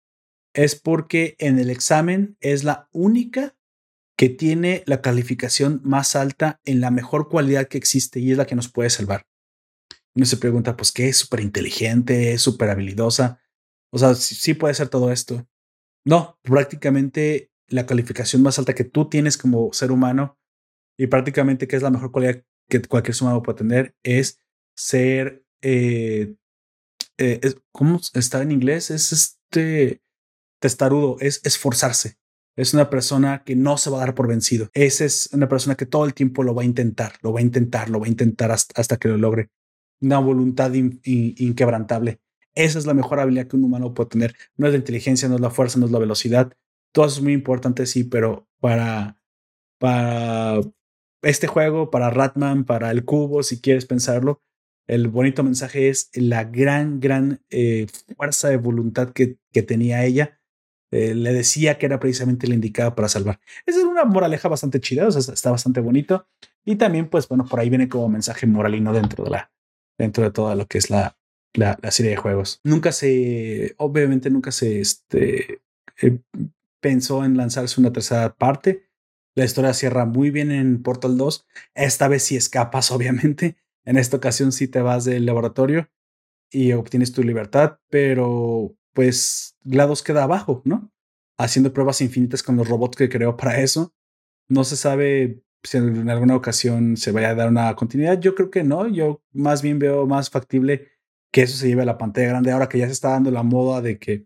es 0.57 0.75
porque 0.75 1.35
en 1.37 1.59
el 1.59 1.69
examen 1.69 2.35
es 2.41 2.63
la 2.63 2.89
única 2.91 3.55
que 4.17 4.27
tiene 4.27 4.81
la 4.87 5.01
calificación 5.03 5.81
más 5.83 6.15
alta 6.15 6.59
en 6.65 6.81
la 6.81 6.89
mejor 6.89 7.29
cualidad 7.29 7.67
que 7.67 7.77
existe 7.77 8.19
y 8.19 8.31
es 8.31 8.37
la 8.37 8.47
que 8.47 8.55
nos 8.55 8.67
puede 8.67 8.89
salvar. 8.89 9.27
Uno 10.17 10.25
se 10.25 10.37
pregunta, 10.37 10.75
pues, 10.75 10.91
¿qué 10.91 11.09
es 11.09 11.17
súper 11.17 11.41
inteligente, 11.41 12.33
es 12.33 12.41
súper 12.41 12.71
habilidosa? 12.71 13.39
O 13.93 13.99
sea, 13.99 14.15
sí, 14.15 14.55
puede 14.55 14.73
ser 14.73 14.89
todo 14.89 15.11
esto. 15.11 15.47
No, 16.03 16.39
prácticamente 16.41 17.51
la 17.67 17.85
calificación 17.85 18.41
más 18.41 18.57
alta 18.57 18.73
que 18.73 18.83
tú 18.83 19.07
tienes 19.09 19.37
como 19.37 19.71
ser 19.73 19.91
humano 19.91 20.39
y 20.97 21.05
prácticamente 21.05 21.67
que 21.67 21.75
es 21.75 21.83
la 21.83 21.91
mejor 21.91 22.11
cualidad 22.11 22.43
que 22.67 22.81
cualquier 22.81 23.13
ser 23.13 23.25
humano 23.25 23.43
puede 23.43 23.59
tener 23.59 23.95
es 24.01 24.41
ser, 24.75 25.45
eh, 25.61 26.35
eh, 27.19 27.53
¿cómo 27.71 28.01
está 28.15 28.41
en 28.41 28.51
inglés? 28.51 28.89
Es 28.89 29.11
este, 29.11 30.01
testarudo, 30.59 31.17
es 31.19 31.41
esforzarse. 31.43 32.17
Es 32.55 32.73
una 32.73 32.89
persona 32.89 33.43
que 33.43 33.55
no 33.55 33.77
se 33.77 33.91
va 33.91 33.97
a 33.97 33.99
dar 33.99 34.15
por 34.15 34.27
vencido. 34.27 34.71
Esa 34.73 35.05
es 35.05 35.29
una 35.31 35.47
persona 35.47 35.75
que 35.75 35.85
todo 35.85 36.05
el 36.05 36.15
tiempo 36.15 36.41
lo 36.41 36.55
va 36.55 36.63
a 36.63 36.65
intentar, 36.65 37.13
lo 37.21 37.31
va 37.31 37.39
a 37.39 37.43
intentar, 37.43 37.87
lo 37.89 37.99
va 37.99 38.07
a 38.07 38.09
intentar 38.09 38.51
hasta, 38.51 38.97
que 38.97 39.09
lo 39.09 39.17
logre. 39.17 39.51
Una 40.01 40.19
voluntad 40.19 40.71
inquebrantable. 40.73 42.19
Esa 42.55 42.79
es 42.79 42.85
la 42.85 42.93
mejor 42.93 43.19
habilidad 43.19 43.47
que 43.47 43.55
un 43.55 43.63
humano 43.63 43.93
puede 43.93 44.09
tener. 44.09 44.35
No 44.55 44.67
es 44.67 44.73
la 44.73 44.79
inteligencia, 44.79 45.29
no 45.29 45.35
es 45.35 45.41
la 45.41 45.49
fuerza, 45.49 45.79
no 45.79 45.85
es 45.85 45.91
la 45.91 45.99
velocidad. 45.99 46.53
Todo 46.91 47.05
eso 47.05 47.17
es 47.17 47.23
muy 47.23 47.33
importante, 47.33 47.85
sí, 47.85 48.03
pero 48.03 48.47
para, 48.59 49.19
para 49.79 50.61
este 51.21 51.47
juego, 51.47 51.91
para 51.91 52.09
Ratman, 52.09 52.65
para 52.65 52.91
el 52.91 53.05
cubo, 53.05 53.43
si 53.43 53.61
quieres 53.61 53.85
pensarlo, 53.85 54.41
el 54.87 55.07
bonito 55.07 55.43
mensaje 55.43 55.89
es 55.89 56.09
la 56.13 56.45
gran, 56.45 56.99
gran 56.99 57.41
eh, 57.49 57.87
fuerza 58.15 58.49
de 58.49 58.57
voluntad 58.57 59.09
que, 59.11 59.37
que 59.51 59.61
tenía 59.61 60.05
ella 60.05 60.37
eh, 60.91 61.13
le 61.13 61.33
decía 61.33 61.77
que 61.77 61.85
era 61.85 61.99
precisamente 61.99 62.47
la 62.47 62.55
indicada 62.55 62.95
para 62.95 63.09
salvar. 63.09 63.39
Esa 63.65 63.79
es 63.79 63.85
una 63.85 64.05
moraleja 64.05 64.47
bastante 64.47 64.79
chida, 64.79 65.07
o 65.07 65.11
sea, 65.11 65.33
está 65.33 65.51
bastante 65.51 65.81
bonito. 65.81 66.27
Y 66.63 66.75
también, 66.77 67.09
pues 67.09 67.27
bueno, 67.27 67.45
por 67.45 67.59
ahí 67.59 67.69
viene 67.69 67.89
como 67.89 68.07
mensaje 68.09 68.47
moralino 68.47 68.93
dentro 68.93 69.25
de 69.25 69.31
la, 69.31 69.51
dentro 69.97 70.23
de 70.23 70.31
todo 70.31 70.53
lo 70.55 70.67
que 70.67 70.77
es 70.77 70.89
la, 70.89 71.17
la, 71.53 71.77
serie 71.91 72.11
de 72.11 72.17
juegos. 72.17 72.59
Nunca 72.63 72.91
se, 72.91 73.75
obviamente 73.77 74.29
nunca 74.29 74.51
se 74.51 74.79
este, 74.79 75.61
eh, 76.01 76.19
pensó 76.79 77.25
en 77.25 77.37
lanzarse 77.37 77.79
una 77.79 77.91
tercera 77.91 78.35
parte. 78.35 78.89
La 79.35 79.45
historia 79.45 79.73
cierra 79.73 80.05
muy 80.05 80.31
bien 80.31 80.51
en 80.51 80.81
Portal 80.81 81.17
2. 81.17 81.45
Esta 81.75 82.07
vez 82.07 82.23
sí 82.23 82.35
escapas, 82.35 82.91
obviamente. 82.91 83.57
En 83.85 83.97
esta 83.97 84.17
ocasión 84.17 84.51
sí 84.51 84.67
te 84.67 84.81
vas 84.81 85.05
del 85.05 85.25
laboratorio 85.25 85.89
y 86.51 86.73
obtienes 86.73 87.11
tu 87.13 87.23
libertad, 87.23 87.79
pero 87.89 88.75
pues 88.93 89.55
GLaDOS 89.63 90.03
queda 90.03 90.23
abajo, 90.23 90.61
¿no? 90.65 90.91
Haciendo 91.37 91.71
pruebas 91.71 92.01
infinitas 92.01 92.41
con 92.41 92.57
los 92.57 92.67
robots 92.67 92.97
que 92.97 93.09
creó 93.09 93.37
para 93.37 93.61
eso. 93.61 93.93
No 94.49 94.63
se 94.63 94.75
sabe 94.75 95.43
si 95.63 95.77
en 95.77 96.09
alguna 96.09 96.35
ocasión 96.35 96.97
se 96.97 97.11
vaya 97.11 97.29
a 97.31 97.35
dar 97.35 97.49
una 97.49 97.75
continuidad. 97.75 98.19
Yo 98.19 98.35
creo 98.35 98.49
que 98.49 98.63
no. 98.63 98.87
Yo 98.87 99.21
más 99.33 99.61
bien 99.61 99.79
veo 99.79 100.05
más 100.07 100.29
factible 100.29 100.89
que 101.31 101.43
eso 101.43 101.57
se 101.57 101.67
lleve 101.67 101.83
a 101.83 101.85
la 101.85 101.97
pantalla 101.97 102.29
grande 102.29 102.51
ahora 102.51 102.69
que 102.69 102.79
ya 102.79 102.85
se 102.87 102.93
está 102.93 103.09
dando 103.09 103.31
la 103.31 103.43
moda 103.43 103.81
de 103.81 103.99
que 103.99 104.25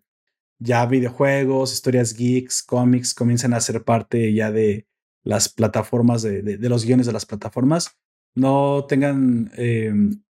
ya 0.60 0.86
videojuegos, 0.86 1.74
historias 1.74 2.16
geeks, 2.16 2.64
cómics 2.64 3.14
comienzan 3.14 3.54
a 3.54 3.60
ser 3.62 3.84
parte 3.84 4.34
ya 4.34 4.52
de 4.52 4.88
las 5.24 5.50
plataformas, 5.50 6.22
de, 6.22 6.42
de, 6.44 6.70
los 6.70 6.86
guiones 6.86 7.08
de 7.08 7.14
las 7.14 7.26
plataformas. 7.26 7.98
No 8.36 8.86
tengan 8.88 9.52
em, 9.56 10.22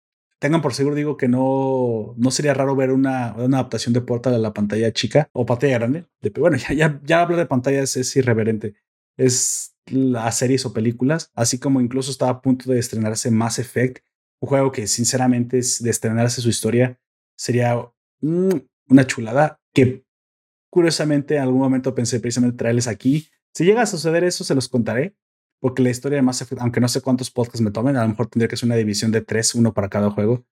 tengan 0.41 0.61
por 0.63 0.73
seguro, 0.73 0.95
digo 0.95 1.17
que 1.17 1.27
no, 1.27 2.15
no 2.17 2.31
sería 2.31 2.55
raro 2.55 2.75
ver 2.75 2.91
una, 2.91 3.35
una 3.37 3.57
adaptación 3.59 3.93
de 3.93 4.01
Portal 4.01 4.33
a 4.33 4.39
la 4.39 4.53
pantalla 4.53 4.91
chica 4.91 5.29
o 5.33 5.45
pantalla 5.45 5.77
grande. 5.77 6.05
bueno, 6.39 6.57
ya, 6.69 6.73
ya, 6.73 6.99
ya 7.03 7.21
hablar 7.21 7.37
de 7.37 7.45
pantallas 7.45 7.95
es 7.95 8.15
irreverente. 8.15 8.73
Es 9.17 9.70
las 9.87 10.37
series 10.37 10.65
o 10.65 10.73
películas, 10.73 11.31
así 11.35 11.59
como 11.59 11.81
incluso 11.81 12.11
estaba 12.11 12.31
a 12.31 12.41
punto 12.41 12.71
de 12.71 12.79
estrenarse 12.79 13.31
Mass 13.31 13.59
Effect, 13.59 14.03
un 14.39 14.49
juego 14.49 14.71
que 14.71 14.87
sinceramente 14.87 15.57
de 15.57 15.89
estrenarse 15.89 16.41
su 16.41 16.49
historia 16.49 16.99
sería 17.37 17.91
una 18.21 19.07
chulada 19.07 19.59
que 19.73 20.05
curiosamente 20.69 21.35
en 21.35 21.41
algún 21.41 21.59
momento 21.59 21.93
pensé 21.93 22.19
precisamente 22.19 22.57
traerles 22.57 22.87
aquí. 22.87 23.29
Si 23.53 23.65
llega 23.65 23.81
a 23.81 23.87
suceder 23.87 24.23
eso, 24.23 24.43
se 24.43 24.55
los 24.55 24.69
contaré 24.69 25.15
porque 25.59 25.83
la 25.83 25.91
historia 25.91 26.17
de 26.17 26.23
Mass 26.23 26.41
Effect, 26.41 26.61
aunque 26.61 26.79
no 26.79 26.87
sé 26.87 27.01
cuántos 27.01 27.29
podcasts 27.29 27.61
me 27.61 27.71
tomen, 27.71 27.95
a 27.95 28.01
lo 28.01 28.09
mejor 28.09 28.27
tendría 28.27 28.47
que 28.47 28.57
ser 28.57 28.65
una 28.65 28.75
división 28.75 29.11
de 29.11 29.21
tres, 29.21 29.53
uno 29.53 29.73
para 29.73 29.89
cada 29.89 30.09
juego. 30.09 30.43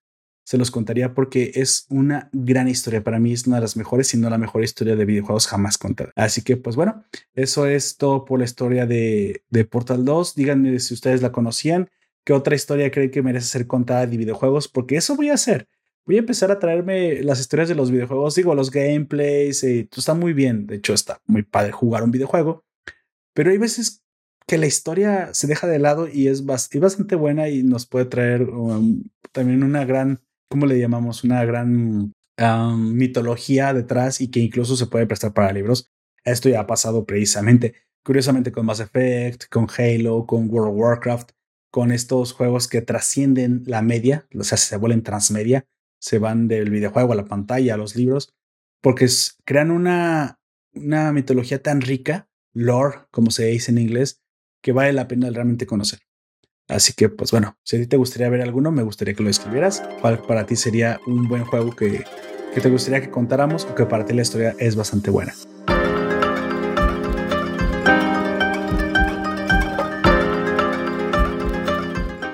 Se 0.49 0.57
los 0.57 0.71
contaría 0.71 1.13
porque 1.13 1.51
es 1.53 1.85
una 1.91 2.27
gran 2.33 2.67
historia. 2.67 3.03
Para 3.03 3.19
mí 3.19 3.33
es 3.33 3.45
una 3.45 3.57
de 3.57 3.61
las 3.61 3.77
mejores, 3.77 4.07
si 4.07 4.17
no 4.17 4.31
la 4.31 4.39
mejor 4.39 4.63
historia 4.63 4.95
de 4.95 5.05
videojuegos 5.05 5.45
jamás 5.45 5.77
contada. 5.77 6.11
Así 6.15 6.41
que, 6.41 6.57
pues 6.57 6.75
bueno, 6.75 7.03
eso 7.35 7.67
es 7.67 7.97
todo 7.97 8.25
por 8.25 8.39
la 8.39 8.45
historia 8.45 8.87
de, 8.87 9.43
de 9.51 9.65
Portal 9.65 10.03
2. 10.03 10.33
Díganme 10.33 10.79
si 10.79 10.95
ustedes 10.95 11.21
la 11.21 11.31
conocían. 11.31 11.91
¿Qué 12.23 12.33
otra 12.33 12.55
historia 12.55 12.89
creen 12.89 13.11
que 13.11 13.21
merece 13.21 13.45
ser 13.45 13.67
contada 13.67 14.07
de 14.07 14.17
videojuegos? 14.17 14.67
Porque 14.67 14.95
eso 14.95 15.15
voy 15.15 15.29
a 15.29 15.35
hacer. 15.35 15.67
Voy 16.07 16.15
a 16.15 16.19
empezar 16.21 16.49
a 16.49 16.57
traerme 16.57 17.21
las 17.21 17.39
historias 17.39 17.69
de 17.69 17.75
los 17.75 17.91
videojuegos. 17.91 18.33
Digo, 18.33 18.55
los 18.55 18.71
gameplays. 18.71 19.63
Eh, 19.63 19.87
está 19.95 20.15
muy 20.15 20.33
bien. 20.33 20.65
De 20.65 20.77
hecho, 20.77 20.95
está 20.95 21.21
muy 21.27 21.43
padre 21.43 21.73
jugar 21.73 22.01
un 22.01 22.09
videojuego. 22.09 22.65
Pero 23.35 23.51
hay 23.51 23.59
veces 23.59 24.03
que 24.47 24.57
la 24.57 24.65
historia 24.65 25.29
se 25.31 25.45
deja 25.45 25.67
de 25.67 25.77
lado 25.77 26.07
y 26.11 26.27
es, 26.27 26.43
bastante 26.43 27.13
buena 27.13 27.49
y 27.49 27.61
nos 27.61 27.85
puede 27.85 28.05
traer 28.05 28.49
um, 28.49 29.03
también 29.31 29.61
una 29.61 29.85
gran, 29.85 30.21
¿cómo 30.49 30.65
le 30.65 30.79
llamamos? 30.79 31.23
Una 31.23 31.45
gran 31.45 32.13
mitología 32.77 33.73
detrás 33.73 34.21
y 34.21 34.29
que 34.29 34.39
incluso 34.39 34.75
se 34.75 34.87
puede 34.87 35.05
prestar 35.05 35.33
para 35.33 35.51
libros. 35.51 35.89
Esto 36.23 36.49
ya 36.49 36.61
ha 36.61 36.67
pasado 36.67 37.05
precisamente, 37.05 37.75
curiosamente, 38.03 38.51
con 38.51 38.65
Mass 38.65 38.79
Effect, 38.79 39.45
con 39.49 39.67
Halo, 39.77 40.25
con 40.25 40.49
World 40.49 40.73
of 40.73 40.79
Warcraft, 40.79 41.31
con 41.71 41.91
estos 41.91 42.33
juegos 42.33 42.67
que 42.67 42.81
trascienden 42.81 43.63
la 43.65 43.81
media, 43.81 44.27
o 44.37 44.43
sea, 44.43 44.57
se 44.57 44.77
vuelven 44.77 45.03
transmedia, 45.03 45.65
se 45.99 46.17
van 46.17 46.47
del 46.47 46.69
videojuego 46.69 47.13
a 47.13 47.15
la 47.15 47.25
pantalla, 47.25 47.73
a 47.73 47.77
los 47.77 47.95
libros, 47.95 48.33
porque 48.81 49.07
crean 49.45 49.69
una, 49.69 50.39
una 50.73 51.11
mitología 51.11 51.61
tan 51.61 51.81
rica, 51.81 52.29
lore, 52.53 52.99
como 53.11 53.31
se 53.31 53.45
dice 53.45 53.71
en 53.71 53.79
inglés, 53.79 54.21
que 54.63 54.71
vale 54.71 54.93
la 54.93 55.07
pena 55.07 55.29
realmente 55.29 55.65
conocer. 55.65 55.99
Así 56.69 56.93
que, 56.93 57.09
pues 57.09 57.31
bueno, 57.31 57.57
si 57.63 57.77
a 57.77 57.79
ti 57.79 57.87
te 57.87 57.97
gustaría 57.97 58.29
ver 58.29 58.41
alguno, 58.41 58.71
me 58.71 58.83
gustaría 58.83 59.15
que 59.15 59.23
lo 59.23 59.29
escribieras. 59.29 59.83
¿Cuál 60.01 60.19
para 60.19 60.45
ti 60.45 60.55
sería 60.55 60.99
un 61.07 61.27
buen 61.27 61.43
juego 61.43 61.75
que, 61.75 62.05
que 62.53 62.61
te 62.61 62.69
gustaría 62.69 63.01
que 63.01 63.09
contáramos 63.09 63.65
o 63.65 63.73
que 63.73 63.85
para 63.87 64.05
ti 64.05 64.13
la 64.13 64.21
historia 64.21 64.55
es 64.59 64.75
bastante 64.75 65.09
buena? 65.09 65.33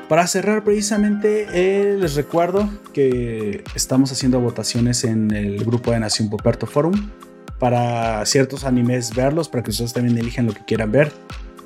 Para 0.09 0.27
cerrar 0.27 0.63
precisamente, 0.63 1.47
eh, 1.53 1.97
les 1.97 2.15
recuerdo 2.15 2.69
que 2.93 3.63
estamos 3.73 4.11
haciendo 4.11 4.39
votaciones 4.39 5.03
en 5.03 5.31
el 5.31 5.63
grupo 5.65 5.91
de 5.91 5.99
Nación 5.99 6.29
Poperto 6.29 6.67
Forum 6.67 7.09
para 7.57 8.25
ciertos 8.25 8.65
animes 8.65 9.15
verlos, 9.15 9.49
para 9.49 9.63
que 9.63 9.71
ustedes 9.71 9.93
también 9.93 10.17
elijan 10.17 10.45
lo 10.45 10.53
que 10.53 10.63
quieran 10.65 10.91
ver. 10.91 11.11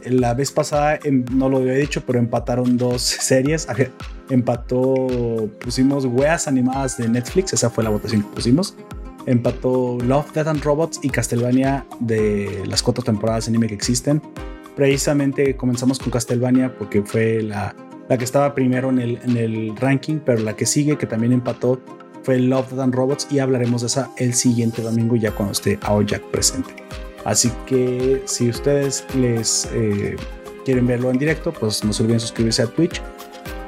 La 0.06 0.34
vez 0.34 0.52
pasada 0.52 1.00
em, 1.04 1.26
no 1.32 1.50
lo 1.50 1.58
había 1.58 1.74
dicho, 1.74 2.04
pero 2.06 2.20
empataron 2.20 2.78
dos 2.78 3.02
series. 3.02 3.68
Empató, 4.30 5.50
pusimos 5.60 6.06
weas 6.06 6.48
animadas 6.48 6.98
de 6.98 7.10
Netflix, 7.10 7.54
esa 7.54 7.70
fue 7.70 7.84
la 7.84 7.90
votación 7.90 8.22
que 8.22 8.30
pusimos. 8.30 8.76
Empató 9.26 9.98
Love, 10.04 10.32
Death 10.34 10.48
and 10.48 10.64
Robots 10.64 11.00
y 11.04 11.10
Castlevania 11.10 11.86
de 12.00 12.64
las 12.68 12.82
cuatro 12.82 13.04
temporadas 13.04 13.46
de 13.46 13.50
anime 13.50 13.68
que 13.68 13.76
existen. 13.76 14.22
Precisamente 14.76 15.58
comenzamos 15.58 16.00
con 16.00 16.12
Castlevania 16.12 16.74
porque 16.78 17.02
fue 17.02 17.42
la, 17.42 17.76
la 18.08 18.18
que 18.18 18.24
estaba 18.24 18.56
primero 18.56 18.90
en 18.90 19.00
el, 19.00 19.20
en 19.24 19.38
el 19.38 19.76
ranking, 19.76 20.20
pero 20.24 20.40
la 20.40 20.56
que 20.56 20.66
sigue, 20.66 20.98
que 20.98 21.06
también 21.06 21.34
empató, 21.34 21.82
fue 22.24 22.40
Love, 22.40 22.72
Death 22.72 22.80
and 22.80 22.96
Robots 22.96 23.28
y 23.30 23.40
hablaremos 23.40 23.82
de 23.82 23.88
esa 23.88 24.12
el 24.18 24.34
siguiente 24.34 24.82
domingo 24.82 25.16
ya 25.16 25.32
cuando 25.32 25.52
esté 25.54 25.80
Aoyak 25.82 26.24
presente. 26.32 26.74
Así 27.26 27.52
que 27.66 28.22
si 28.26 28.50
ustedes 28.50 29.06
les 29.16 29.68
eh, 29.74 30.16
quieren 30.66 30.86
verlo 30.88 31.12
en 31.12 31.18
directo, 31.18 31.52
pues 31.52 31.84
no 31.84 31.92
se 31.94 32.04
olviden 32.04 32.20
suscribirse 32.20 32.62
a 32.62 32.68
Twitch 32.68 33.02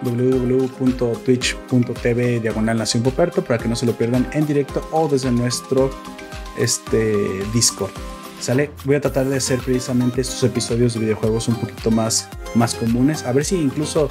www.twitch.tv 0.04 2.40
diagonal 2.40 2.78
nación 2.78 3.02
Poperto 3.04 3.44
para 3.44 3.60
que 3.60 3.68
no 3.68 3.76
se 3.76 3.86
lo 3.86 3.92
pierdan 3.94 4.28
en 4.34 4.48
directo 4.48 4.88
o 4.92 5.08
desde 5.08 5.30
nuestro 5.32 5.92
este, 6.58 7.44
Discord. 7.54 7.92
¿Sale? 8.40 8.72
Voy 8.86 8.96
a 8.96 9.02
tratar 9.02 9.28
de 9.28 9.38
hacer 9.38 9.60
precisamente 9.60 10.22
estos 10.22 10.42
episodios 10.44 10.96
de 10.96 11.02
videojuegos 11.02 11.48
un 11.48 11.54
poquito 11.56 11.92
más, 11.92 12.28
más 12.56 12.74
comunes. 12.74 13.24
A 13.26 13.34
ver 13.34 13.46
si 13.46 13.56
incluso 13.56 14.10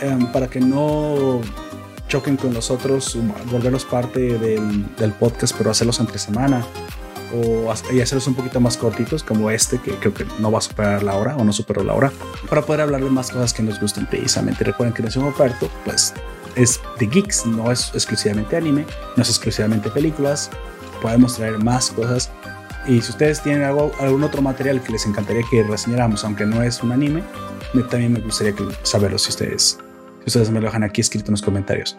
em, 0.00 0.26
para 0.32 0.48
que 0.48 0.58
no 0.58 1.40
choquen 2.08 2.36
con 2.36 2.52
los 2.52 2.72
otros, 2.72 3.16
volverlos 3.52 3.84
parte 3.84 4.36
del, 4.38 4.92
del 4.96 5.12
podcast, 5.12 5.54
pero 5.56 5.70
hacerlos 5.70 6.00
entre 6.00 6.18
semana 6.18 6.66
o 7.34 7.72
y 7.92 8.00
hacerlos 8.00 8.26
un 8.26 8.34
poquito 8.34 8.60
más 8.60 8.76
cortitos 8.76 9.22
como 9.22 9.50
este 9.50 9.78
que 9.78 9.92
creo 9.96 10.14
que 10.14 10.26
no 10.38 10.50
va 10.50 10.58
a 10.58 10.62
superar 10.62 11.02
la 11.02 11.14
hora 11.14 11.36
o 11.36 11.44
no 11.44 11.52
superó 11.52 11.82
la 11.84 11.94
hora 11.94 12.12
para 12.48 12.62
poder 12.62 12.82
hablar 12.82 13.02
de 13.02 13.10
más 13.10 13.30
cosas 13.30 13.52
que 13.52 13.62
nos 13.62 13.80
gusten 13.80 14.06
precisamente. 14.06 14.64
Recuerden 14.64 14.94
que 14.94 15.02
Nación 15.02 15.26
Oferto 15.26 15.70
pues 15.84 16.14
es 16.56 16.80
de 16.98 17.06
geeks 17.06 17.46
no 17.46 17.70
es 17.70 17.90
exclusivamente 17.94 18.56
anime 18.56 18.84
no 19.16 19.22
es 19.22 19.28
exclusivamente 19.28 19.88
películas 19.90 20.50
podemos 21.00 21.36
traer 21.36 21.58
más 21.58 21.90
cosas. 21.90 22.30
Y 22.86 23.00
si 23.02 23.10
ustedes 23.10 23.42
tienen 23.42 23.62
algo, 23.62 23.92
algún 24.00 24.22
otro 24.24 24.40
material 24.40 24.82
que 24.82 24.92
les 24.92 25.04
encantaría 25.04 25.42
que 25.50 25.62
reseñáramos 25.62 26.24
aunque 26.24 26.46
no 26.46 26.62
es 26.62 26.82
un 26.82 26.92
anime 26.92 27.22
también 27.88 28.12
me 28.12 28.20
gustaría 28.20 28.54
saberlo 28.82 29.18
si 29.18 29.28
ustedes 29.28 29.78
si 30.20 30.26
ustedes 30.26 30.50
me 30.50 30.60
lo 30.60 30.66
dejan 30.66 30.82
aquí 30.82 31.00
escrito 31.00 31.28
en 31.28 31.32
los 31.32 31.42
comentarios. 31.42 31.96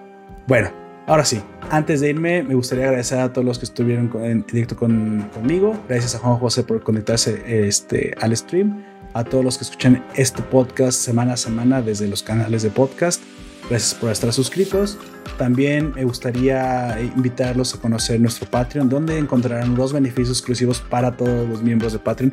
Bueno 0.48 0.91
Ahora 1.12 1.26
sí, 1.26 1.42
antes 1.72 2.00
de 2.00 2.12
irme, 2.12 2.42
me 2.42 2.56
gustaría 2.56 2.86
agradecer 2.86 3.20
a 3.20 3.34
todos 3.34 3.44
los 3.44 3.60
que 3.60 3.66
estuvieron 3.66 4.10
en 4.24 4.46
directo 4.50 4.78
conmigo. 4.78 5.78
Gracias 5.90 6.16
a 6.16 6.20
Juan 6.20 6.38
José 6.38 6.64
por 6.64 6.82
conectarse 6.84 7.68
este, 7.68 8.16
al 8.22 8.34
stream. 8.34 8.82
A 9.14 9.26
todos 9.26 9.44
los 9.44 9.58
que 9.58 9.66
escuchan 9.66 10.06
este 10.16 10.42
podcast 10.42 10.98
semana 10.98 11.34
a 11.34 11.36
semana 11.36 11.82
desde 11.82 12.08
los 12.08 12.24
canales 12.24 12.64
de 12.64 12.70
podcast. 12.70 13.22
Gracias 13.70 13.94
por 13.94 14.10
estar 14.10 14.32
suscritos. 14.32 14.98
También 15.38 15.92
me 15.96 16.06
gustaría 16.06 16.98
invitarlos 17.02 17.76
a 17.76 17.82
conocer 17.82 18.22
nuestro 18.22 18.50
Patreon, 18.50 18.88
donde 18.88 19.18
encontrarán 19.18 19.76
dos 19.76 19.92
beneficios 19.92 20.38
exclusivos 20.38 20.80
para 20.80 21.18
todos 21.18 21.46
los 21.50 21.62
miembros 21.62 21.92
de 21.92 22.00
Patreon. 22.00 22.32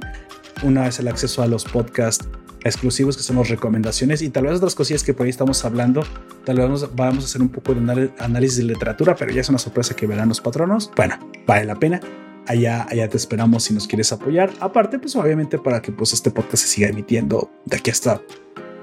Una 0.63 0.87
es 0.87 1.01
el 1.01 1.09
acceso 1.09 1.43
a 1.43 1.49
los 1.49 1.65
podcasts 1.65 2.29
exclusivos 2.69 3.17
que 3.17 3.23
son 3.23 3.37
las 3.37 3.49
recomendaciones 3.49 4.23
y 4.23 4.31
tal 4.31 4.45
vez 4.45 4.57
otras 4.57 4.75
cosillas 4.75 5.03
que 5.03 5.15
por 5.15 5.25
ahí 5.25 5.31
estamos 5.31 5.65
hablando. 5.65 6.03
Tal 6.45 6.57
vez 6.57 6.89
vamos 6.95 7.25
a 7.25 7.27
hacer 7.27 7.43
un 7.43 7.49
poco 7.49 7.75
de 7.75 8.11
análisis 8.19 8.59
de 8.59 8.65
literatura, 8.65 9.15
pero 9.17 9.33
ya 9.33 9.41
es 9.41 9.49
una 9.49 9.59
sorpresa 9.59 9.95
que 9.95 10.07
verán 10.07 10.29
los 10.29 10.41
patronos. 10.41 10.91
Bueno, 10.97 11.19
vale 11.47 11.65
la 11.65 11.75
pena. 11.75 12.01
Allá, 12.47 12.87
allá 12.89 13.09
te 13.09 13.17
esperamos 13.17 13.65
si 13.65 13.75
nos 13.75 13.87
quieres 13.87 14.13
apoyar. 14.13 14.51
Aparte, 14.61 14.99
pues 14.99 15.15
obviamente 15.17 15.59
para 15.59 15.83
que 15.83 15.93
pues 15.93 16.13
este 16.13 16.31
podcast 16.31 16.63
se 16.63 16.69
siga 16.69 16.89
emitiendo 16.89 17.51
de 17.67 17.77
aquí 17.77 17.91
hasta 17.91 18.23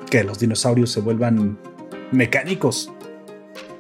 que 0.10 0.24
los 0.24 0.40
dinosaurios 0.40 0.92
se 0.92 1.02
vuelvan 1.02 1.58
mecánicos. 2.12 2.92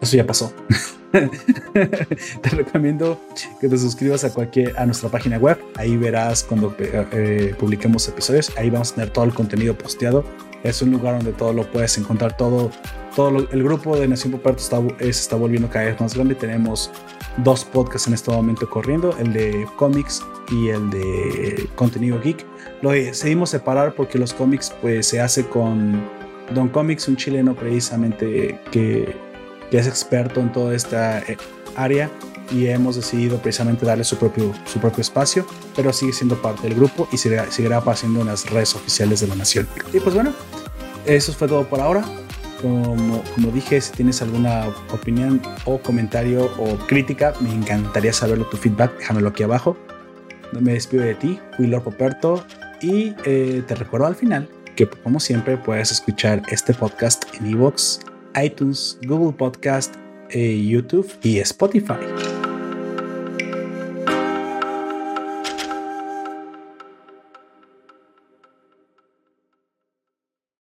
Eso 0.01 0.17
ya 0.17 0.25
pasó. 0.25 0.53
te 2.41 2.49
recomiendo 2.49 3.19
que 3.59 3.69
te 3.69 3.77
suscribas 3.77 4.23
a 4.23 4.33
cualquier 4.33 4.77
a 4.77 4.85
nuestra 4.85 5.09
página 5.09 5.37
web. 5.37 5.57
Ahí 5.75 5.97
verás 5.97 6.43
cuando 6.43 6.75
eh, 6.79 7.07
eh, 7.11 7.55
publiquemos 7.57 8.07
episodios. 8.07 8.51
Ahí 8.57 8.69
vamos 8.69 8.91
a 8.91 8.95
tener 8.95 9.09
todo 9.11 9.25
el 9.25 9.33
contenido 9.33 9.77
posteado. 9.77 10.23
Es 10.63 10.81
un 10.81 10.91
lugar 10.91 11.17
donde 11.17 11.31
todo 11.31 11.53
lo 11.53 11.69
puedes 11.71 11.97
encontrar. 11.97 12.35
Todo, 12.35 12.71
todo 13.15 13.47
el 13.51 13.63
grupo 13.63 13.97
de 13.97 14.07
Nación 14.07 14.31
Poperto 14.31 14.61
está, 14.61 14.81
se 14.99 15.09
está 15.09 15.35
volviendo 15.35 15.69
cada 15.69 15.85
vez 15.85 16.01
más 16.01 16.15
grande. 16.15 16.35
Tenemos 16.35 16.91
dos 17.37 17.63
podcasts 17.63 18.07
en 18.07 18.13
este 18.13 18.31
momento 18.31 18.69
corriendo, 18.69 19.15
el 19.19 19.33
de 19.33 19.67
cómics 19.75 20.23
y 20.49 20.69
el 20.69 20.89
de 20.89 21.69
contenido 21.75 22.19
geek. 22.19 22.45
Lo 22.81 22.91
decidimos 22.91 23.51
separar 23.51 23.93
porque 23.95 24.17
los 24.17 24.33
cómics 24.33 24.73
pues 24.81 25.07
se 25.07 25.21
hace 25.21 25.45
con 25.45 26.03
Don 26.53 26.69
Comics, 26.69 27.07
un 27.07 27.15
chileno 27.15 27.55
precisamente 27.55 28.59
que 28.71 29.15
que 29.75 29.81
es 29.81 29.87
experto 29.87 30.39
en 30.39 30.53
toda 30.53 30.73
esta 30.73 31.19
eh, 31.19 31.35
área 31.75 32.09
y 32.49 32.67
hemos 32.67 32.95
decidido 32.95 33.39
precisamente 33.39 33.85
darle 33.85 34.05
su 34.05 34.15
propio, 34.15 34.53
su 34.63 34.79
propio 34.79 35.01
espacio, 35.01 35.45
pero 35.75 35.91
sigue 35.91 36.13
siendo 36.13 36.41
parte 36.41 36.69
del 36.69 36.75
grupo 36.75 37.09
y 37.11 37.17
seguirá, 37.17 37.51
seguirá 37.51 37.77
apareciendo 37.79 38.21
en 38.21 38.27
las 38.27 38.49
redes 38.49 38.73
oficiales 38.73 39.19
de 39.19 39.27
la 39.27 39.35
nación. 39.35 39.67
Y 39.91 39.99
pues 39.99 40.15
bueno, 40.15 40.31
eso 41.05 41.33
fue 41.33 41.49
todo 41.49 41.67
por 41.67 41.81
ahora. 41.81 42.05
Como, 42.61 43.21
como 43.35 43.51
dije, 43.51 43.81
si 43.81 43.91
tienes 43.91 44.21
alguna 44.21 44.69
opinión 44.93 45.41
o 45.65 45.77
comentario 45.77 46.49
o 46.57 46.77
crítica, 46.87 47.33
me 47.41 47.53
encantaría 47.53 48.13
saberlo, 48.13 48.45
tu 48.45 48.55
feedback, 48.55 48.97
déjamelo 48.99 49.27
aquí 49.27 49.43
abajo. 49.43 49.75
Me 50.57 50.71
despido 50.71 51.03
de 51.03 51.15
ti, 51.15 51.37
Lord 51.59 51.83
Poperto 51.83 52.45
y 52.79 53.13
eh, 53.25 53.61
te 53.67 53.75
recuerdo 53.75 54.07
al 54.07 54.15
final 54.15 54.47
que 54.77 54.87
como 54.87 55.19
siempre 55.19 55.57
puedes 55.57 55.91
escuchar 55.91 56.43
este 56.49 56.73
podcast 56.73 57.25
en 57.35 57.47
iVoox, 57.47 57.99
iTunes, 58.35 58.99
Google 59.03 59.35
Podcast, 59.35 59.95
eh, 60.29 60.65
YouTube 60.67 61.07
y 61.23 61.39
Spotify. 61.39 62.44